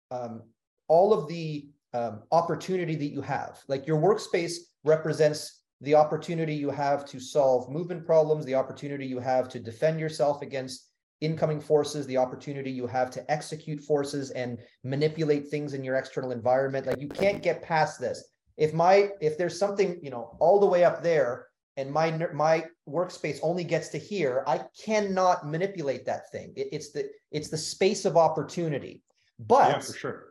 [0.09, 0.43] um,
[0.87, 3.59] all of the um, opportunity that you have.
[3.67, 9.19] Like your workspace represents the opportunity you have to solve movement problems, the opportunity you
[9.19, 10.90] have to defend yourself against
[11.21, 16.31] incoming forces, the opportunity you have to execute forces and manipulate things in your external
[16.31, 16.87] environment.
[16.87, 18.23] Like you can't get past this.
[18.57, 21.47] If my if there's something you know all the way up there
[21.77, 26.53] and my my workspace only gets to here, I cannot manipulate that thing.
[26.55, 29.03] It- it's the it's the space of opportunity.
[29.39, 30.30] But Yeah, for sure.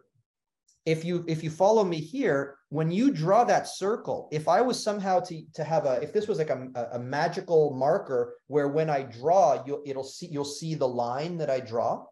[0.87, 4.83] If you if you follow me here when you draw that circle if i was
[4.83, 8.89] somehow to to have a if this was like a, a, magical marker where when
[8.89, 12.03] i draw you'll it'll see you'll see the line that i draw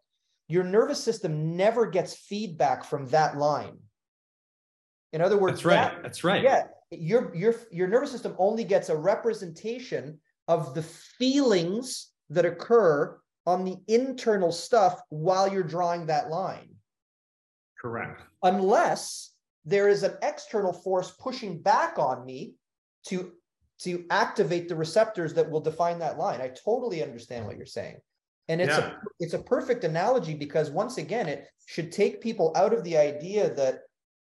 [0.49, 3.77] your nervous system never gets feedback from that line
[5.13, 5.75] in other words That's right.
[5.95, 6.43] that- That's right.
[6.43, 13.19] yeah your your your nervous system only gets a representation of the feelings that occur
[13.47, 16.69] on the internal stuff while you're drawing that line
[17.81, 18.23] Correct.
[18.43, 19.33] unless
[19.65, 22.55] there is an external force pushing back on me
[23.07, 23.33] to
[23.81, 26.41] to activate the receptors that will define that line.
[26.41, 27.99] I totally understand what you're saying.
[28.49, 28.91] And it's Yeah.
[28.91, 32.97] a it's a perfect analogy because once again it should take people out of the
[32.97, 33.83] idea that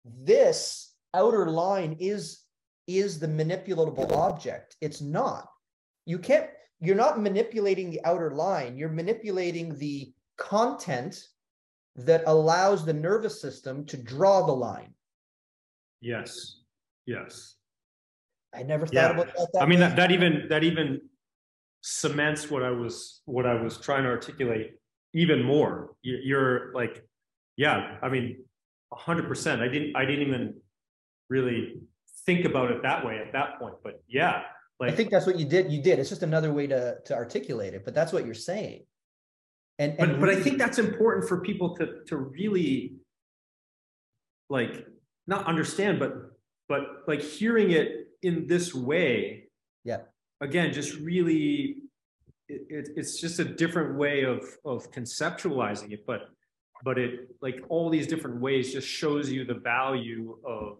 [0.05, 2.41] this outer line is
[2.85, 4.75] is the manipulatable object.
[4.81, 5.49] It's not.
[6.05, 8.77] You can't you're not manipulating the outer line.
[8.77, 11.27] You're manipulating the content
[12.05, 14.93] that allows the nervous system to draw the line.
[16.01, 16.57] Yes.
[17.05, 17.55] Yes.
[18.53, 19.09] I never thought Yeah.
[19.11, 19.61] about that.
[19.61, 21.01] I mean that, that even that even
[21.81, 24.73] cements what I was what I was trying to articulate
[25.13, 25.91] even more.
[26.01, 27.03] You- You're like,
[27.57, 27.97] yeah.
[28.01, 28.43] I mean,
[28.91, 29.61] a hundred percent.
[29.61, 30.55] I didn't I didn't even
[31.29, 31.81] really
[32.25, 33.75] think about it that way at that point.
[33.83, 34.43] But yeah,
[34.79, 35.71] like I think that's what you did.
[35.71, 35.99] You did.
[35.99, 38.85] It's just another way to to articulate it, but that's what you're saying.
[39.79, 42.97] And, and but but I think that's important for people to to really
[44.49, 44.85] like
[45.25, 49.45] not understand, but but like hearing it in this way.
[49.85, 49.99] Yeah.
[50.41, 51.77] Again, just really,
[52.47, 56.29] it, it it's just a different way of of conceptualizing it, but
[56.83, 60.79] but it like all these different ways just shows you the value of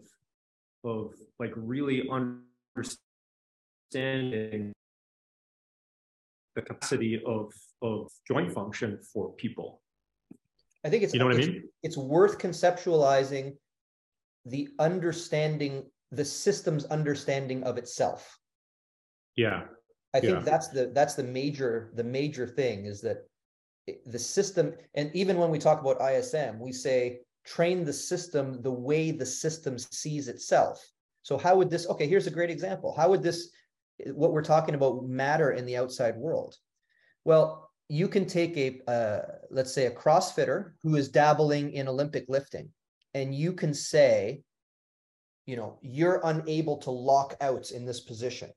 [0.84, 4.74] of like really understanding
[6.56, 9.82] the capacity of of joint function for people.
[10.84, 11.68] I think it's You know what I mean?
[11.82, 13.56] it's worth conceptualizing
[14.46, 18.38] the understanding, the system's understanding of itself.
[19.36, 19.64] Yeah.
[20.14, 20.42] I think Yeah.
[20.42, 23.18] that's the that's the major the major thing is that
[24.06, 28.70] the system and even when we talk about ISM we say train the system the
[28.88, 30.78] way the system sees itself
[31.22, 32.90] So how would this, okay, here's a great example.
[33.00, 33.38] How would this,
[34.06, 36.56] what we're talking about matter in the outside world?
[37.24, 39.20] Well, you can take a, uh,
[39.50, 42.70] let's say a CrossFitter who is dabbling in Olympic lifting,
[43.14, 44.42] and you can say,
[45.46, 48.50] you know, you're unable to lock out in this position.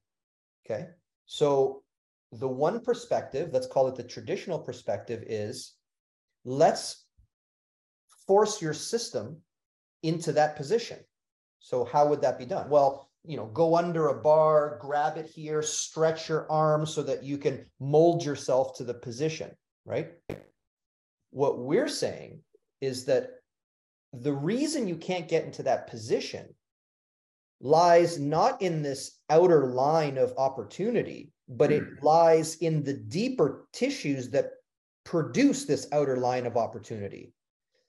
[0.66, 0.88] Okay.
[1.26, 1.82] So
[2.32, 5.74] the one perspective, let's call it the traditional perspective, is
[6.46, 7.06] let's
[8.28, 9.38] force your system
[10.04, 11.00] into that position.
[11.60, 12.70] So how would that be done?
[12.70, 17.24] Well, you know, go under a bar, grab it here, stretch your arm so that
[17.24, 19.50] you can mold yourself to the position,
[19.86, 20.10] right?
[21.32, 22.40] What we're saying
[22.82, 23.30] is that
[24.12, 26.54] the reason you can't get into that position
[27.62, 32.06] lies not in this outer line of opportunity, but it hmm.
[32.06, 34.52] lies in the deeper tissues that
[35.06, 37.32] produce this outer line of opportunity.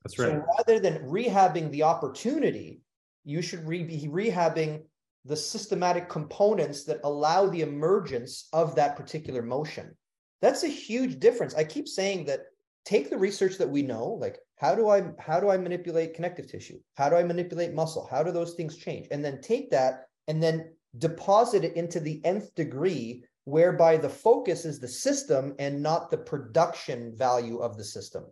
[0.04, 0.30] That's right.
[0.30, 2.80] So rather than rehabbing the opportunity,
[3.24, 4.82] you should re- be rehabbing
[5.24, 9.96] the systematic components that allow the emergence of that particular motion.
[10.42, 11.54] That's a huge difference.
[11.54, 12.40] I keep saying that
[12.84, 16.46] take the research that we know, like how do I how do I manipulate connective
[16.46, 16.78] tissue?
[16.94, 18.06] How do I manipulate muscle?
[18.10, 19.08] How do those things change?
[19.10, 24.64] And then take that and then deposit it into the nth degree whereby the focus
[24.64, 28.24] is the system and not the production value of the system.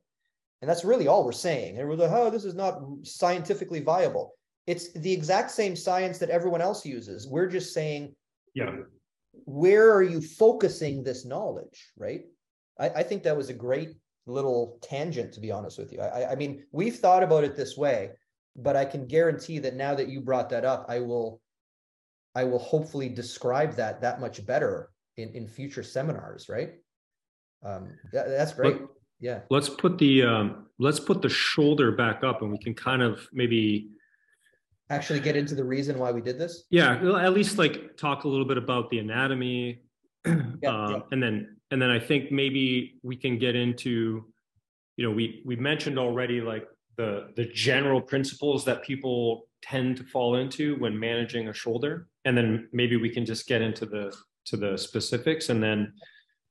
[0.61, 1.79] And that's really all we're saying.
[1.79, 4.35] And we're like, oh, this is not scientifically viable.
[4.67, 7.27] It's the exact same science that everyone else uses.
[7.27, 8.15] We're just saying,
[8.55, 8.77] yeah,
[9.45, 12.25] where are you focusing this knowledge, right?
[12.79, 13.91] I, I think that was a great
[14.27, 16.01] little tangent, to be honest with you.
[16.01, 18.11] I, I mean, we've thought about it this way,
[18.57, 21.41] but I can guarantee that now that you brought that up, I will,
[22.35, 26.75] I will hopefully describe that that much better in in future seminars, right?
[27.65, 28.81] Um, that, that's great.
[28.81, 28.89] Let,
[29.21, 29.41] yeah.
[29.51, 33.29] Let's put the um, let's put the shoulder back up, and we can kind of
[33.33, 33.91] maybe
[34.91, 36.65] actually get into the reason why we did this.
[36.71, 39.83] Yeah, at least like talk a little bit about the anatomy,
[40.27, 40.33] yeah,
[40.65, 40.99] uh, yeah.
[41.11, 44.27] and then and then I think maybe we can get into,
[44.97, 46.67] you know, we we mentioned already like
[46.97, 52.37] the the general principles that people tend to fall into when managing a shoulder, and
[52.37, 54.15] then maybe we can just get into the
[54.47, 55.93] to the specifics and then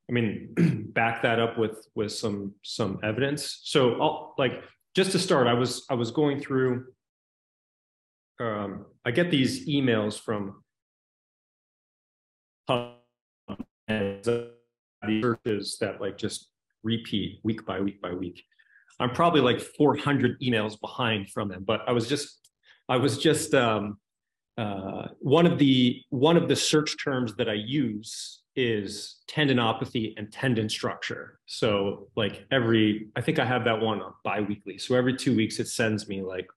[0.10, 0.54] i mean
[0.94, 4.64] back that up with with some some evidence so I'll, like
[4.96, 6.86] just to start i was i was going through
[8.42, 10.64] um i get these emails from
[15.08, 16.50] searches that like just
[16.84, 18.44] repeat week by week by week
[19.00, 22.50] i'm probably like 400 emails behind from them but i was just
[22.90, 23.98] i was just um
[24.58, 30.32] uh, one of the one of the search terms that I use is tendinopathy and
[30.32, 31.40] tendon structure.
[31.46, 34.78] So like every, I think I have that one biweekly.
[34.78, 36.48] So every two weeks it sends me like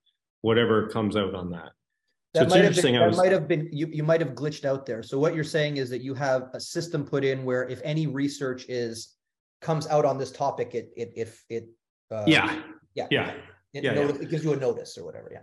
[0.41, 1.71] whatever comes out on that.
[2.35, 4.65] That so might have been, that was, might have been you, you might have glitched
[4.65, 5.01] out there.
[5.01, 8.07] So what you're saying is that you have a system put in where if any
[8.07, 9.15] research is
[9.61, 11.69] comes out on this topic, it it if it
[12.11, 12.61] uh, yeah
[12.93, 13.31] yeah yeah
[13.73, 14.01] it, yeah, yeah.
[14.23, 15.29] it gives you a notice or whatever.
[15.31, 15.39] Yeah.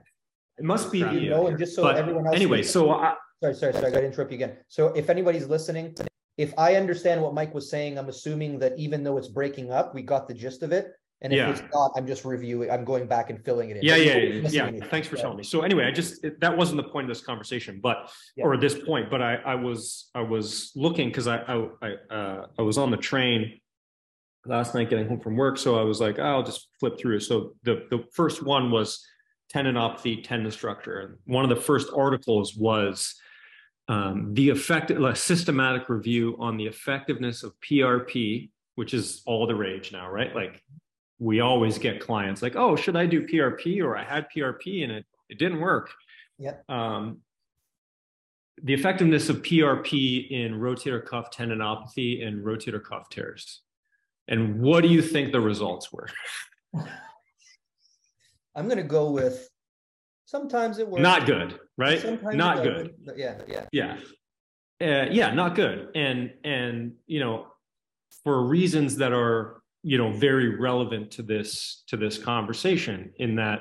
[0.58, 0.98] It must be.
[0.98, 2.36] You know, and just so but everyone else.
[2.36, 3.86] Anyway, so I, sorry, sorry, sorry.
[3.86, 4.58] I got to interrupt you again.
[4.68, 5.96] So if anybody's listening,
[6.36, 9.94] if I understand what Mike was saying, I'm assuming that even though it's breaking up,
[9.94, 10.92] we got the gist of it.
[11.22, 11.50] And if yeah.
[11.50, 12.70] it's not, I'm just reviewing.
[12.70, 13.82] I'm going back and filling it in.
[13.84, 14.70] Yeah, yeah, yeah.
[14.70, 14.86] yeah.
[14.86, 15.44] Thanks for telling me.
[15.44, 18.44] So anyway, I just it, that wasn't the point of this conversation, but yeah.
[18.44, 19.08] or this point.
[19.08, 22.90] But I, I was I was looking because I I I, uh, I was on
[22.90, 23.60] the train
[24.46, 27.20] last night getting home from work, so I was like, oh, I'll just flip through.
[27.20, 29.06] So the the first one was
[29.54, 30.98] tendinopathy, tendon structure.
[31.00, 33.14] And one of the first articles was
[33.88, 39.54] um, the effect, a systematic review on the effectiveness of PRP, which is all the
[39.54, 40.34] rage now, right?
[40.34, 40.62] Like
[41.22, 44.90] we always get clients like, oh, should I do PRP or I had PRP and
[44.90, 45.92] it, it didn't work.
[46.36, 46.54] Yeah.
[46.68, 47.18] Um,
[48.60, 53.60] the effectiveness of PRP in rotator cuff tendinopathy and rotator cuff tears.
[54.26, 56.08] And what do you think the results were?
[58.56, 59.48] I'm going to go with
[60.24, 61.02] sometimes it works.
[61.02, 62.00] Not good, right?
[62.00, 62.94] Sometimes not good.
[63.16, 63.96] Yeah, yeah, yeah,
[64.80, 65.88] uh, yeah, not good.
[65.94, 67.46] And and you know,
[68.24, 73.60] for reasons that are you know very relevant to this to this conversation, in that,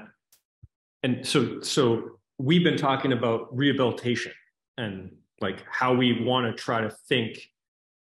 [1.04, 4.32] and so so we've been talking about rehabilitation
[4.78, 7.40] and like how we want to try to think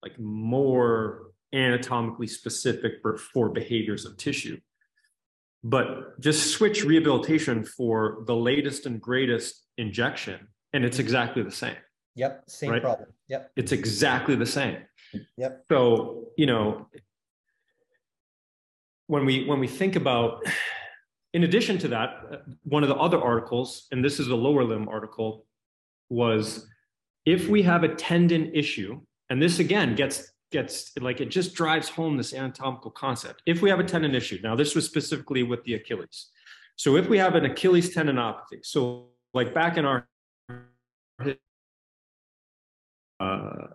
[0.04, 4.60] like more anatomically specific for, for behaviors of tissue.
[5.64, 11.76] But just switch rehabilitation for the latest and greatest injection and it's exactly the same.
[12.16, 12.82] Yep same right?
[12.82, 13.10] problem.
[13.28, 13.52] Yep.
[13.56, 14.78] It's exactly the same.
[15.38, 15.66] Yep.
[15.70, 16.88] So you know
[19.08, 20.46] when we when we think about
[21.34, 24.88] in addition to that one of the other articles and this is a lower limb
[24.88, 25.46] article
[26.10, 26.68] was
[27.28, 31.90] if we have a tendon issue, and this again gets gets like it just drives
[31.90, 33.42] home this anatomical concept.
[33.46, 36.30] If we have a tendon issue, now this was specifically with the Achilles.
[36.78, 40.08] So if we have an Achilles tendinopathy, so like back in our
[43.20, 43.68] uh,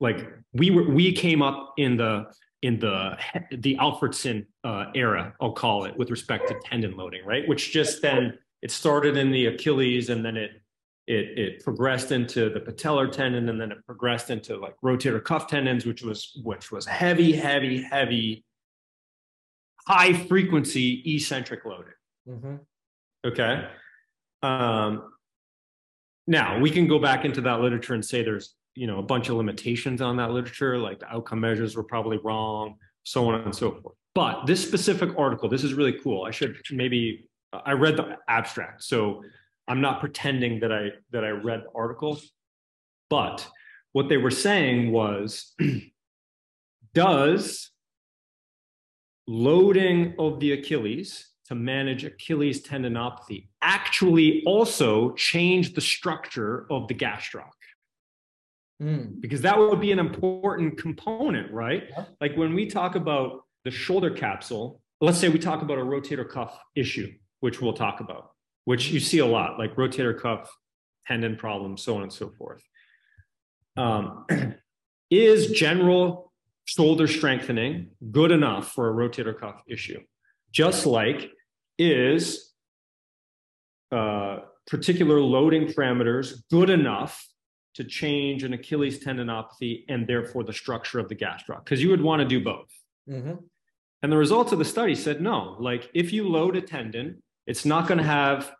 [0.00, 2.26] like we were we came up in the
[2.62, 3.16] in the
[3.58, 7.46] the Alfredson uh, era, I'll call it, with respect to tendon loading, right?
[7.46, 10.50] Which just then it started in the Achilles and then it
[11.06, 15.46] it it progressed into the patellar tendon and then it progressed into like rotator cuff
[15.46, 18.44] tendons, which was which was heavy, heavy, heavy,
[19.86, 21.92] high frequency eccentric loading.
[22.28, 22.56] Mm-hmm.
[23.24, 23.68] Okay.
[24.42, 25.12] Um,
[26.26, 29.28] now we can go back into that literature and say there's you know a bunch
[29.28, 33.54] of limitations on that literature, like the outcome measures were probably wrong, so on and
[33.54, 33.96] so forth.
[34.14, 36.24] But this specific article, this is really cool.
[36.24, 39.24] I should maybe I read the abstract, so
[39.66, 42.20] I'm not pretending that I that I read the article,
[43.10, 43.46] but
[43.92, 45.54] what they were saying was
[46.94, 47.70] does
[49.26, 56.94] loading of the Achilles to manage Achilles tendinopathy actually also change the structure of the
[56.94, 57.57] gastroc?
[58.82, 59.20] Mm.
[59.20, 61.84] Because that would be an important component, right?
[61.90, 62.04] Yeah.
[62.20, 66.28] Like when we talk about the shoulder capsule, let's say we talk about a rotator
[66.28, 68.32] cuff issue, which we'll talk about,
[68.64, 70.50] which you see a lot, like rotator cuff
[71.06, 72.62] tendon problems, so on and so forth.
[73.76, 74.26] Um,
[75.10, 76.32] is general
[76.64, 80.00] shoulder strengthening good enough for a rotator cuff issue?
[80.52, 81.30] Just like
[81.78, 82.52] is
[83.90, 87.26] uh, particular loading parameters good enough
[87.74, 91.64] to change an Achilles tendinopathy and therefore the structure of the gastroc?
[91.64, 92.68] Because you would want to do both.
[93.08, 93.34] Mm-hmm.
[94.02, 95.56] And the results of the study said no.
[95.58, 98.52] Like if you load a tendon, it's not going to have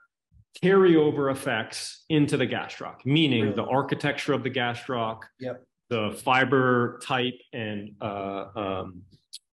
[0.63, 3.55] carryover effects into the gastroc, meaning really?
[3.55, 5.63] the architecture of the gastroc, yep.
[5.91, 9.03] the fiber type and uh, um,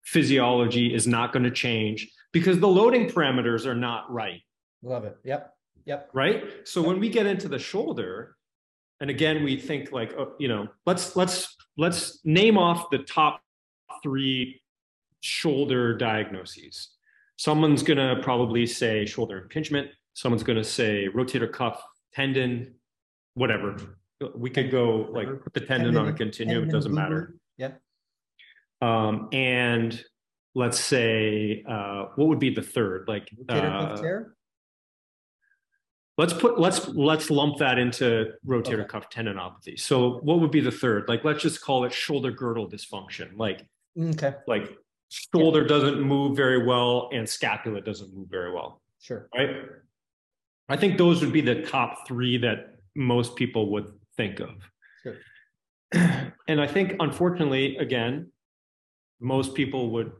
[0.04, 4.42] physiology is not going to change because the loading parameters are not right.
[4.82, 5.16] Love it.
[5.24, 5.54] Yep.
[5.86, 6.10] Yep.
[6.12, 6.44] Right.
[6.64, 6.88] So yep.
[6.88, 8.36] when we get into the shoulder,
[9.02, 13.42] and again we think like oh, you know let's let's let's name off the top
[14.02, 14.62] three
[15.20, 16.88] shoulder diagnoses.
[17.36, 19.88] Someone's going to probably say shoulder impingement.
[20.14, 21.82] Someone's going to say rotator cuff
[22.14, 22.74] tendon
[23.34, 23.98] whatever.
[24.36, 27.34] We could go like put the tendon, tendon on a continuum it doesn't matter.
[27.56, 27.72] Yeah.
[28.80, 30.02] Um, and
[30.54, 33.06] let's say uh, what would be the third?
[33.08, 34.34] Like rotator cuff uh, tear
[36.22, 38.84] Let's put let's let's lump that into rotator okay.
[38.84, 39.76] cuff tendinopathy.
[39.76, 41.08] So what would be the third?
[41.08, 43.36] Like let's just call it shoulder girdle dysfunction.
[43.36, 43.66] Like
[44.00, 44.34] okay.
[44.46, 44.70] like
[45.08, 45.66] shoulder yeah.
[45.66, 48.80] doesn't move very well and scapula doesn't move very well.
[49.00, 49.28] Sure.
[49.34, 49.62] Right?
[50.68, 54.50] I think those would be the top 3 that most people would think of.
[55.02, 55.16] Sure.
[56.46, 58.30] And I think unfortunately again
[59.20, 60.12] most people would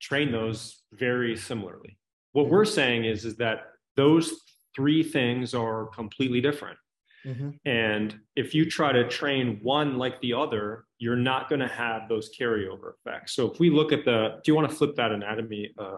[0.00, 1.98] train those very similarly.
[2.32, 3.64] What we're saying is is that
[3.96, 4.40] those
[4.76, 6.78] three things are completely different.
[7.26, 7.50] Mm-hmm.
[7.64, 12.08] And if you try to train one like the other, you're not going to have
[12.08, 13.34] those carryover effects.
[13.34, 15.96] So if we look at the, do you want to flip that anatomy uh,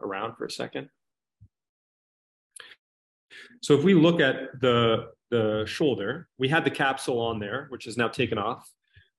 [0.00, 0.88] around for a second?
[3.60, 7.86] So if we look at the the shoulder, we had the capsule on there, which
[7.86, 8.70] is now taken off,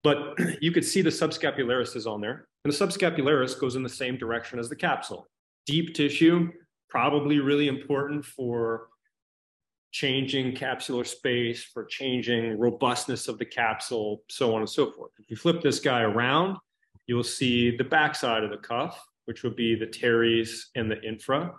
[0.03, 3.89] but you could see the subscapularis is on there, and the subscapularis goes in the
[3.89, 5.27] same direction as the capsule.
[5.65, 6.51] Deep tissue,
[6.87, 8.89] probably really important for
[9.93, 15.11] changing capsular space, for changing robustness of the capsule, so on and so forth.
[15.19, 16.57] If you flip this guy around,
[17.05, 21.53] you'll see the backside of the cuff, which would be the teres and the infra,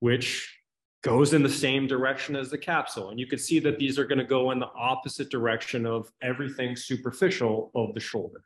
[0.00, 0.54] which
[1.02, 3.08] goes in the same direction as the capsule.
[3.08, 6.12] And you can see that these are going to go in the opposite direction of
[6.20, 8.44] everything superficial of the shoulder.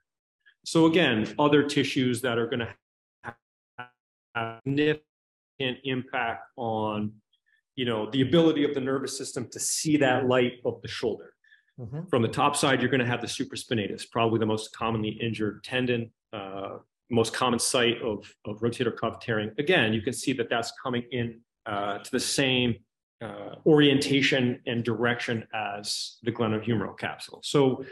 [0.65, 2.74] So again, other tissues that are going to
[3.24, 5.02] have significant
[5.82, 7.12] impact on
[7.77, 11.35] you know, the ability of the nervous system to see that light of the shoulder.
[11.81, 12.05] Mm-hmm.
[12.09, 15.65] From the top side, you're going to have the supraspinatus, probably the most commonly injured
[15.65, 16.77] tendon, uh,
[17.11, 19.51] most common site of, of rotator cuff tearing.
[19.59, 22.77] Again, you can see that that's coming in uh, to the same
[23.23, 27.41] uh, orientation and direction as the glenohumeral capsule.
[27.43, 27.85] So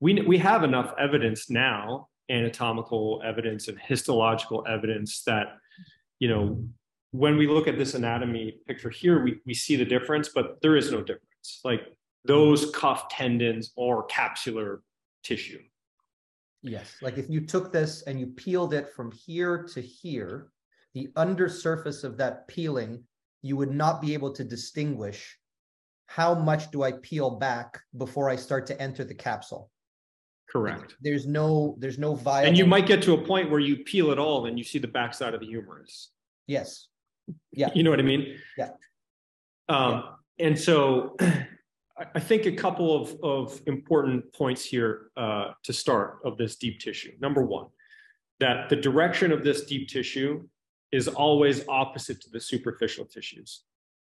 [0.00, 5.56] we, we have enough evidence now, anatomical evidence and histological evidence that,
[6.18, 6.64] you know,
[7.16, 10.76] when we look at this anatomy picture here, we, we see the difference, but there
[10.76, 11.60] is no difference.
[11.64, 11.82] Like
[12.24, 14.78] those cuff tendons are capsular
[15.22, 15.60] tissue.
[16.62, 16.96] Yes.
[17.00, 20.48] Like if you took this and you peeled it from here to here,
[20.94, 23.04] the undersurface of that peeling,
[23.42, 25.38] you would not be able to distinguish
[26.06, 29.70] how much do I peel back before I start to enter the capsule?
[30.50, 30.96] Correct.
[31.00, 32.48] There's no, there's no viable.
[32.48, 34.78] And you might get to a point where you peel it all and you see
[34.78, 36.10] the backside of the humerus.
[36.46, 36.88] Yes.
[37.52, 37.70] Yeah.
[37.74, 38.38] You know what I mean?
[38.56, 38.70] Yeah.
[39.68, 40.04] Um,
[40.38, 46.18] and so I, I think a couple of, of important points here uh, to start
[46.24, 47.12] of this deep tissue.
[47.20, 47.66] Number one,
[48.40, 50.46] that the direction of this deep tissue
[50.92, 53.62] is always opposite to the superficial tissues.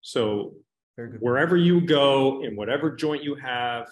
[0.02, 0.54] So
[1.20, 3.88] wherever you go in whatever joint you have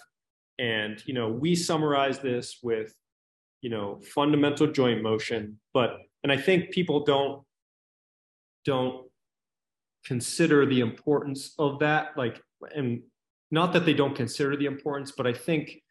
[0.57, 2.93] and you know we summarize this with
[3.61, 7.43] you know fundamental joint motion but and i think people don't
[8.63, 9.07] don't
[10.05, 12.41] consider the importance of that like
[12.75, 13.01] and
[13.51, 15.81] not that they don't consider the importance but i think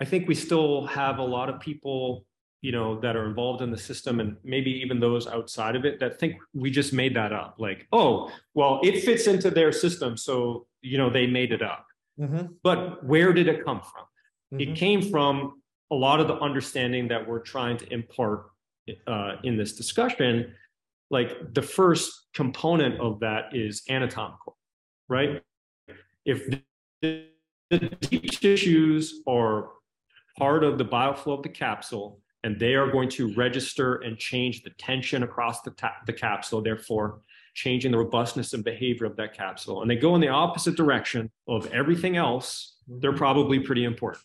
[0.00, 2.26] i think we still have a lot of people
[2.64, 6.00] you know that are involved in the system and maybe even those outside of it
[6.00, 7.56] that think we just made that up.
[7.58, 11.84] Like oh well it fits into their system so you know they made it up.
[12.18, 14.04] Mhm, but where did it come from?
[14.54, 14.62] Mhm.
[14.62, 15.60] it came from
[15.90, 18.46] a lot of the understanding that we're trying to impart
[19.06, 20.54] uh, in this discussion
[21.10, 24.56] like the first component of that is anatomical
[25.08, 25.42] right
[26.24, 26.48] if
[27.02, 27.26] the,
[27.70, 29.70] the deep tissues are
[30.38, 34.62] part of the bioflow of the capsule and they are going to register and change
[34.62, 37.20] the tension across the, ta- the capsule therefore
[37.54, 41.30] changing the robustness and behavior of that capsule and they go in the opposite direction
[41.46, 43.00] of everything else mm-hmm.
[43.00, 44.24] they're probably pretty important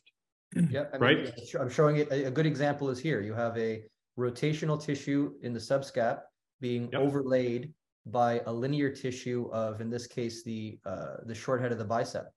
[0.69, 1.39] Yeah, I mean, right.
[1.60, 2.11] I'm showing it.
[2.11, 3.22] A, a good example is here.
[3.22, 3.84] You have a
[4.18, 6.22] rotational tissue in the subscap
[6.60, 7.02] being Yep.
[7.02, 7.73] overlaid
[8.06, 11.86] by a linear tissue of, in this case, the uh, the short head of the
[11.86, 12.27] bicep,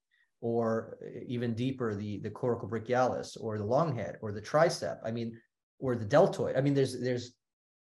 [0.40, 4.99] or even deeper, the the coracobrachialis, or the long head, or the tricep.
[5.05, 5.39] I mean,
[5.78, 6.57] or the deltoid.
[6.57, 7.35] I mean, there's there's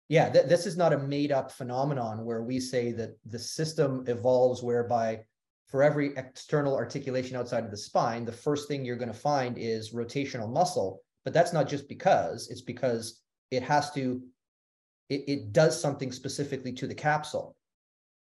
[0.09, 4.03] yeah, th- this is not a made up phenomenon where we say that the system
[4.07, 5.21] evolves whereby
[5.67, 9.57] for every external articulation outside of the spine, the first thing you're going to find
[9.57, 10.99] is rotational muscle.
[11.23, 13.21] But that's not just because, it's because
[13.51, 14.21] it has to,
[15.11, 17.55] it, it does something specifically to the capsule.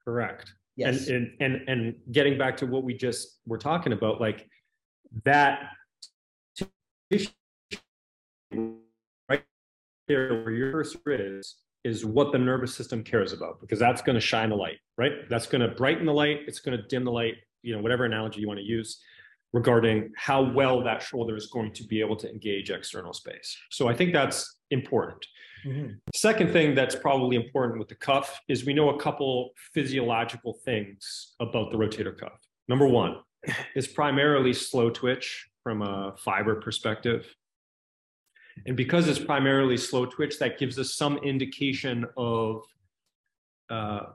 [0.04, 1.08] correct Yes.
[1.08, 4.48] and, and and and getting back to what we just were talking about like
[5.24, 5.70] that
[7.10, 7.30] tissue
[9.28, 9.42] right
[10.06, 14.14] there where your cursor is is what the nervous system cares about because that's going
[14.14, 17.04] to shine the light right that's going to brighten the light it's going to dim
[17.04, 19.00] the light you know whatever analogy you want to use
[19.52, 23.88] regarding how well that shoulder is going to be able to engage external space so
[23.88, 25.26] i think that's important
[25.64, 26.00] Mhm.
[26.14, 31.34] Second thing that's probably important with the cuff is we know a couple physiological things
[31.40, 32.38] about the rotator cuff.
[32.68, 33.22] Number one
[33.74, 37.34] is primarily slow twitch from a fiber perspective.
[38.66, 42.62] And because it's primarily slow twitch, that gives us some indication of
[43.70, 44.06] uh,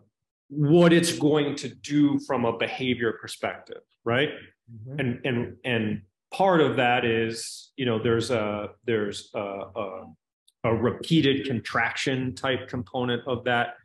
[0.49, 4.31] what it's going to do from a behavior perspective, right?
[4.71, 4.99] Mhm.
[4.99, 6.01] and and and
[6.31, 10.05] part of that is you know there's a there's a, a,
[10.63, 13.75] a repeated contraction type component of that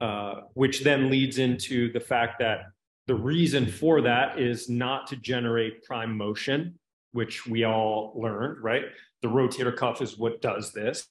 [0.00, 2.66] uh, which then leads into the fact that
[3.06, 6.78] the reason for that is not to generate prime motion
[7.12, 8.82] which we all learned right?
[9.22, 11.08] The rotator cuff is what does this.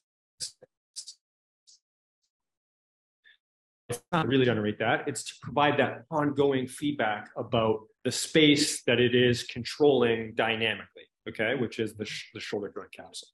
[3.88, 5.08] It's not really generate that.
[5.08, 11.54] It's to provide that ongoing feedback about the space that it is controlling dynamically okay?
[11.54, 13.28] Which is the, sh- the shoulder joint capsule.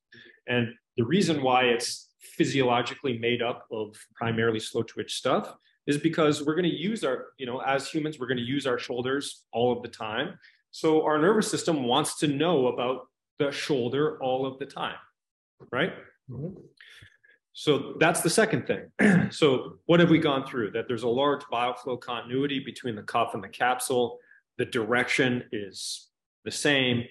[0.47, 5.55] And the reason why it's physiologically made up of primarily slow twitch stuff
[5.87, 8.67] is because we're going to use our you know as humans we're going to use
[8.67, 10.39] our shoulders all of the time
[10.71, 13.07] so our nervous system wants to know about
[13.39, 14.97] the shoulder all of the time
[15.73, 15.93] right
[16.31, 16.57] Mhm.
[17.53, 18.91] so that's the second thing.
[19.31, 20.71] so what have we gone through?
[20.71, 24.19] That there's a large bioflow continuity between the cuff and the capsule.
[24.57, 26.09] The direction is
[26.47, 27.05] the same.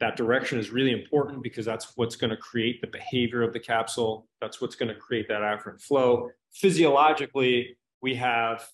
[0.00, 3.60] That direction is really important because that's what's going to create the behavior of the
[3.60, 4.26] capsule.
[4.40, 6.30] That's what's going to create that afferent flow.
[6.54, 8.66] Physiologically, we have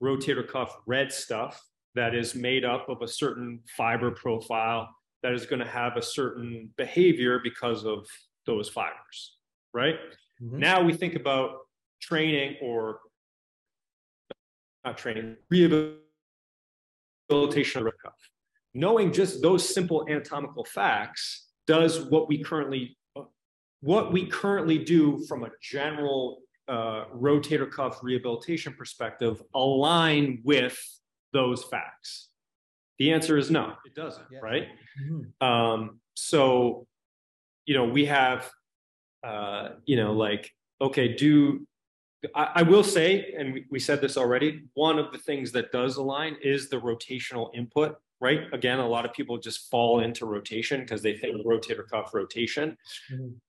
[0.00, 1.60] rotator cuff red stuff
[1.96, 4.88] that is made up of a certain fiber profile
[5.24, 8.06] that is going to have a certain behavior because of
[8.46, 9.36] those fibers,
[9.74, 9.98] right?
[10.40, 10.58] Mhm.
[10.58, 11.66] Now we think about
[12.00, 13.00] training or
[14.84, 16.00] not training, rehabilitation
[17.80, 18.27] of the cuff.
[18.74, 22.96] Knowing just those simple anatomical facts does what we currently
[23.80, 30.76] what we currently do from a general uh, rotator cuff rehabilitation perspective align with
[31.32, 32.28] those facts?
[32.98, 34.40] The answer is no, it doesn't, Yeah.
[34.42, 34.68] right?
[35.00, 35.42] Mhm.
[35.42, 36.88] Um, so,
[37.66, 38.50] you know, we have,
[39.22, 40.50] uh, you know, like,
[40.80, 41.64] okay, do
[42.34, 45.70] I, I will say, and we, we said this already, one of the things that
[45.70, 48.42] does align is the rotational input right?
[48.52, 52.76] Again, a lot of people just fall into rotation because they think rotator cuff rotation.
[53.10, 53.40] Mhm.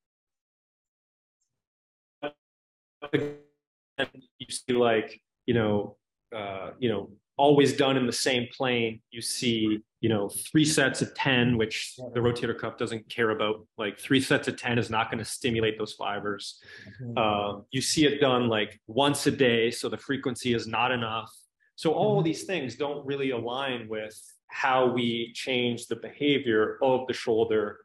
[3.11, 5.97] And you see like, you know,
[6.35, 9.01] uh, you know, always done in the same plane.
[9.11, 13.65] You see, you know, three sets of 10, which the rotator cuff doesn't care about.
[13.77, 16.61] Like three sets of 10 is not going to stimulate those fibers.
[17.01, 17.17] Mhm.
[17.17, 21.33] Um, you see it done like once a day, so the frequency is not enough.
[21.75, 22.25] So all Mhm.
[22.25, 27.79] these things don't really align with how we change the behavior of the shoulder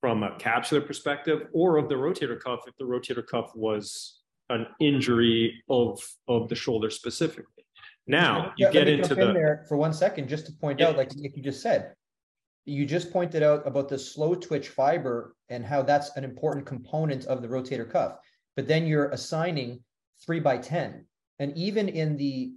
[0.00, 4.20] from a capsular perspective or of the rotator cuff if the rotator cuff was
[4.50, 7.64] an injury of of the shoulder specifically.
[8.06, 10.80] Now you Yeah, get into jump in the there For one second, just to point
[10.80, 10.88] Yeah.
[10.88, 11.94] out, like, like you just said.
[12.66, 17.24] You just pointed out about the slow twitch fiber and how that's an important component
[17.26, 18.18] of the rotator cuff.
[18.56, 19.82] But then you're assigning
[20.24, 21.06] three by ten.
[21.38, 22.52] And even in the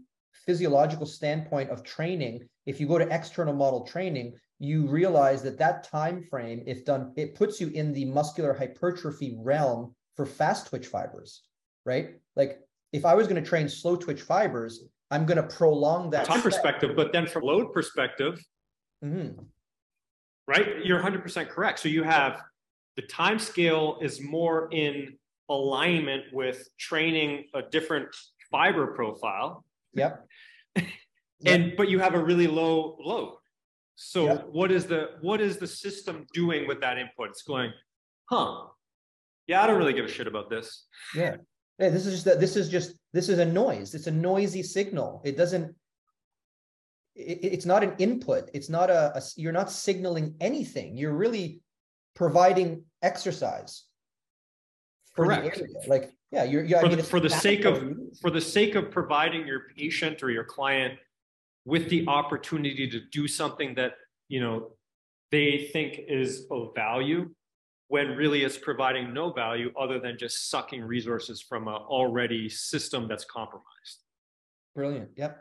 [0.46, 5.84] physiological standpoint of training, if you go to external model training, you realize that that
[5.84, 10.88] time frame, if done, it puts you in the muscular hypertrophy realm for fast twitch
[10.88, 11.44] fibers,
[11.86, 12.16] right?
[12.36, 12.60] Like
[12.92, 16.26] if I was going to train slow twitch fibers, I'm going to prolong that.
[16.26, 16.44] time set.
[16.44, 18.44] perspective, but then from load perspective,
[19.04, 19.46] Mhm.
[20.48, 20.84] right?
[20.86, 21.80] You're 100% correct.
[21.80, 22.42] So you have
[22.96, 25.18] the time scale is more in
[25.50, 28.08] alignment with training a different
[28.50, 29.66] fiber profile
[29.96, 30.28] Yep.
[31.46, 33.36] and but you have a really low load.
[33.96, 34.38] So Yeah.
[34.52, 37.30] what is the what is the system doing with that input?
[37.30, 37.72] It's going,
[38.30, 38.68] huh?
[39.48, 40.88] Yeah, I don't really give a shit about this.
[41.16, 41.36] Yeah.
[41.80, 41.90] Yeah.
[41.90, 42.40] This is just that.
[42.40, 42.96] This is just.
[43.14, 43.94] This is a noise.
[43.94, 45.22] It's a noisy signal.
[45.26, 45.76] It doesn't.
[47.16, 48.50] It, it's not an input.
[48.54, 49.22] It's not a, a.
[49.36, 50.98] You're not signaling anything.
[50.98, 51.62] You're really
[52.16, 53.84] providing exercise.
[55.16, 55.58] for the Correct.
[55.60, 55.68] area.
[55.88, 56.66] Like yeah, you're.
[56.66, 57.80] I For mean, the- for the sake of-
[58.22, 61.00] For the sake of providing your patient or your client
[61.66, 63.94] with the opportunity to do something that
[64.30, 64.56] you know
[65.32, 67.22] they think is of value,
[67.88, 73.08] when really it's providing no value other than just sucking resources from an already system
[73.08, 73.98] that's compromised.
[74.76, 75.10] Brilliant.
[75.16, 75.34] Yep.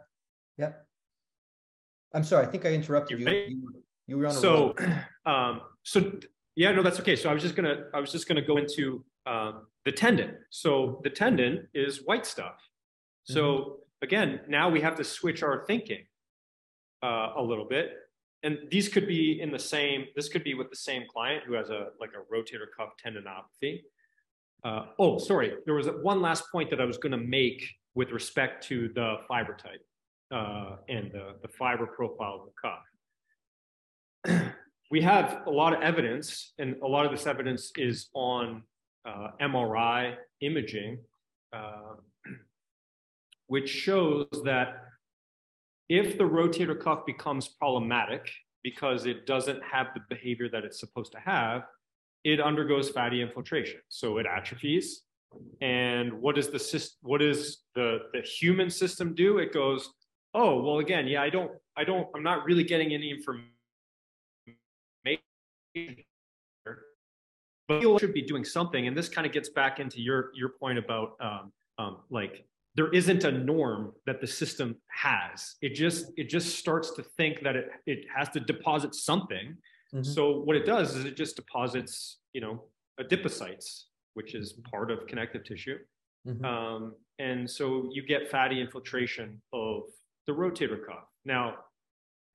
[0.58, 0.86] Yep.
[2.14, 2.46] I'm sorry.
[2.46, 3.84] I think I interrupted You you.
[4.08, 4.74] You, were- on a so
[5.26, 6.12] um so
[6.56, 9.02] yeah no that's okay so i was just gonna i was just gonna go into
[9.26, 10.36] um the tendon.
[10.50, 12.56] So the tendon is white stuff.
[13.24, 16.04] So again now we have to switch our thinking
[17.02, 17.92] uh, a little bit.
[18.44, 21.54] And these could be in the same this could be with the same client who
[21.54, 23.82] has a like a rotator cuff tendinopathy.
[24.64, 28.12] Uh, oh sorry there was one last point that i was going to make with
[28.12, 29.84] respect to the fiber type
[30.32, 32.52] uh, and the, the fiber profile of the
[34.28, 34.52] cuff.
[34.90, 38.60] We have a lot of evidence, and a lot of this evidence is on uh,
[39.06, 40.98] MRI imaging,
[41.52, 41.94] uh,
[43.46, 44.76] which shows that
[45.88, 48.30] if the rotator cuff becomes problematic
[48.62, 51.62] because it doesn't have the behavior that it's supposed to have,
[52.24, 53.80] it undergoes fatty infiltration.
[53.88, 55.02] So it atrophies.
[55.60, 59.38] And what does the system, what does the, the human system do?
[59.38, 59.90] It goes,
[60.34, 63.50] oh, well, again, yeah, I don't, I don't, I'm not really getting any information
[67.80, 70.78] but should be doing something and this kind of gets back into your your point
[70.78, 72.44] about um, um, like
[72.74, 77.42] there isn't a norm that the system has it just it just starts to think
[77.42, 79.56] that it it has to deposit something
[79.94, 80.06] Mhm.
[80.06, 82.64] so what it does is it just deposits you know
[82.98, 83.84] adipocytes
[84.14, 85.78] which is part of connective tissue
[86.26, 86.44] Mhm.
[86.44, 89.82] um, and so you get fatty infiltration of
[90.26, 91.04] the rotator cuff.
[91.24, 91.64] Now,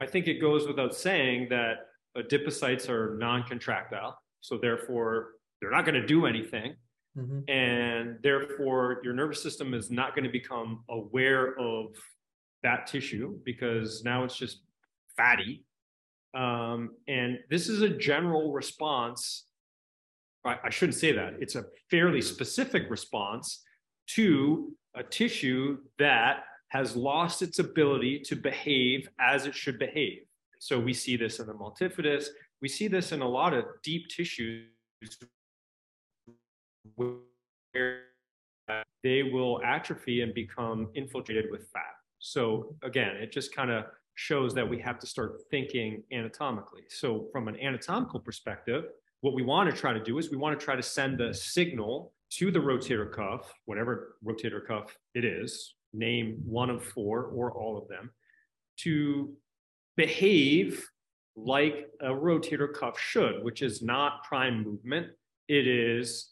[0.02, 1.76] I think it goes without saying that
[2.18, 6.76] adipocytes are non-contractile, so therefore they're not going to do anything,
[7.18, 7.50] Mhm.
[7.50, 11.96] and therefore your nervous system is not going to become aware of
[12.64, 14.62] that tissue because now it's just
[15.16, 15.64] fatty.
[16.36, 19.48] Um, and this is a general response.
[20.46, 21.34] I, I shouldn't say that.
[21.40, 23.64] It's a fairly specific response
[24.10, 30.20] to a tissue that has lost its ability to behave as it should behave.
[30.60, 32.28] So we see this in the multifidus.
[32.62, 34.66] We see this in a lot of deep tissues
[36.96, 38.02] where
[39.04, 41.96] they will atrophy and become infiltrated with fat.
[42.20, 43.86] So again, it just kind of
[44.16, 46.84] shows that we have to start thinking anatomically.
[46.90, 48.86] So from an anatomical perspective,
[49.22, 51.34] what we want to try to do is we want to try to send the
[51.34, 57.52] signal to the rotator cuff, whatever rotator cuff it is, name one of four or
[57.52, 58.12] all of them,
[58.78, 59.34] to
[59.96, 60.86] behave
[61.38, 65.08] like a rotator cuff should, which is not prime movement.
[65.48, 66.32] It is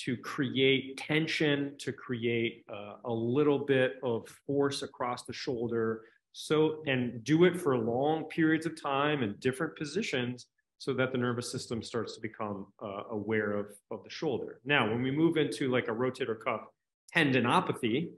[0.00, 6.02] to create tension, to create uh, a little bit of force across the shoulder,
[6.32, 10.46] so and do it for long periods of time in different positions
[10.78, 14.60] so that the nervous system starts to become uh, aware of, of the shoulder.
[14.64, 16.62] Now, when we move into like a rotator cuff
[17.14, 18.08] tendinopathy,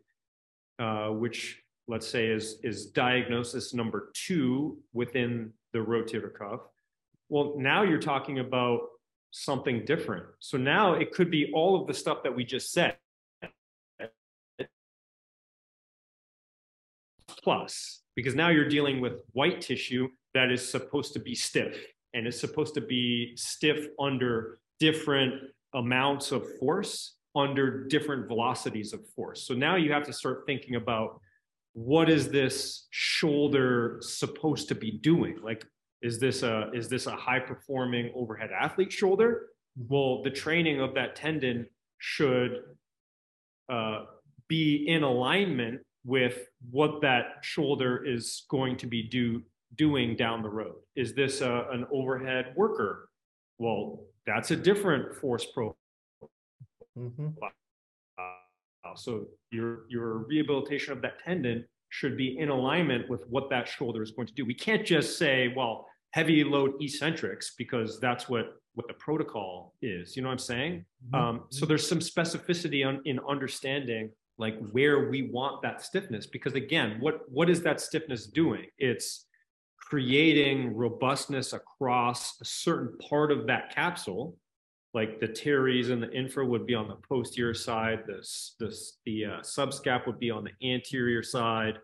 [0.78, 6.60] uh, which let's say is, is diagnosis number two within the rotator cuff,
[7.28, 8.80] well, now you're talking about
[9.32, 10.24] something different.
[10.38, 12.96] So now it could be all of the stuff that we just said.
[17.42, 21.84] Plus, because now you're dealing with white tissue that is supposed to be stiff
[22.14, 25.34] and is supposed to be stiff under different
[25.74, 29.46] amounts of force under different velocities of force.
[29.46, 31.20] So now you have to start thinking about
[31.74, 35.38] what is this shoulder supposed to be doing?
[35.42, 35.66] Like,
[36.02, 39.48] is this a is this a high performing overhead athlete shoulder?
[39.76, 41.66] Well, the training of that tendon
[41.98, 42.62] should
[43.68, 44.04] uh,
[44.48, 49.42] be in alignment with what that shoulder is going to be do,
[49.74, 50.76] doing down the road.
[50.94, 53.08] Is this a, an overhead worker?
[53.58, 55.76] Well, that's a different force profile.
[56.96, 57.28] Mm-hmm.
[58.84, 63.68] Uh, so your your rehabilitation of that tendon should be in alignment with what that
[63.68, 64.44] shoulder is going to do.
[64.44, 70.16] We can't just say, well, heavy load eccentrics because that's what what the protocol is.
[70.16, 70.84] You know what I'm saying?
[71.06, 71.14] Mm-hmm.
[71.14, 76.54] Um, so there's some specificity on, in understanding like where we want that stiffness because
[76.54, 79.26] again what what is that stiffness doing it's
[79.78, 84.36] creating robustness across a certain part of that capsule
[84.94, 88.26] like the teres and the infra would be on the posterior side the,
[88.58, 91.78] the, the uh, subscap would be on the anterior side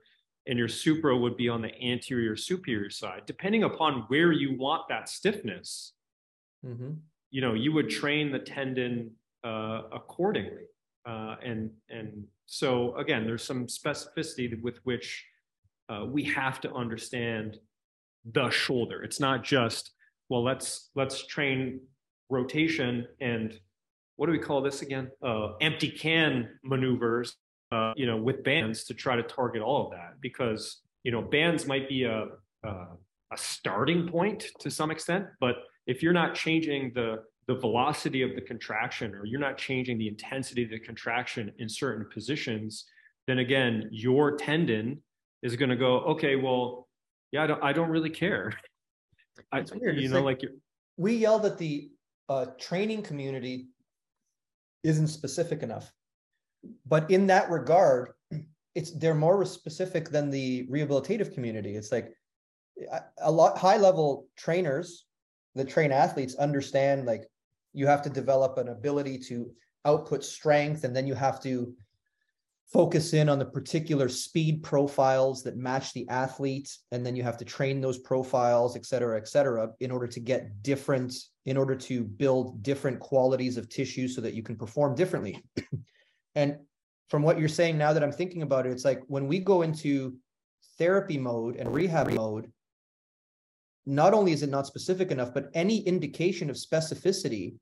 [0.47, 4.83] and your supra would be on the anterior superior side depending upon where you want
[4.89, 5.93] that stiffness
[6.65, 6.93] mm-hmm.
[7.31, 9.11] you know you would train the tendon
[9.45, 10.67] uh, accordingly
[11.07, 15.25] uh, and and so again, there's some specificity with which
[15.89, 17.59] uh, we have to understand
[18.25, 19.05] the shoulder.
[19.05, 19.93] It's not just
[20.29, 21.81] well, let's let's train
[22.31, 23.59] rotation and
[24.17, 25.11] what do we call this again?
[25.23, 27.37] Uh, empty can maneuvers,
[27.73, 31.23] uh, you know, with bands to try to target all of that because you know
[31.23, 32.27] bands might be a,
[32.65, 32.69] a
[33.33, 38.35] a starting point to some extent, but if you're not changing the the velocity of
[38.35, 42.85] the contraction or you're not changing the intensity of the contraction in certain positions,
[43.27, 45.03] then again, your tendon
[45.43, 46.87] is going to go, okay, well,
[47.33, 48.53] yeah, I don't, I don't really care.
[49.53, 50.53] I, you know, like, like
[50.97, 51.91] we yelled at the
[52.31, 53.67] uh, training community
[54.85, 55.93] isn't specific enough,
[56.87, 58.13] but in that regard,
[58.77, 61.75] it's they're more specific than the rehabilitative community.
[61.75, 62.15] It's like
[63.21, 65.07] a lot high level trainers
[65.57, 67.25] that train athletes understand like
[67.73, 69.51] you have to develop an ability to
[69.85, 71.75] output strength and then you have to
[72.73, 77.37] focus in on the particular speed profiles that match the athlete and then you have
[77.37, 81.13] to train those profiles et cetera et cetera in order to get different
[81.47, 85.43] in order to build different qualities of tissue so that you can perform differently.
[86.37, 86.59] And
[87.09, 89.63] from what you're saying now that i'm thinking about it it's like when we go
[89.63, 90.15] into
[90.79, 92.53] therapy mode and rehab mode
[93.87, 97.55] not only is it not specific enough, but any indication of specificity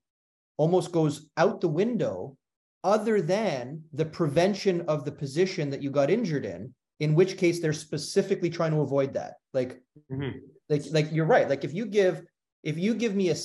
[0.56, 2.36] almost goes out the window
[2.84, 7.60] other than the prevention of the position that you got injured in in which case
[7.60, 9.80] they're specifically trying to avoid that like
[10.10, 10.38] mm-hmm.
[10.68, 12.22] like like you're right like if you give
[12.62, 13.36] if you give me a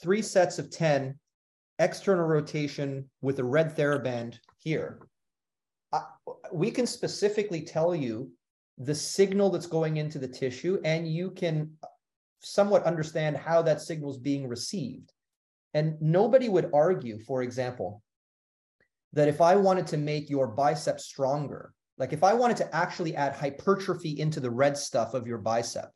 [0.00, 1.18] three sets of 10
[1.78, 5.00] external rotation with a red theraband here
[5.92, 6.02] I,
[6.52, 8.30] we can specifically tell you
[8.78, 11.70] the signal that's going into the tissue and you can
[12.42, 15.12] somewhat understand how that signal is being received.
[15.74, 18.02] And nobody would argue, for example,
[19.12, 23.14] that if I wanted to make your bicep stronger, like if I wanted to actually
[23.14, 25.90] add hypertrophy into the red stuff of your bicep,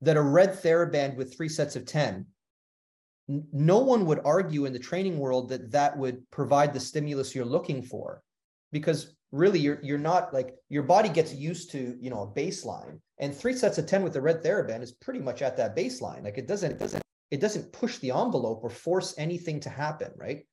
[0.00, 2.26] that a red TheraBand with three sets of 10,
[3.52, 7.44] no one would argue in the training world that that would provide the stimulus you're
[7.44, 8.20] looking for
[8.72, 12.98] because really you're you're not like your body gets used to you know a baseline
[13.18, 16.24] and three sets of 10 with the red TheraBand is pretty much at that baseline.
[16.24, 20.10] Like it doesn't it doesn't it doesn't push the envelope or force anything to happen
[20.16, 20.44] right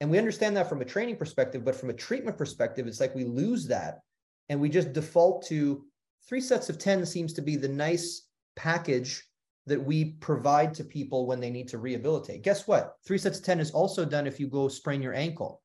[0.00, 3.14] and we understand that from a training perspective but from a treatment perspective it's like
[3.14, 4.00] we lose that
[4.48, 5.84] and we just default to
[6.28, 9.24] three sets of 10 seems to be the nice package
[9.66, 13.44] that we provide to people when they need to rehabilitate guess what three sets of
[13.44, 15.62] 10 is also done if you go sprain your ankle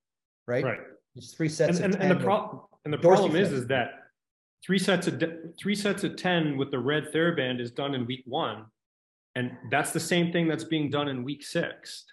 [0.48, 0.80] right right
[1.16, 1.80] it's three sets.
[1.80, 3.92] And, and, and the problem and the problem is is that
[4.66, 5.22] three sets of
[5.60, 8.66] three sets of ten with the red TheraBand is done in week one,
[9.36, 12.06] and that's the same thing that's being done in week six.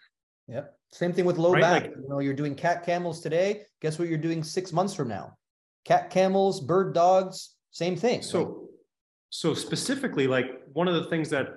[0.49, 0.75] Yep.
[0.93, 1.61] Same thing with low right?
[1.61, 1.83] back.
[1.83, 3.63] Like, you know, you're doing cat camels today.
[3.81, 5.37] Guess what you're doing six months from now?
[5.85, 8.23] Cat camels, bird dogs, same thing.
[8.23, 8.69] So
[9.31, 11.49] so specifically, like one of the things that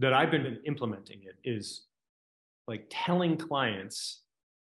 [0.00, 1.86] that I've been implementing it is
[2.66, 4.22] like telling clients,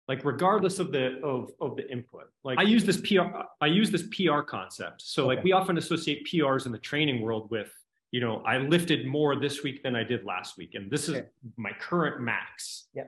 [0.06, 2.28] like regardless of the of of the input.
[2.44, 3.22] Like I use this PR,
[3.60, 5.02] I use this PR concept.
[5.02, 5.36] So okay.
[5.36, 7.72] like we often associate PRs in the training world with,
[8.12, 11.16] you know, I lifted more this week than I did last week, and this is
[11.16, 11.26] okay.
[11.56, 12.86] my current max.
[12.94, 13.04] Yeah.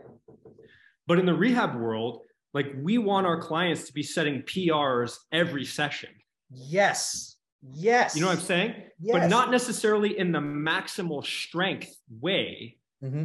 [1.06, 2.22] But in the rehab world,
[2.52, 6.10] like we want our clients to be setting PRs every session.
[6.50, 7.36] Yes.
[7.72, 8.14] Yes.
[8.14, 8.74] You know what I'm saying?
[9.00, 9.12] Yes.
[9.12, 12.76] But not necessarily in the maximal strength way.
[13.02, 13.24] Mm-hmm.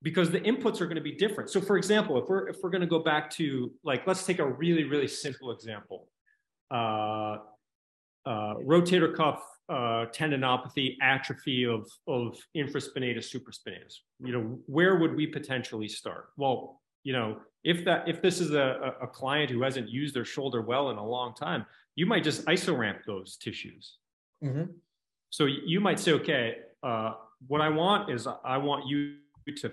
[0.00, 1.50] Because the inputs are going to be different.
[1.50, 4.38] So, for example, if we're if we're going to go back to like, let's take
[4.38, 6.08] a really really simple example,
[6.70, 7.38] uh,
[8.24, 13.94] uh, rotator cuff uh, tendinopathy, atrophy of of infraspinatus, supraspinatus.
[14.20, 16.30] You know, where would we potentially start?
[16.36, 20.24] Well, you know, if that if this is a, a client who hasn't used their
[20.24, 21.66] shoulder well in a long time,
[21.96, 23.96] you might just isoramp those tissues.
[24.42, 24.72] Mm-hmm.
[25.30, 27.14] So you might say, okay, uh,
[27.46, 29.16] what I want is I want you
[29.56, 29.72] to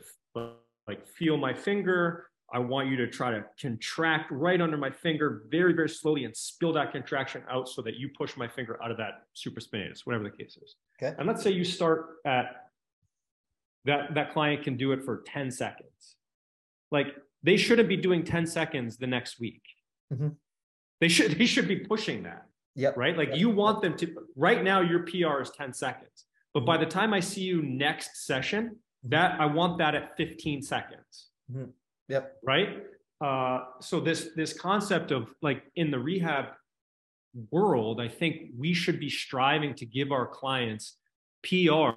[0.88, 2.28] like feel my finger.
[2.56, 6.34] I want you to try to contract right under my finger very, very slowly and
[6.34, 10.24] spill that contraction out so that you push my finger out of that supraspinatus, whatever
[10.24, 10.76] the case is.
[10.98, 11.14] Okay.
[11.20, 12.70] And let's say you start at
[13.84, 16.16] that, that client can do it for 10 seconds.
[16.92, 17.08] Like
[17.44, 19.62] they shouldn't be doing 10 seconds the next week.
[20.14, 20.30] Mm-hmm.
[21.02, 22.46] They should they should be pushing that.
[22.76, 22.96] Yep.
[22.96, 23.18] Right.
[23.18, 23.38] Like yep.
[23.38, 26.24] you want them to right now your PR is 10 seconds.
[26.54, 29.10] But by the time I see you next session, mm-hmm.
[29.10, 31.32] that I want that at 15 seconds.
[31.52, 31.72] Mm-hmm.
[32.10, 32.38] Yep.
[32.44, 32.84] Right.
[33.22, 36.46] Uh, so this this concept of like in the rehab
[37.52, 40.98] world, I think we should be striving to give our clients
[41.44, 41.92] PR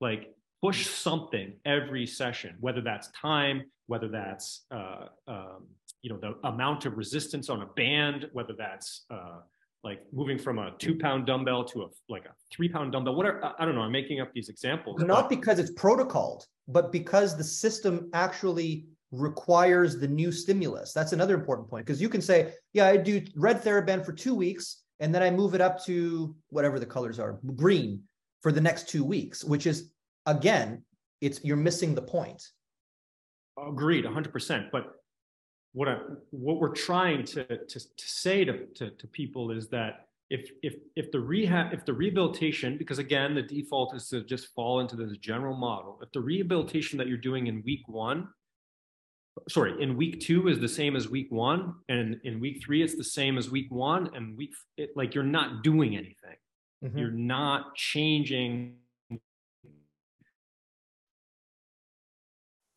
[0.00, 5.66] like push something every session, whether that's time, whether that's uh, um,
[6.02, 9.40] you know the amount of resistance on a band, whether that's uh,
[9.84, 13.52] like moving from a two pound dumbbell to a like a three pound dumbbell, whatever.
[13.58, 13.82] I don't know.
[13.82, 15.00] I'm making up these examples.
[15.00, 20.92] Not because it's protocoled, but because the system actually requires the new stimulus.
[20.92, 24.34] That's another important point because you can say, yeah, I do red TheraBand for two
[24.34, 28.02] weeks, and then I move it up to whatever the colors are, green
[28.42, 29.90] for the next two weeks, which is
[30.26, 30.82] again,
[31.20, 32.42] it's you're missing the point.
[33.56, 34.70] Agreed, 100%.
[34.70, 34.92] But
[35.78, 35.98] what I,
[36.30, 40.74] what we're trying to, to, to say to, to, to people is that if if
[40.96, 44.96] if the rehab if the rehabilitation because again the default is to just fall into
[44.96, 48.28] this general model if the rehabilitation that you're doing in week one
[49.48, 52.96] sorry in week two is the same as week one and in week three it's
[52.96, 56.38] the same as week one and week it, like you're not doing anything
[56.84, 56.98] mm-hmm.
[56.98, 58.74] you're not changing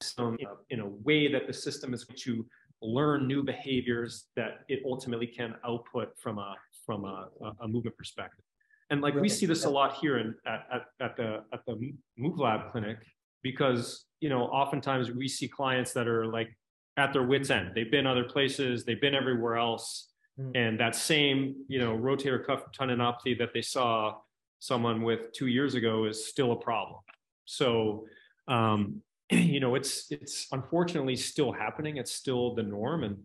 [0.02, 0.38] system
[0.70, 2.46] in a way that the system is going to
[2.82, 6.56] learn new behaviors that it ultimately can output from a
[6.86, 7.30] from a,
[7.62, 8.44] a movement perspective.
[8.90, 11.94] And like we see this a lot here in at, at, at the at the
[12.18, 12.98] Move Lab clinic
[13.44, 16.50] because you know oftentimes we see clients that are like
[16.98, 17.72] at their wits end.
[17.74, 20.10] They've been other places, they've been everywhere else,
[20.40, 20.52] mm.
[20.56, 24.16] and that same you know rotator cuff tendinopathy that they saw
[24.60, 27.00] someone with two years ago is still a problem.
[27.46, 28.06] So
[28.48, 29.02] um,
[29.32, 31.98] you know it's it's unfortunately still happening.
[31.98, 33.04] It's still the norm.
[33.04, 33.18] And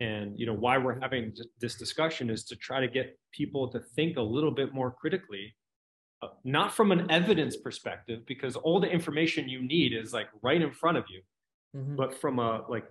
[0.00, 3.80] and you know why we're having this discussion is to try to get people to
[3.80, 5.54] think a little bit more critically
[6.22, 10.60] uh, not from an evidence perspective because all the information you need is like right
[10.60, 11.22] in front of you
[11.74, 11.96] mm-hmm.
[11.96, 12.86] but from a like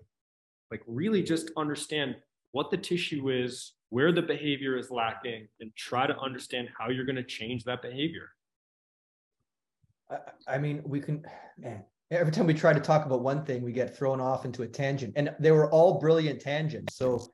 [0.72, 2.16] like really just understand
[2.52, 7.06] what the tissue is where the behavior is lacking and try to understand how you're
[7.06, 8.30] going to change that behavior.
[10.10, 10.18] I,
[10.48, 11.24] I mean we can
[11.58, 14.64] man every time we try to talk about one thing, we get thrown off into
[14.64, 15.14] a tangent.
[15.16, 16.96] And they were all brilliant tangents.
[16.96, 17.28] So,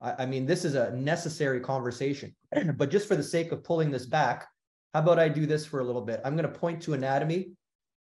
[0.00, 2.34] I, I mean, this is a necessary conversation.
[2.76, 4.46] but just for the sake of pulling this back,
[4.92, 6.20] how about I do this for a little bit?
[6.24, 7.52] I'm going to point to anatomy,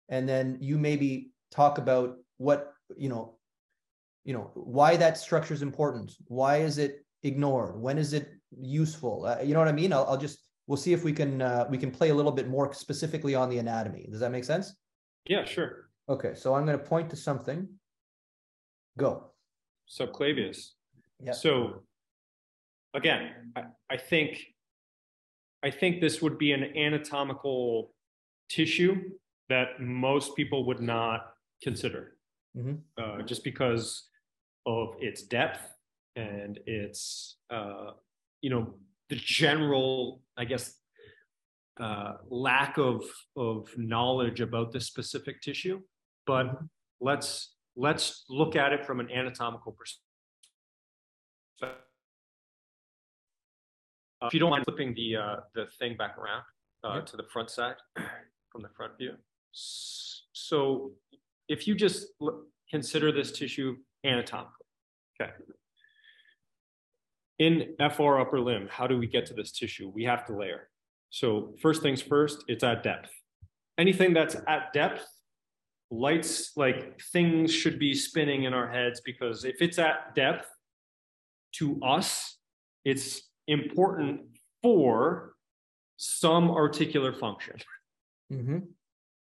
[0.09, 3.37] and then you maybe talk about what you know,
[4.25, 6.13] you know, why that structure is important.
[6.27, 7.81] Why is it ignored?
[7.81, 9.27] When is it useful?
[9.27, 9.93] Uh, you know what I mean?
[9.93, 12.49] I'll, I'll just we'll see if we can uh, we can play a little bit
[12.49, 14.09] more specifically on the anatomy.
[14.11, 14.75] Does that make sense?
[15.27, 15.91] Yeah, sure.
[16.09, 17.69] Okay, so I'm going to point to something.
[18.99, 19.33] Go.
[19.89, 20.71] Subclavius.
[21.21, 21.33] Yeah.
[21.33, 21.83] So
[22.95, 24.39] again, I, I think
[25.63, 27.95] I think this would be an anatomical
[28.49, 28.97] tissue
[29.49, 32.17] that most people would not consider,
[32.57, 32.75] mm-hmm.
[32.99, 34.09] uh, just because
[34.67, 35.73] of its depth
[36.17, 37.93] and its, uh,
[38.41, 38.75] you know,
[39.09, 40.79] the general, I guess,
[41.81, 43.03] uh, lack of
[43.37, 45.81] of knowledge about this specific tissue,
[46.27, 46.65] but mm-hmm.
[47.01, 50.03] let's let's look at it from an anatomical perspective.
[54.21, 56.43] Uh, if you don't mind flipping the uh, the thing back around
[56.85, 57.07] uh, yep.
[57.07, 57.77] to the front side
[58.51, 59.13] from the front view.
[59.53, 60.93] So
[61.49, 62.09] if you just
[62.71, 64.67] consider this tissue anatomically,
[65.21, 65.33] okay.
[67.39, 69.91] In FR upper limb, how do we get to this tissue?
[69.93, 70.69] We have to layer.
[71.13, 73.11] So first things first, it's at depth.
[73.79, 75.07] Anything that's at depth,
[75.91, 80.49] lights like things should be spinning in our heads because if it's at depth,
[81.57, 82.39] to us,
[82.87, 84.23] it's important
[84.63, 85.35] for
[85.99, 87.57] some articular function.
[88.33, 88.59] Mm-hmm.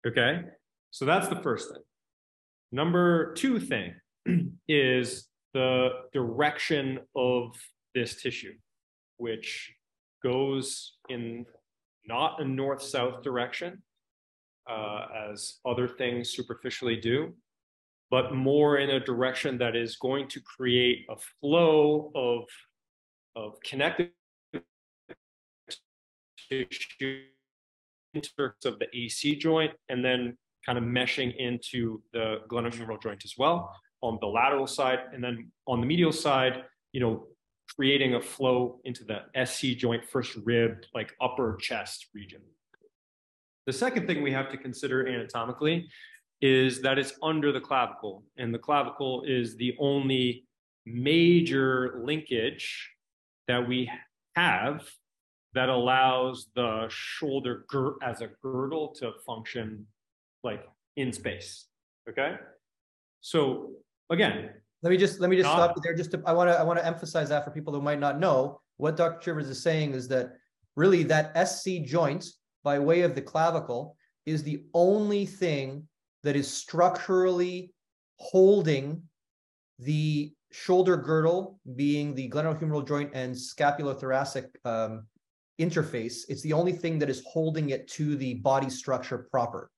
[0.04, 0.42] Okay.
[0.90, 1.82] So that's the first thing.
[2.72, 3.94] Number two thing
[4.68, 7.54] is the direction of
[7.94, 8.54] this tissue,
[9.18, 9.72] which
[10.24, 11.46] goes in
[12.08, 13.82] not a north south direction,
[14.68, 17.34] uh, as other things superficially do,
[18.10, 22.44] but more in a direction that is going to create a flow of,
[23.36, 24.10] of connective
[26.50, 27.22] tissue
[28.64, 33.70] of the AC joint and then kind of meshing into the glenohumeral joint as well
[34.02, 35.00] on the lateral side.
[35.12, 37.26] And then on the medial side, you know,
[37.78, 42.40] creating a flow into the SC joint, first rib, like upper chest region.
[43.66, 45.88] The second thing we have to consider anatomically
[46.40, 50.44] is that it's under the clavicle, and the clavicle is the only
[50.86, 52.90] major linkage
[53.46, 53.88] that we
[54.34, 54.84] have
[55.54, 57.64] that allows the shoulder
[58.02, 59.86] as a girdle to function
[60.42, 60.64] like
[60.96, 61.66] in space.
[62.08, 62.34] Okay.
[63.20, 63.70] So
[64.10, 64.50] again,
[64.82, 65.94] let me just let me just stop there.
[65.94, 68.20] Just to, I want to I want to emphasize that for people who might not
[68.20, 69.18] know what Dr.
[69.20, 70.34] Chivers is saying is that
[70.76, 72.24] really that SC joint
[72.62, 75.88] by way of the clavicle is the only thing
[76.22, 77.72] that is structurally
[78.16, 79.02] holding
[79.78, 85.06] the shoulder girdle, being the glenohumeral joint and scapulothoracic um,
[85.60, 86.22] interface.
[86.28, 89.70] It's the only thing that is holding it to the body structure proper.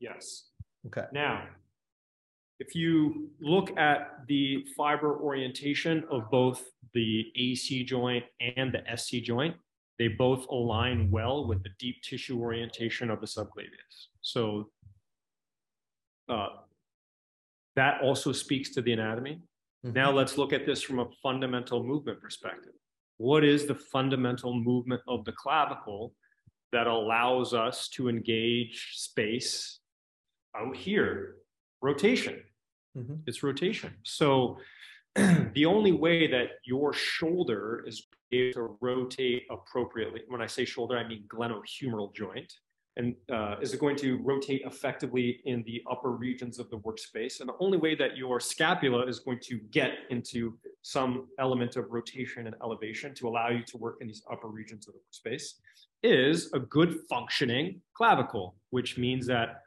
[0.00, 0.48] Yes.
[0.86, 1.06] Okay.
[1.12, 1.44] Now,
[2.58, 6.62] if you look at the fiber orientation of both
[6.94, 9.54] the AC joint and the SC joint,
[9.98, 14.08] they both align well with the deep tissue orientation of the subclavius.
[14.20, 14.70] So
[16.28, 16.48] uh,
[17.76, 19.42] that also speaks to the anatomy.
[19.84, 19.94] Mm-hmm.
[19.94, 22.72] Now let's look at this from a fundamental movement perspective.
[23.18, 26.14] What is the fundamental movement of the clavicle
[26.72, 29.80] that allows us to engage space
[30.54, 31.36] out here?
[31.82, 32.42] Rotation.
[32.96, 33.14] Mm-hmm.
[33.26, 33.94] It's rotation.
[34.02, 34.58] So
[35.14, 40.96] the only way that your shoulder is able to rotate appropriately, when I say shoulder,
[40.96, 42.52] I mean glenohumeral joint,
[42.96, 47.40] and uh, is it going to rotate effectively in the upper regions of the workspace.
[47.40, 51.84] And the only way that your scapula is going to get into some element of
[51.90, 55.56] rotation and elevation to allow you to work in these upper regions of the workspace
[56.02, 59.62] is a good functioning clavicle, which means that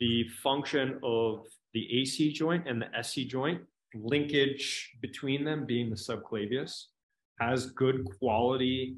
[0.00, 3.60] the function of the AC joint and the SC joint,
[3.94, 6.86] linkage between them being the subclavius,
[7.38, 8.96] has good quality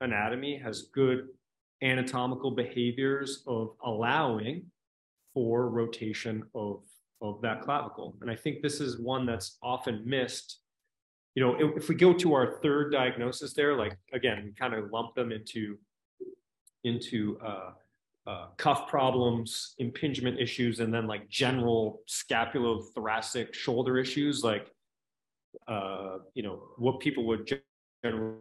[0.00, 1.28] anatomy, has good
[1.82, 4.64] anatomical behaviors of allowing
[5.34, 6.82] for rotation of,
[7.20, 8.16] of that clavicle.
[8.20, 10.60] And I think this is one that's often missed.
[11.34, 14.74] You know, if, if we go to our third diagnosis there, like again, we kind
[14.74, 15.78] of lump them into
[16.84, 17.70] into uh,
[18.28, 24.70] uh, cuff problems, impingement issues, and then like general scapulothoracic shoulder issues, like
[25.66, 27.50] uh, you know what people would
[28.04, 28.36] generally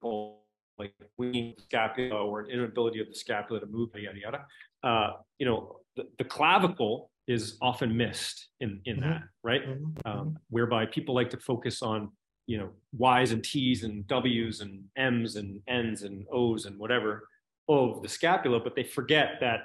[0.00, 0.44] call
[0.78, 4.46] like winging scapula or an inability of the scapula to move, yada yada.
[4.84, 9.10] Uh, you know, the, the, clavicle is often missed in in mm-hmm.
[9.10, 9.68] that, right?
[9.68, 9.84] Mm-hmm.
[10.04, 10.36] Um, mm-hmm.
[10.50, 12.12] whereby people like to focus on
[12.46, 17.24] you know Y's and T's and W's and M's and N's and O's and whatever
[17.70, 19.60] of the scapula, but they forget that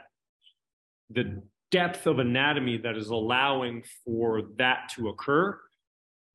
[1.10, 1.42] the
[1.72, 5.60] depth of anatomy that is allowing for that to occur,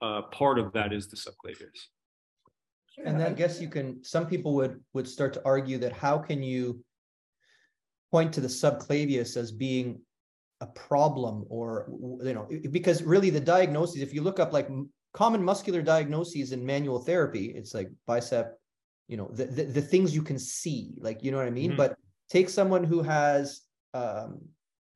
[0.03, 1.89] uh, part of that is the subclavius.
[3.05, 6.43] And I guess you can, some people would, would start to argue that how can
[6.43, 6.85] you
[8.11, 10.01] point to the subclavius as being
[10.61, 11.89] a problem or,
[12.23, 14.69] you know, because really the diagnosis, if you look up like
[15.15, 18.60] common muscular diagnoses in manual therapy, it's like bicep,
[19.11, 21.70] you know, the, the, the things you can see, like, you know what I mean?
[21.70, 21.78] Mm-hmm.
[21.78, 21.97] But
[22.28, 23.62] take someone who has
[23.93, 24.41] um,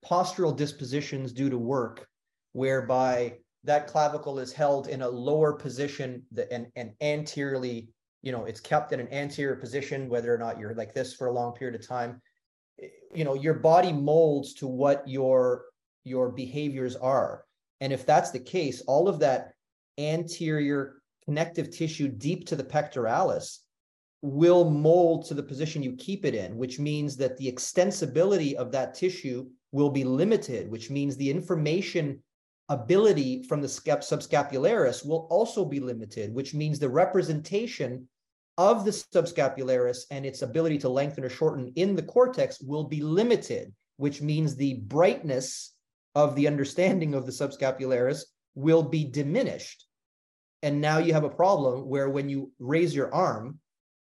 [0.06, 2.06] postural dispositions due to work,
[2.52, 6.22] whereby that clavicle is held in a lower position
[6.52, 7.88] and, and anteriorly
[8.22, 11.26] you know it's kept in an anterior position whether or not you're like this for
[11.26, 12.20] a long period of time
[13.14, 15.64] you know your body molds to what your
[16.04, 17.44] your behaviors are
[17.80, 19.52] and if that's the case all of that
[19.98, 23.63] anterior connective tissue deep to the pectoralis
[24.24, 28.72] will mold to the position you keep it in, which means that the extensibility of
[28.72, 32.18] that tissue will be limited, which means the information
[32.70, 38.08] ability from the subscapularis will also be limited, which means the representation
[38.56, 43.02] of the subscapularis and its ability to lengthen or shorten in the cortex will be
[43.02, 45.74] limited, which means the brightness
[46.14, 48.22] of the understanding of the subscapularis
[48.54, 49.84] will be diminished.
[50.62, 53.58] And now you have a problem where when you raise your arm,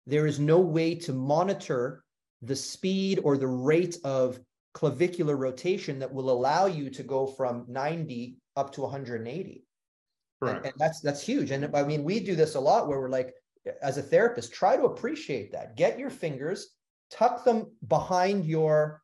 [0.07, 2.05] there is no way to monitor
[2.43, 4.41] the speed or the rate of
[4.75, 9.65] clavicular rotation that will allow you to go from 90 up to 180.
[10.41, 10.57] Right.
[10.57, 11.51] And, and that's that's huge.
[11.51, 13.33] And I mean, we do this a lot where we're like,
[13.81, 15.77] as a therapist, try to appreciate that.
[15.77, 16.71] Get your fingers,
[17.11, 19.03] tuck them behind your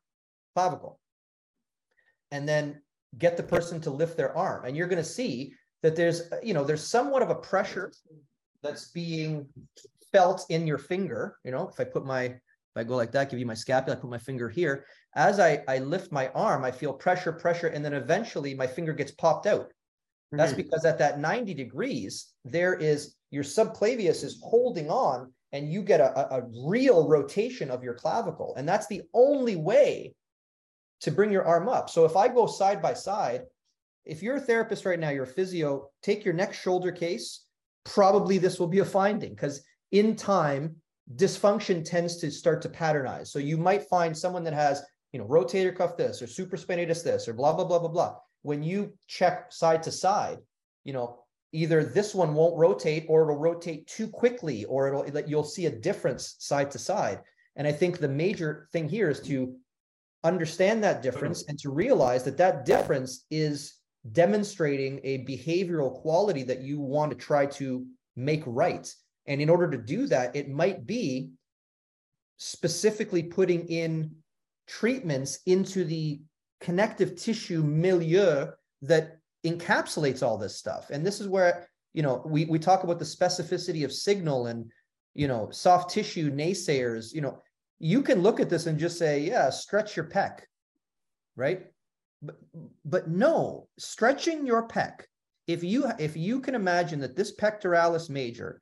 [0.54, 0.98] clavicle,
[2.32, 2.82] and then
[3.16, 4.64] get the person to lift their arm.
[4.64, 5.52] And you're going to see
[5.82, 7.92] that there's, you know, there's somewhat of a pressure
[8.62, 9.46] that's being
[10.12, 11.36] felt in your finger.
[11.44, 12.40] You know, if I put my, if
[12.76, 14.84] I go like that, give you my scapula, I put my finger here.
[15.14, 18.92] As I, I lift my arm, I feel pressure, pressure, and then eventually my finger
[18.92, 19.72] gets popped out.
[20.30, 20.62] That's mm-hmm.
[20.62, 26.00] because at that 90 degrees, there is your subclavius is holding on and you get
[26.00, 28.54] a, a, real rotation of your clavicle.
[28.56, 30.14] And that's the only way
[31.00, 31.88] to bring your arm up.
[31.88, 33.42] So if I go side by side,
[34.04, 37.46] if you're a therapist right now, you're a physio, take your next shoulder case,
[37.88, 39.62] probably this will be a finding because
[39.92, 40.76] in time,
[41.16, 43.28] dysfunction tends to start to patternize.
[43.28, 44.82] So you might find someone that has,
[45.12, 48.16] you know, rotator cuff this or supraspinatus this or blah, blah, blah, blah, blah.
[48.42, 50.38] When you check side to side,
[50.84, 51.20] you know,
[51.52, 55.70] either this one won't rotate or it'll rotate too quickly or it'll you'll see a
[55.70, 57.20] difference side to side.
[57.56, 59.56] And I think the major thing here is to
[60.24, 63.77] understand that difference and to realize that that difference is
[64.12, 67.86] demonstrating a behavioral quality that you want to try to
[68.16, 68.92] make right.
[69.26, 71.30] And in order to do that, it might be
[72.38, 74.14] specifically putting in
[74.66, 76.20] treatments into the
[76.60, 78.46] connective tissue milieu
[78.82, 80.90] that encapsulates all this stuff.
[80.90, 84.70] And this is where, you know, we, we talk about the specificity of signal and,
[85.14, 87.42] you know, soft tissue naysayers, you know,
[87.78, 90.40] you can look at this and just say, yeah, stretch your pec,
[91.36, 91.66] right?
[92.22, 92.36] But,
[92.84, 95.02] but no, stretching your pec,
[95.46, 98.60] if you if you can imagine that this pectoralis major,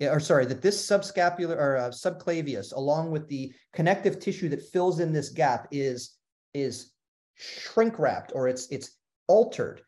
[0.00, 5.00] or sorry, that this subscapular or uh, subclavius, along with the connective tissue that fills
[5.00, 6.16] in this gap, is
[6.54, 6.92] is
[7.34, 9.80] shrink wrapped or it's it's altered.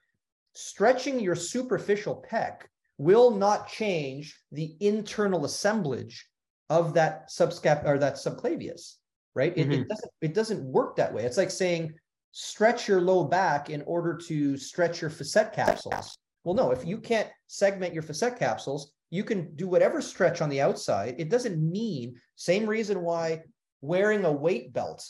[0.54, 2.62] Stretching your superficial pec
[2.98, 6.26] will not change the internal assemblage
[6.68, 8.94] of that subscap or that subclavius,
[9.34, 9.52] right?
[9.56, 9.82] It, mm-hmm.
[9.82, 11.24] it doesn't it doesn't work that way.
[11.24, 11.92] It's like saying
[12.32, 16.16] stretch your low back in order to stretch your facet capsules.
[16.44, 20.48] Well, no, if you can't segment your facet capsules, you can do whatever stretch on
[20.48, 21.16] the outside.
[21.18, 23.42] It doesn't mean same reason why
[23.80, 25.06] wearing a weight belt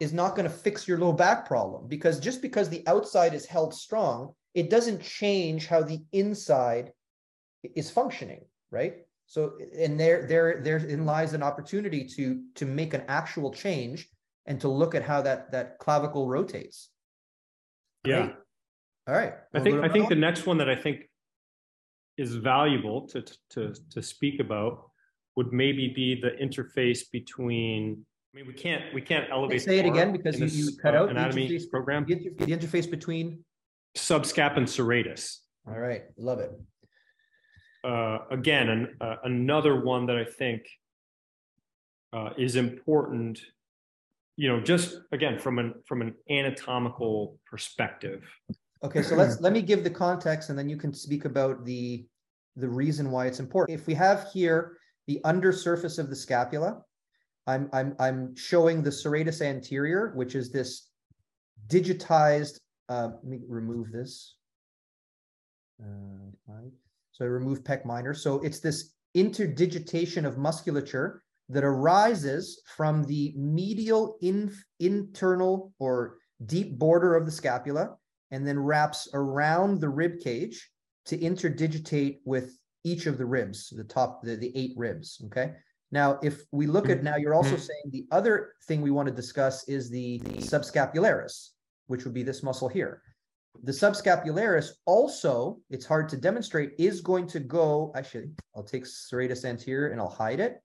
[0.00, 3.46] is not going to fix your low back problem because just because the outside is
[3.46, 6.92] held strong, it doesn't change how the inside
[7.76, 8.40] is functioning,
[8.70, 8.94] right?
[9.26, 14.08] So, and there, there, therein lies an opportunity to to make an actual change
[14.46, 16.90] and to look at how that that clavicle rotates.
[18.04, 18.22] Yeah.
[18.22, 18.34] Great.
[19.08, 19.34] All right.
[19.54, 21.08] I think I think the next one that I think
[22.16, 24.90] is valuable to to to speak about
[25.36, 28.04] would maybe be the interface between.
[28.32, 29.62] I mean, we can't we can't elevate.
[29.62, 32.04] Say it again because you, you cut uh, out anatomy the program.
[32.06, 33.44] The, the interface between
[33.96, 35.38] subscap and serratus.
[35.66, 36.52] All right, love it
[37.84, 40.62] uh, again, an, uh, another one that I think
[42.12, 43.40] uh, is important.
[44.40, 48.22] You know, just again from an from an anatomical perspective.
[48.82, 52.06] Okay, so let's let me give the context, and then you can speak about the
[52.56, 53.78] the reason why it's important.
[53.78, 56.80] If we have here the undersurface of the scapula,
[57.46, 60.88] I'm I'm I'm showing the serratus anterior, which is this
[61.66, 62.60] digitized.
[62.88, 64.36] Uh, let me remove this.
[65.82, 66.30] Uh.
[67.12, 68.14] So I remove pec minor.
[68.14, 76.16] So it's this interdigitation of musculature that arises from the medial in, internal or
[76.46, 77.96] deep border of the scapula
[78.30, 80.70] and then wraps around the rib cage
[81.06, 85.20] to interdigitate with each of the ribs, the top, the, the eight ribs.
[85.26, 85.52] Okay.
[85.92, 87.06] Now, if we look at mm-hmm.
[87.06, 87.62] now, you're also mm-hmm.
[87.62, 91.48] saying the other thing we want to discuss is the, the subscapularis,
[91.88, 93.02] which would be this muscle here.
[93.64, 99.44] The subscapularis also, it's hard to demonstrate, is going to go, actually, I'll take serratus
[99.44, 100.62] anterior and I'll hide it.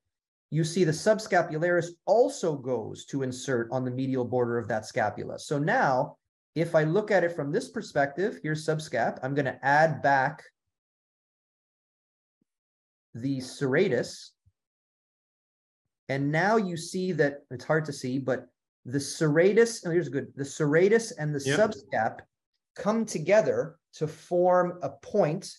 [0.51, 5.39] You see the subscapularis also goes to insert on the medial border of that scapula.
[5.39, 6.17] So now,
[6.55, 10.43] if I look at it from this perspective, here's subscap, I'm going to add back
[13.13, 14.29] the serratus.
[16.07, 18.47] And now you see that it's hard to see, but
[18.85, 21.59] the serratus, and oh, here's good, the serratus and the yep.
[21.59, 22.19] subscap
[22.75, 25.51] come together to form a point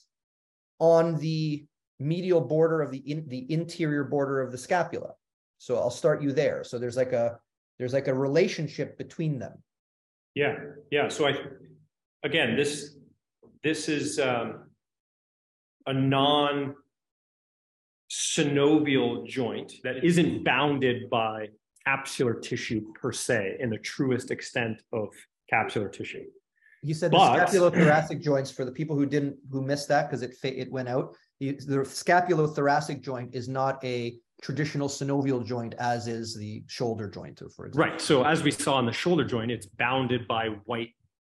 [0.79, 1.67] on the
[1.99, 5.15] medial border of the in, the interior border of the scapula.
[5.59, 6.65] So I'll start you there.
[6.65, 7.39] So there's like a
[7.79, 9.63] there's like a relationship between them.
[10.35, 10.57] Yeah,
[10.91, 11.09] yeah.
[11.09, 11.37] So I
[12.23, 12.97] again this
[13.63, 14.65] this is um,
[15.87, 16.75] a non
[18.11, 21.49] synovial joint that isn't bounded by
[21.87, 25.09] capsular tissue per se in the truest extent of
[25.53, 26.25] capsular tissue.
[26.83, 30.37] You said the scapulothoracic joints for the people who didn't who missed that because it
[30.43, 31.17] it went out.
[31.41, 37.41] The, the scapulothoracic joint is not a traditional synovial joint as is the shoulder joint,
[37.55, 37.91] for example.
[37.91, 38.01] Right.
[38.01, 40.91] So as we saw in the shoulder joint, it's bounded by white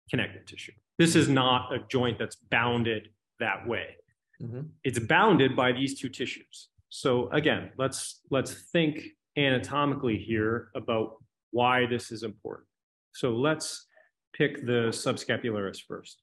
[0.10, 0.74] connective tissue.
[0.98, 3.10] This is not a joint that's bounded
[3.40, 3.98] that way.
[4.42, 4.62] Mm-hmm.
[4.84, 6.70] It's bounded by these two tissues.
[6.90, 9.02] So again, let's let's think
[9.38, 11.18] anatomically here about
[11.52, 12.68] why this is important.
[13.14, 13.86] So let's
[14.34, 16.22] pick the subscapularis first.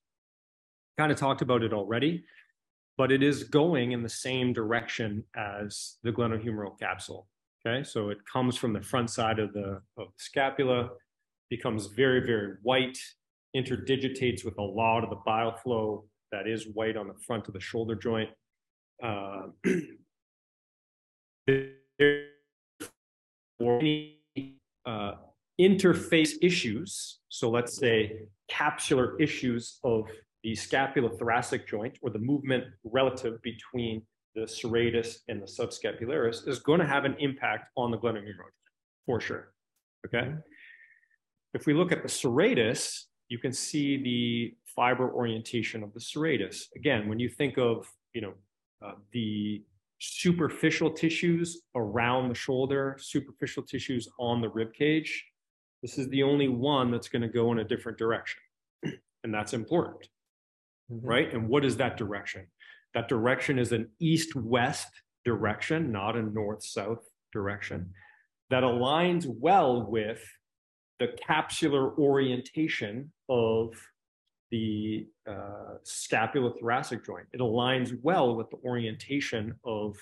[0.99, 2.25] Kind of talked about it already,
[2.99, 7.27] but it is going in the same direction as the glenohumeral capsule.
[7.65, 10.91] Okay, so it comes from the front side of the, of the scapula,
[11.49, 12.99] becomes very, very white,
[13.57, 17.55] interdigitates with a lot of the bile flow that is white on the front of
[17.55, 18.31] the shoulder joint.
[19.03, 19.43] Uh,
[23.61, 24.19] any
[24.87, 25.13] uh,
[25.61, 30.09] interface issues, so let's say capsular issues of
[30.43, 34.03] the scapulothoracic joint or the movement relative between
[34.35, 38.51] the serratus and the subscapularis is going to have an impact on the glenohumeral
[39.07, 39.53] for sure.
[40.07, 40.33] Okay.
[41.55, 46.65] If we look at the serratus, you can see the fiber orientation of the serratus.
[46.77, 48.35] Again, when you think of you know
[48.85, 49.63] uh, the
[49.99, 55.25] superficial tissues around the shoulder, superficial tissues on the rib cage,
[55.83, 58.41] this is the only one that's going to go in a different direction,
[59.25, 60.09] and that's important
[60.93, 61.07] mm-hmm.
[61.07, 61.33] right?
[61.33, 62.47] And what is that direction?
[62.95, 64.89] That direction is an east west
[65.25, 67.91] direction, not a north south direction,
[68.51, 70.23] that aligns well with
[70.99, 73.75] the capsular orientation of
[74.51, 77.27] the uh, scapulothoracic joint.
[77.33, 79.97] It aligns well with the orientation of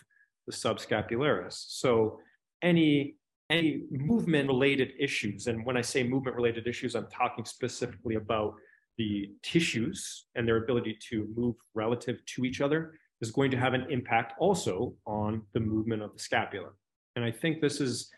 [0.46, 1.64] the subscapularis.
[1.68, 2.18] So
[2.62, 3.16] any
[3.48, 8.54] any movement related issues, and when I say movement related issues, I'm talking specifically about
[8.98, 13.74] the tissues and their ability to move relative to each other is going to have
[13.74, 16.70] an impact also on the movement of the scapula.
[17.16, 18.10] And I think this is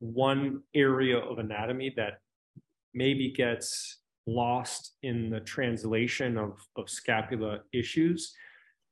[0.00, 2.18] one area of anatomy that
[2.92, 8.32] maybe gets lost in the translation of, of scapula issues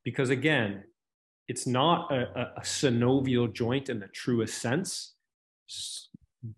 [0.05, 0.83] because again
[1.49, 5.15] it's not a, a, synovial joint in the truest sense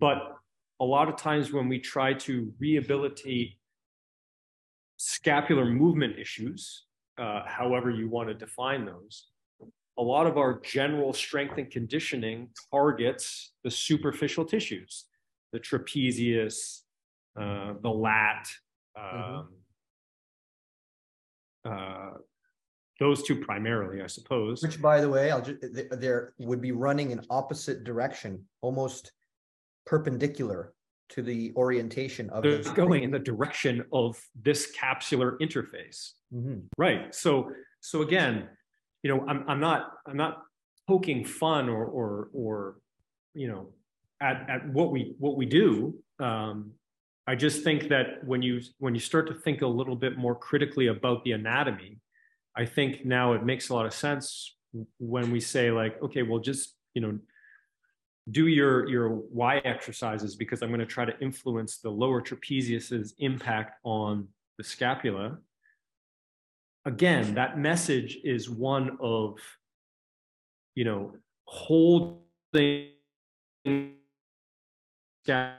[0.00, 0.18] but
[0.80, 3.52] a lot of times when we try to rehabilitate
[5.04, 6.84] scapular movement issues,
[7.18, 9.26] uh, however you want to define those,
[9.98, 15.04] a lot of our general strength and conditioning targets the superficial tissues,
[15.52, 16.80] the trapezius,
[17.38, 18.48] uh, the lat,
[18.98, 19.34] mm-hmm.
[19.36, 19.48] um,
[21.66, 22.14] mm-hmm.
[22.14, 22.18] uh,
[22.98, 24.62] those two primarily, I suppose.
[24.62, 25.60] Which, by the way, I'll just
[25.90, 29.12] there would be running in opposite direction, almost
[29.84, 30.73] perpendicular
[31.10, 36.12] to the orientation of they're going in the direction of this capsular interface.
[36.32, 36.60] Mm-hmm.
[36.78, 37.14] right.
[37.14, 37.50] So
[37.80, 38.48] so again
[39.04, 40.42] you know i'm, I'm not i'm not
[40.88, 42.76] poking fun or or or
[43.34, 43.68] you know
[44.20, 45.94] at, at what we what we do.
[46.18, 46.72] Um,
[47.26, 50.34] i just think that when you when you start to think a little bit more
[50.34, 51.98] critically about the anatomy
[52.54, 54.56] i think now it makes a lot of sense
[54.98, 57.18] when we say like okay well just you know
[58.30, 63.14] do your your y exercises because i'm going to try to influence the lower trapezius's
[63.18, 64.26] impact on
[64.58, 65.38] the scapula.
[66.86, 69.38] Again that message is one of
[70.74, 71.14] you know
[71.46, 72.90] holding
[73.64, 73.94] in
[75.28, 75.54] a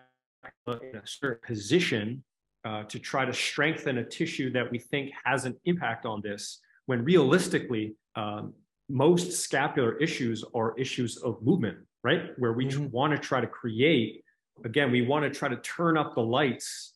[1.06, 2.24] certain position
[2.64, 6.60] uh, to try to strengthen a tissue that we think has an impact on this
[6.86, 8.54] when realistically um,
[8.90, 12.38] most scapular issues are issues of movement right?
[12.38, 12.92] Where we mm-hmm.
[12.92, 14.24] want to try to create,
[14.64, 16.94] again, we want to try to turn up the lights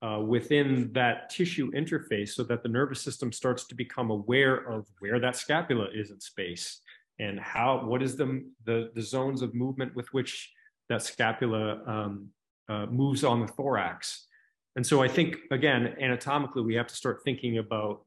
[0.00, 4.86] uh, within that tissue interface so that the nervous system starts to become aware of
[5.00, 6.80] where that scapula is in space
[7.18, 10.52] and how, what is the, the, the zones of movement with which
[10.88, 12.28] that scapula um,
[12.68, 14.28] uh, moves on the thorax.
[14.76, 18.04] And so I think, again, anatomically, we have to start thinking about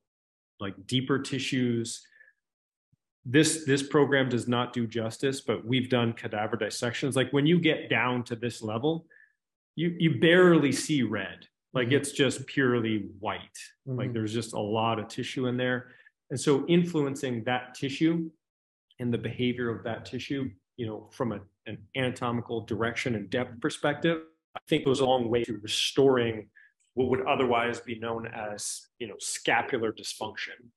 [0.62, 2.06] like deeper tissues,
[3.30, 7.16] this this program does not do justice, but we've done cadaver dissections.
[7.18, 9.06] Like when you get down to this level,
[9.76, 11.46] you you barely see red.
[11.74, 11.94] Like Mhm.
[11.98, 13.60] it's just purely white.
[13.86, 14.14] Like Mhm.
[14.14, 15.92] there's just a lot of tissue in there.
[16.30, 18.32] And so influencing that tissue
[19.00, 23.60] and the behavior of that tissue, you know, from a, an anatomical direction and depth
[23.60, 24.24] perspective,
[24.56, 26.50] I think goes a long way to restoring
[26.94, 30.72] what would otherwise be known as, you know, scapular dysfunction.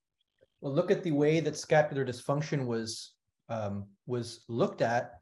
[0.61, 3.15] Well, look at the way that scapular dysfunction was
[3.49, 5.15] um, was looked at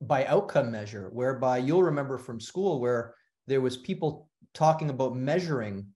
[0.00, 3.14] by outcome measure, whereby you'll remember from school where
[3.46, 5.86] there was people talking about measuring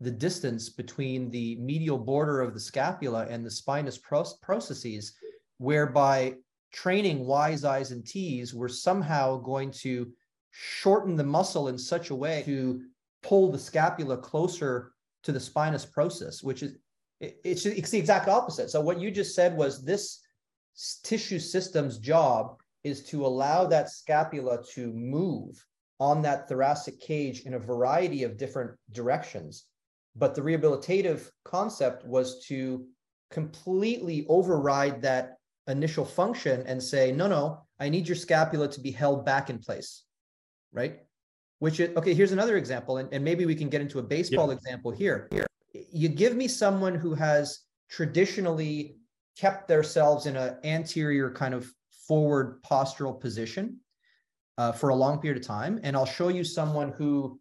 [0.00, 5.14] the distance between the medial border of the scapula and the spinous proc- processes,
[5.58, 6.34] whereby
[6.72, 10.12] training Y's, I's, and T's were somehow going to
[10.50, 12.82] shorten the muscle in such a way to
[13.22, 14.92] pull the scapula closer
[15.22, 16.76] to the spinous process, which is
[17.20, 18.70] it's, it's the exact opposite.
[18.70, 20.20] So what you just said was this
[21.02, 25.64] tissue system's job is to allow that scapula to move
[25.98, 29.64] on that thoracic cage in a variety of different directions.
[30.14, 32.86] But the rehabilitative concept was to
[33.30, 38.90] completely override that initial function and say, no, no, I need your scapula to be
[38.90, 40.04] held back in place,
[40.72, 41.00] right?
[41.58, 44.50] Which is, okay, here's another example, and, and maybe we can get into a baseball
[44.50, 45.28] example here.
[45.32, 45.46] here.
[45.92, 48.96] You give me someone who has traditionally
[49.38, 51.70] kept themselves in an anterior kind of
[52.06, 53.78] forward postural position
[54.58, 57.40] uh, for a long period of time, and I'll show you someone who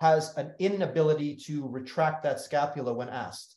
[0.00, 3.56] has an inability to retract that scapula when asked.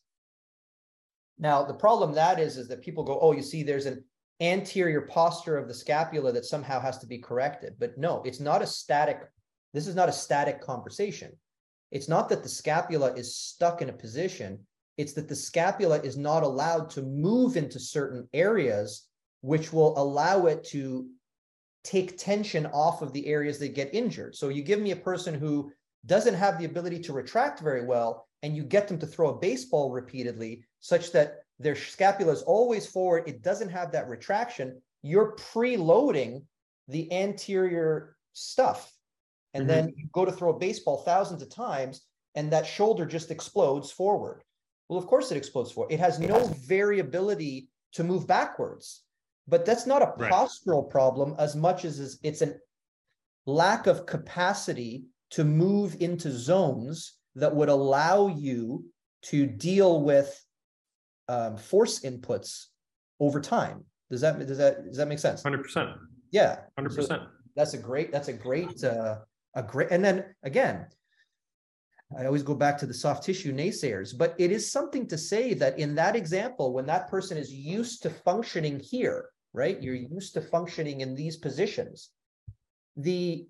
[1.39, 4.03] Now, the problem that is, is that people go, oh, you see, there's an
[4.39, 7.75] anterior posture of the scapula that somehow has to be corrected.
[7.79, 9.21] But no, it's not a static,
[9.73, 11.31] this is not a static conversation.
[11.91, 14.59] It's not that the scapula is stuck in a position,
[14.97, 19.07] it's that the scapula is not allowed to move into certain areas,
[19.41, 21.07] which will allow it to
[21.83, 24.35] take tension off of the areas that get injured.
[24.35, 25.71] So you give me a person who
[26.05, 29.39] doesn't have the ability to retract very well, and you get them to throw a
[29.39, 35.35] baseball repeatedly, such that their scapula is always forward, it doesn't have that retraction, you're
[35.35, 36.43] preloading
[36.87, 38.91] the anterior stuff.
[39.53, 39.67] And Mhm.
[39.67, 42.01] then you go to throw a baseball thousands of times,
[42.35, 44.43] and that shoulder just explodes forward.
[44.87, 45.91] Well, of course it explodes forward.
[45.91, 49.03] It has no variability to move backwards.
[49.47, 50.31] But that's not a Right.
[50.31, 52.59] postural problem as much as is- it's an
[53.47, 58.85] lack of capacity to move into zones that would allow you
[59.23, 60.45] to deal with
[61.27, 62.67] um, force inputs
[63.19, 63.85] over time.
[64.09, 65.41] Does that does that does that make sense?
[65.43, 65.97] Hundred percent,
[66.31, 67.23] Yeah, hundred So percent.
[67.55, 69.19] that's a great that's a great uh,
[69.55, 70.85] a great and then again
[72.17, 75.53] i always go back to the soft tissue naysayers but it is something to say
[75.53, 79.81] that in that example when that person is used to functioning here right?
[79.81, 82.09] You're used to functioning in these positions.
[82.97, 83.45] The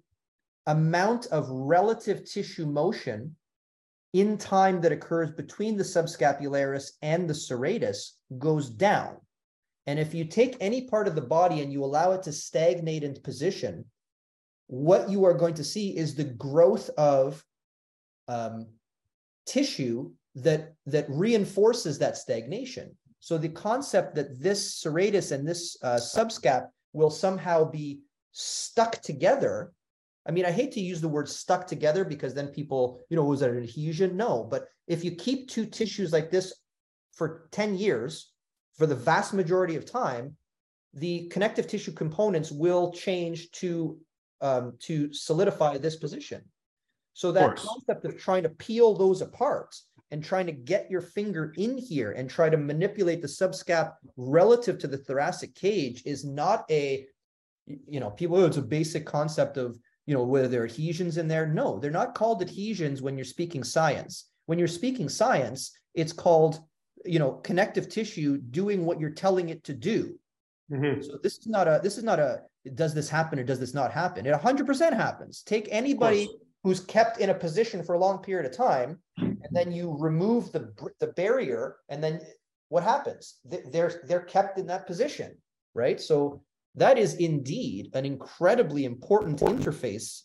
[0.67, 3.35] amount of relative tissue motion
[4.13, 9.17] in time that occurs between the subscapularis and the serratus goes down.
[9.87, 13.03] And if you take any part of the body and you allow it to stagnate
[13.03, 13.85] in position
[14.71, 17.43] what you are going to see is the growth of
[18.29, 18.67] um,
[19.45, 22.95] tissue that that reinforces that stagnation.
[23.19, 27.99] So the concept that this serratus and this uh, subscap will somehow be
[28.31, 29.73] stuck together.
[30.25, 33.25] I mean, I hate to use the word stuck together because then people, you know,
[33.25, 34.15] was that an adhesion?
[34.15, 36.53] No, but if you keep two tissues like this
[37.11, 38.31] for 10 years,
[38.77, 40.37] for the vast majority of time,
[40.93, 43.99] the connective tissue components will change to
[44.41, 46.41] um, to solidify this position.
[47.13, 47.65] So that course.
[47.65, 49.75] concept of trying to peel those apart
[50.11, 54.77] and trying to get your finger in here and try to manipulate the subscap relative
[54.79, 57.05] to the thoracic cage is not a,
[57.65, 61.17] you know, people, oh, it's a basic concept of, you know, whether there are adhesions
[61.17, 61.47] in there.
[61.47, 64.29] No, they're not called adhesions when you're speaking science.
[64.47, 66.59] When you're speaking science, it's called,
[67.05, 70.19] you know, connective tissue doing what you're telling it to do.
[70.71, 71.05] Mhm.
[71.05, 72.41] So this is not a, this is not a,
[72.75, 74.25] does this happen or does this not happen?
[74.25, 75.41] It hundred percent happens.
[75.43, 76.29] Take anybody
[76.63, 80.51] who's kept in a position for a long period of time, and then you remove
[80.51, 82.21] the, the barrier, and then
[82.69, 83.39] what happens?
[83.45, 85.35] They- They're, they're kept in that position,
[85.73, 85.99] right?
[85.99, 86.43] So
[86.75, 90.21] that is indeed an incredibly important interface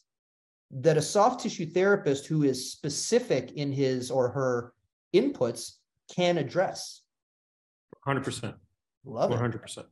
[0.71, 4.73] that a soft tissue therapist who is specific in his or her
[5.15, 5.77] inputs
[6.15, 7.01] can address.
[8.05, 8.55] Hundred percent,
[9.07, 9.43] Love one it.
[9.43, 9.87] hundred percent.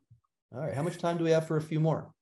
[0.54, 2.12] All right, how much time do we have for a few more?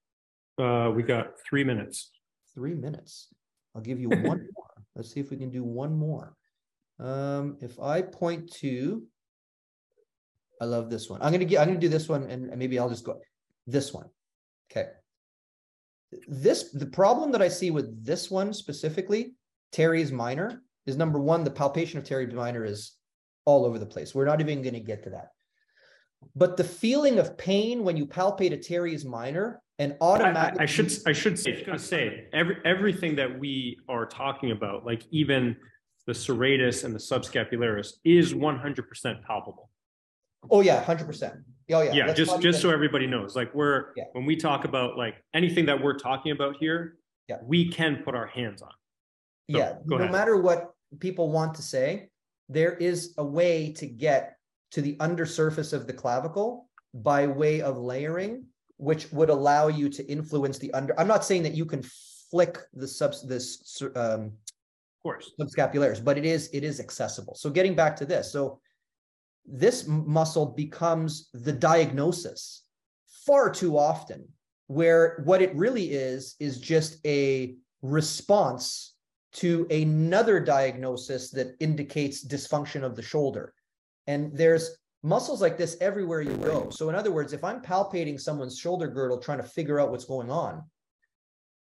[0.58, 2.10] Uh, we got three minutes.
[2.54, 3.28] Three minutes.
[3.74, 4.22] I'll give you one
[4.56, 4.82] more.
[4.94, 6.36] Let's see if we can do one more.
[7.00, 9.02] Um, if I point to
[10.62, 11.20] I love this one.
[11.20, 11.60] I'm gonna get.
[11.60, 13.20] I'm gonna do this one, and maybe I'll just go
[13.66, 14.06] this one.
[14.70, 14.90] Okay.
[16.28, 19.34] This the problem that I see with this one specifically,
[19.72, 21.42] teres minor, is number one.
[21.42, 22.92] The palpation of teres minor is
[23.44, 24.14] all over the place.
[24.14, 25.30] We're not even going to get to that.
[26.36, 30.66] But the feeling of pain when you palpate a teres minor and automatically I, I,
[30.66, 35.56] should I should say, say every everything that we are talking about, like even
[36.06, 39.70] the serratus and the subscapularis, is 100% palpable.
[40.50, 41.34] Oh yeah, hundred percent.
[41.70, 41.92] Oh yeah.
[41.92, 44.04] Yeah, just just so everybody knows, like we're yeah.
[44.12, 46.96] when we talk about like anything that we're talking about here,
[47.28, 48.70] yeah, we can put our hands on.
[49.50, 50.12] So, yeah, no ahead.
[50.12, 52.08] matter what people want to say,
[52.48, 54.36] there is a way to get
[54.72, 58.46] to the undersurface of the clavicle by way of layering,
[58.76, 60.98] which would allow you to influence the under.
[60.98, 61.82] I'm not saying that you can
[62.30, 67.34] flick the sub this um, of course subscapularis, but it is it is accessible.
[67.34, 68.60] So getting back to this, so
[69.44, 72.64] this muscle becomes the diagnosis
[73.26, 74.26] far too often,
[74.66, 78.94] where what it really is is just a response
[79.32, 83.54] to another diagnosis that indicates dysfunction of the shoulder.
[84.06, 86.70] And there's muscles like this everywhere you go.
[86.70, 90.04] So, in other words, if I'm palpating someone's shoulder girdle trying to figure out what's
[90.04, 90.62] going on,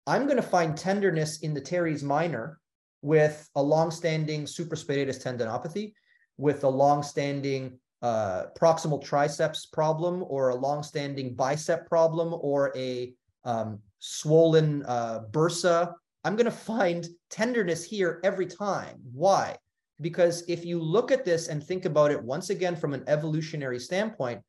[0.06, 2.58] I'm going to find tenderness in the teres minor
[3.02, 5.92] with a long-standing tendinopathy,
[6.36, 13.14] with a long-standing uh, proximal triceps problem, or a long-standing bicep problem, or a
[13.44, 15.92] um, swollen uh, bursa.
[16.24, 18.98] I'm going to find tenderness here every time.
[19.12, 19.56] Why?
[20.02, 23.78] Because if you look at this and think about it once again from an evolutionary
[23.78, 24.42] standpoint,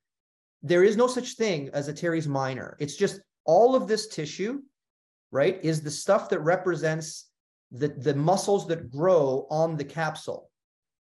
[0.63, 2.75] there is no such thing as a teres minor.
[2.79, 4.61] It's just all of this tissue,
[5.31, 7.29] right, is the stuff that represents
[7.71, 10.49] the, the muscles that grow on the capsule,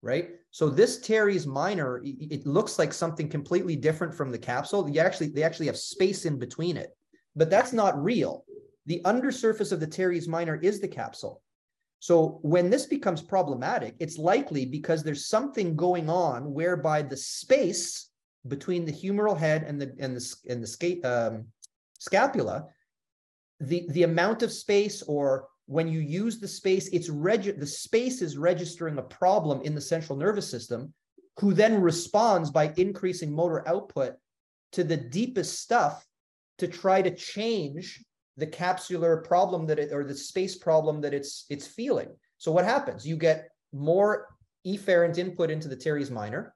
[0.02, 0.30] right?
[0.52, 4.90] So this teres minor, it, looks like something completely different from the capsule.
[4.90, 6.90] You actually, they actually have space in between it,
[7.36, 8.46] but that's not real.
[8.86, 11.42] The undersurface of the teres minor is the capsule.
[12.00, 18.10] So when this becomes problematic, it's likely because there's something going on whereby the space
[18.48, 21.46] between the humeral head and the and the and the um,
[22.00, 22.68] scapula,
[23.60, 28.24] the the amount of space or when you use the space, it's reg- the space
[28.24, 30.92] is registering a problem in the central nervous system,
[31.40, 34.16] who then responds by increasing motor output
[34.72, 36.08] to the deepest stuff
[36.58, 38.04] to try to change
[38.40, 42.10] the capsular problem that it or the space problem that it's it's feeling.
[42.38, 43.06] So what happens?
[43.06, 44.28] You get more
[44.66, 46.54] efferent input into the teres minor,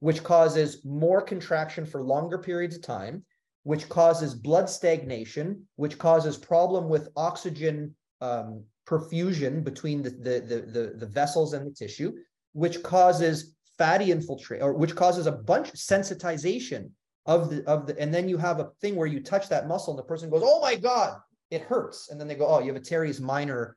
[0.00, 3.24] which causes more contraction for longer periods of time,
[3.62, 10.60] which causes blood stagnation, which causes problem with oxygen um, perfusion between the, the, the,
[10.72, 12.12] the, the vessels and the tissue,
[12.52, 16.90] which causes fatty infiltrate or which causes a bunch of sensitization
[17.26, 19.92] of the of the and then you have a thing where you touch that muscle
[19.92, 21.18] and the person goes oh my god
[21.50, 22.10] it hurts.
[22.10, 23.76] And then they go oh you have a teres minor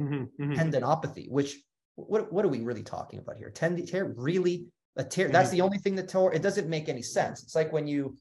[0.00, 0.52] mm-hmm, mm-hmm.
[0.52, 1.56] tendinopathy which
[1.96, 3.50] what what are we really talking about here?
[3.50, 4.66] Tend tear really?
[4.96, 5.32] A tear mm-hmm.
[5.32, 7.42] that's the only thing that tore it doesn't make any sense.
[7.42, 8.16] It's like when you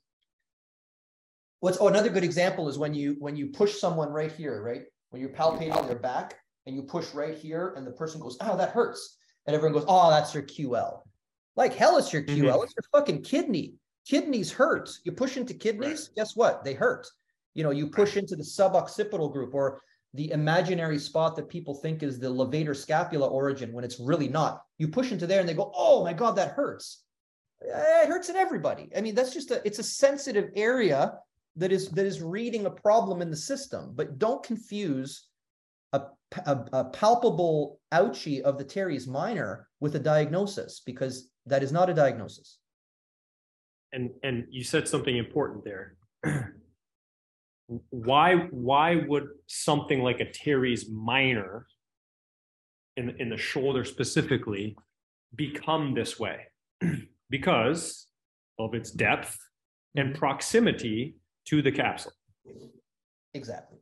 [1.62, 4.84] what's oh another good example is when you when you push someone right here right?
[5.12, 8.58] When you're palpating their back and you push right here and the person goes oh
[8.58, 9.18] that hurts.
[9.46, 11.02] And everyone goes oh that's your ql
[11.56, 12.64] like hell it's your ql mm-hmm.
[12.64, 13.74] it's your fucking kidney
[14.08, 14.90] kidneys hurt.
[15.04, 16.16] You push into kidneys, right.
[16.16, 16.64] guess what?
[16.64, 17.08] They hurt.
[17.54, 19.82] You know, you push into the suboccipital group or
[20.14, 24.64] the imaginary spot that people think is the levator scapula origin when it's really not.
[24.78, 27.04] You push into there and they go, "Oh my god, that hurts."
[27.62, 28.90] Eh, it hurts in everybody.
[28.96, 31.20] I mean, that's just a it's a sensitive area
[31.58, 33.92] that is that is reading a problem in the system.
[33.94, 35.28] But don't confuse
[35.94, 36.02] a,
[36.46, 41.90] a, a palpable ouchie of the teres minor with a diagnosis because that is not
[41.90, 42.60] a diagnosis
[43.94, 45.96] and and you said something important there.
[47.90, 51.66] why why would something like a teres minor
[52.98, 54.76] in in the shoulder specifically
[55.36, 56.46] become this way?
[57.30, 58.08] because
[58.58, 59.38] of its depth
[59.96, 60.20] and mm-hmm.
[60.20, 62.12] proximity to the capsule.
[63.34, 63.78] Exactly.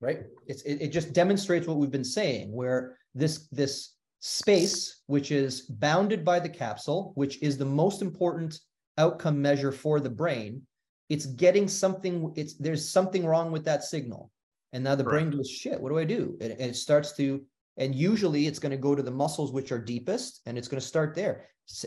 [0.00, 0.20] Right.
[0.46, 5.62] It's it, it just demonstrates what we've been saying, where this this space, which is
[5.62, 8.58] bounded by the capsule, which is the most important
[8.98, 10.62] outcome measure for the brain,
[11.08, 14.30] it's getting something, it's there's something wrong with that signal.
[14.72, 16.36] And now the brain goes, shit, what do I do?
[16.42, 17.42] And, and it starts to,
[17.78, 20.80] and usually it's going to go to the muscles which are deepest, and it's going
[20.80, 21.46] to start there.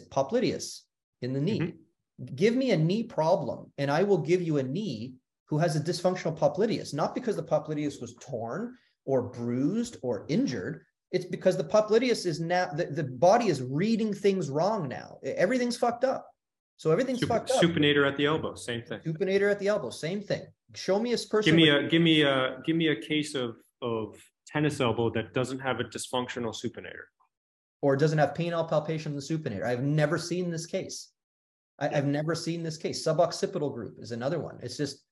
[0.09, 0.81] Popliteus
[1.21, 1.59] in the knee.
[1.59, 2.35] Mm-hmm.
[2.35, 5.15] Give me a knee problem, and I will give you a knee
[5.45, 8.75] who has a dysfunctional popliteus, not because the popliteus was torn
[9.05, 10.83] or bruised or injured.
[11.11, 15.17] It's because the popliteus is now the, the body is reading things wrong now.
[15.23, 16.30] Everything's fucked up.
[16.81, 17.61] So everything's Sup- fucked up.
[17.61, 19.01] Supinator at the elbow, same thing.
[19.05, 20.41] Supinator at the elbow, same thing.
[20.73, 21.51] Show me a person.
[21.51, 24.15] Give me a, give me a, give me a case of, of
[24.47, 27.05] tennis elbow that doesn't have a dysfunctional supinator.
[27.81, 29.63] or doesn't have penile palpation in the supinator.
[29.63, 31.09] I've never seen this case.
[31.79, 33.05] I, I've never seen this case.
[33.05, 34.59] Suboccipital group is another one.
[34.61, 35.03] It's just,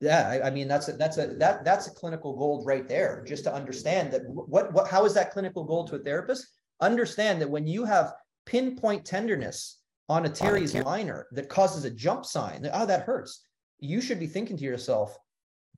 [0.00, 3.24] yeah, I, I mean, that's a, that's a, that, that's a clinical gold right there,
[3.26, 6.46] just to understand that what, what, how is that clinical gold to a therapist?
[6.80, 8.12] Understand that when you have
[8.44, 13.44] pinpoint tenderness on a teres minor that causes a jump sign, that, oh, that hurts.
[13.80, 15.16] You should be thinking to yourself,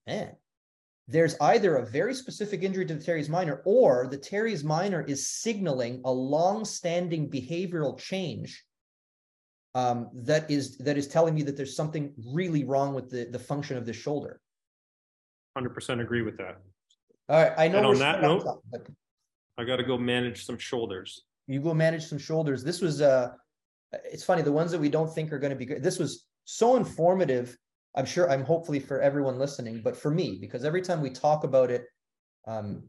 [0.07, 0.33] man,
[1.09, 5.27] there's either a very specific injury to the teres minor or the teres minor is
[5.27, 8.63] signaling a long-standing behavioral change
[9.75, 13.39] um, that is that is telling me that there's something really wrong with the, the
[13.39, 14.41] function of the shoulder.
[15.57, 16.59] Hundred percent agree with that.
[17.29, 17.79] All right, I know.
[17.79, 18.87] And on that note- time, but
[19.57, 21.23] I gotta go manage some shoulders.
[21.47, 22.65] you go manage some shoulders.
[22.65, 23.33] This was uh
[23.93, 25.83] it's funny, the ones that we don't think are going to be good.
[25.83, 27.57] This was so informative.
[27.95, 31.45] I'm sure I'm hopefully for everyone listening, but for me, because every time we talk
[31.45, 31.87] about it,
[32.47, 32.83] um,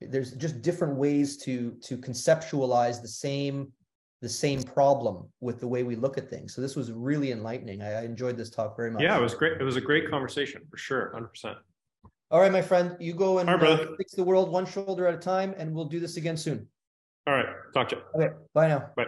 [0.00, 3.72] there's just different ways to to conceptualize the same
[4.20, 6.54] the same problem with the way we look at things.
[6.54, 7.82] So this was really enlightening.
[7.82, 9.02] I, I enjoyed this talk very much.
[9.02, 9.60] Yeah, it was great.
[9.60, 11.58] It was a great conversation for sure, hundred percent.
[12.30, 15.14] All right, my friend, you go and right, uh, fix the world one shoulder at
[15.14, 16.66] a time, and we'll do this again soon.
[17.26, 18.02] All right, talk to you.
[18.22, 18.90] Okay, bye now.
[18.96, 19.06] Bye.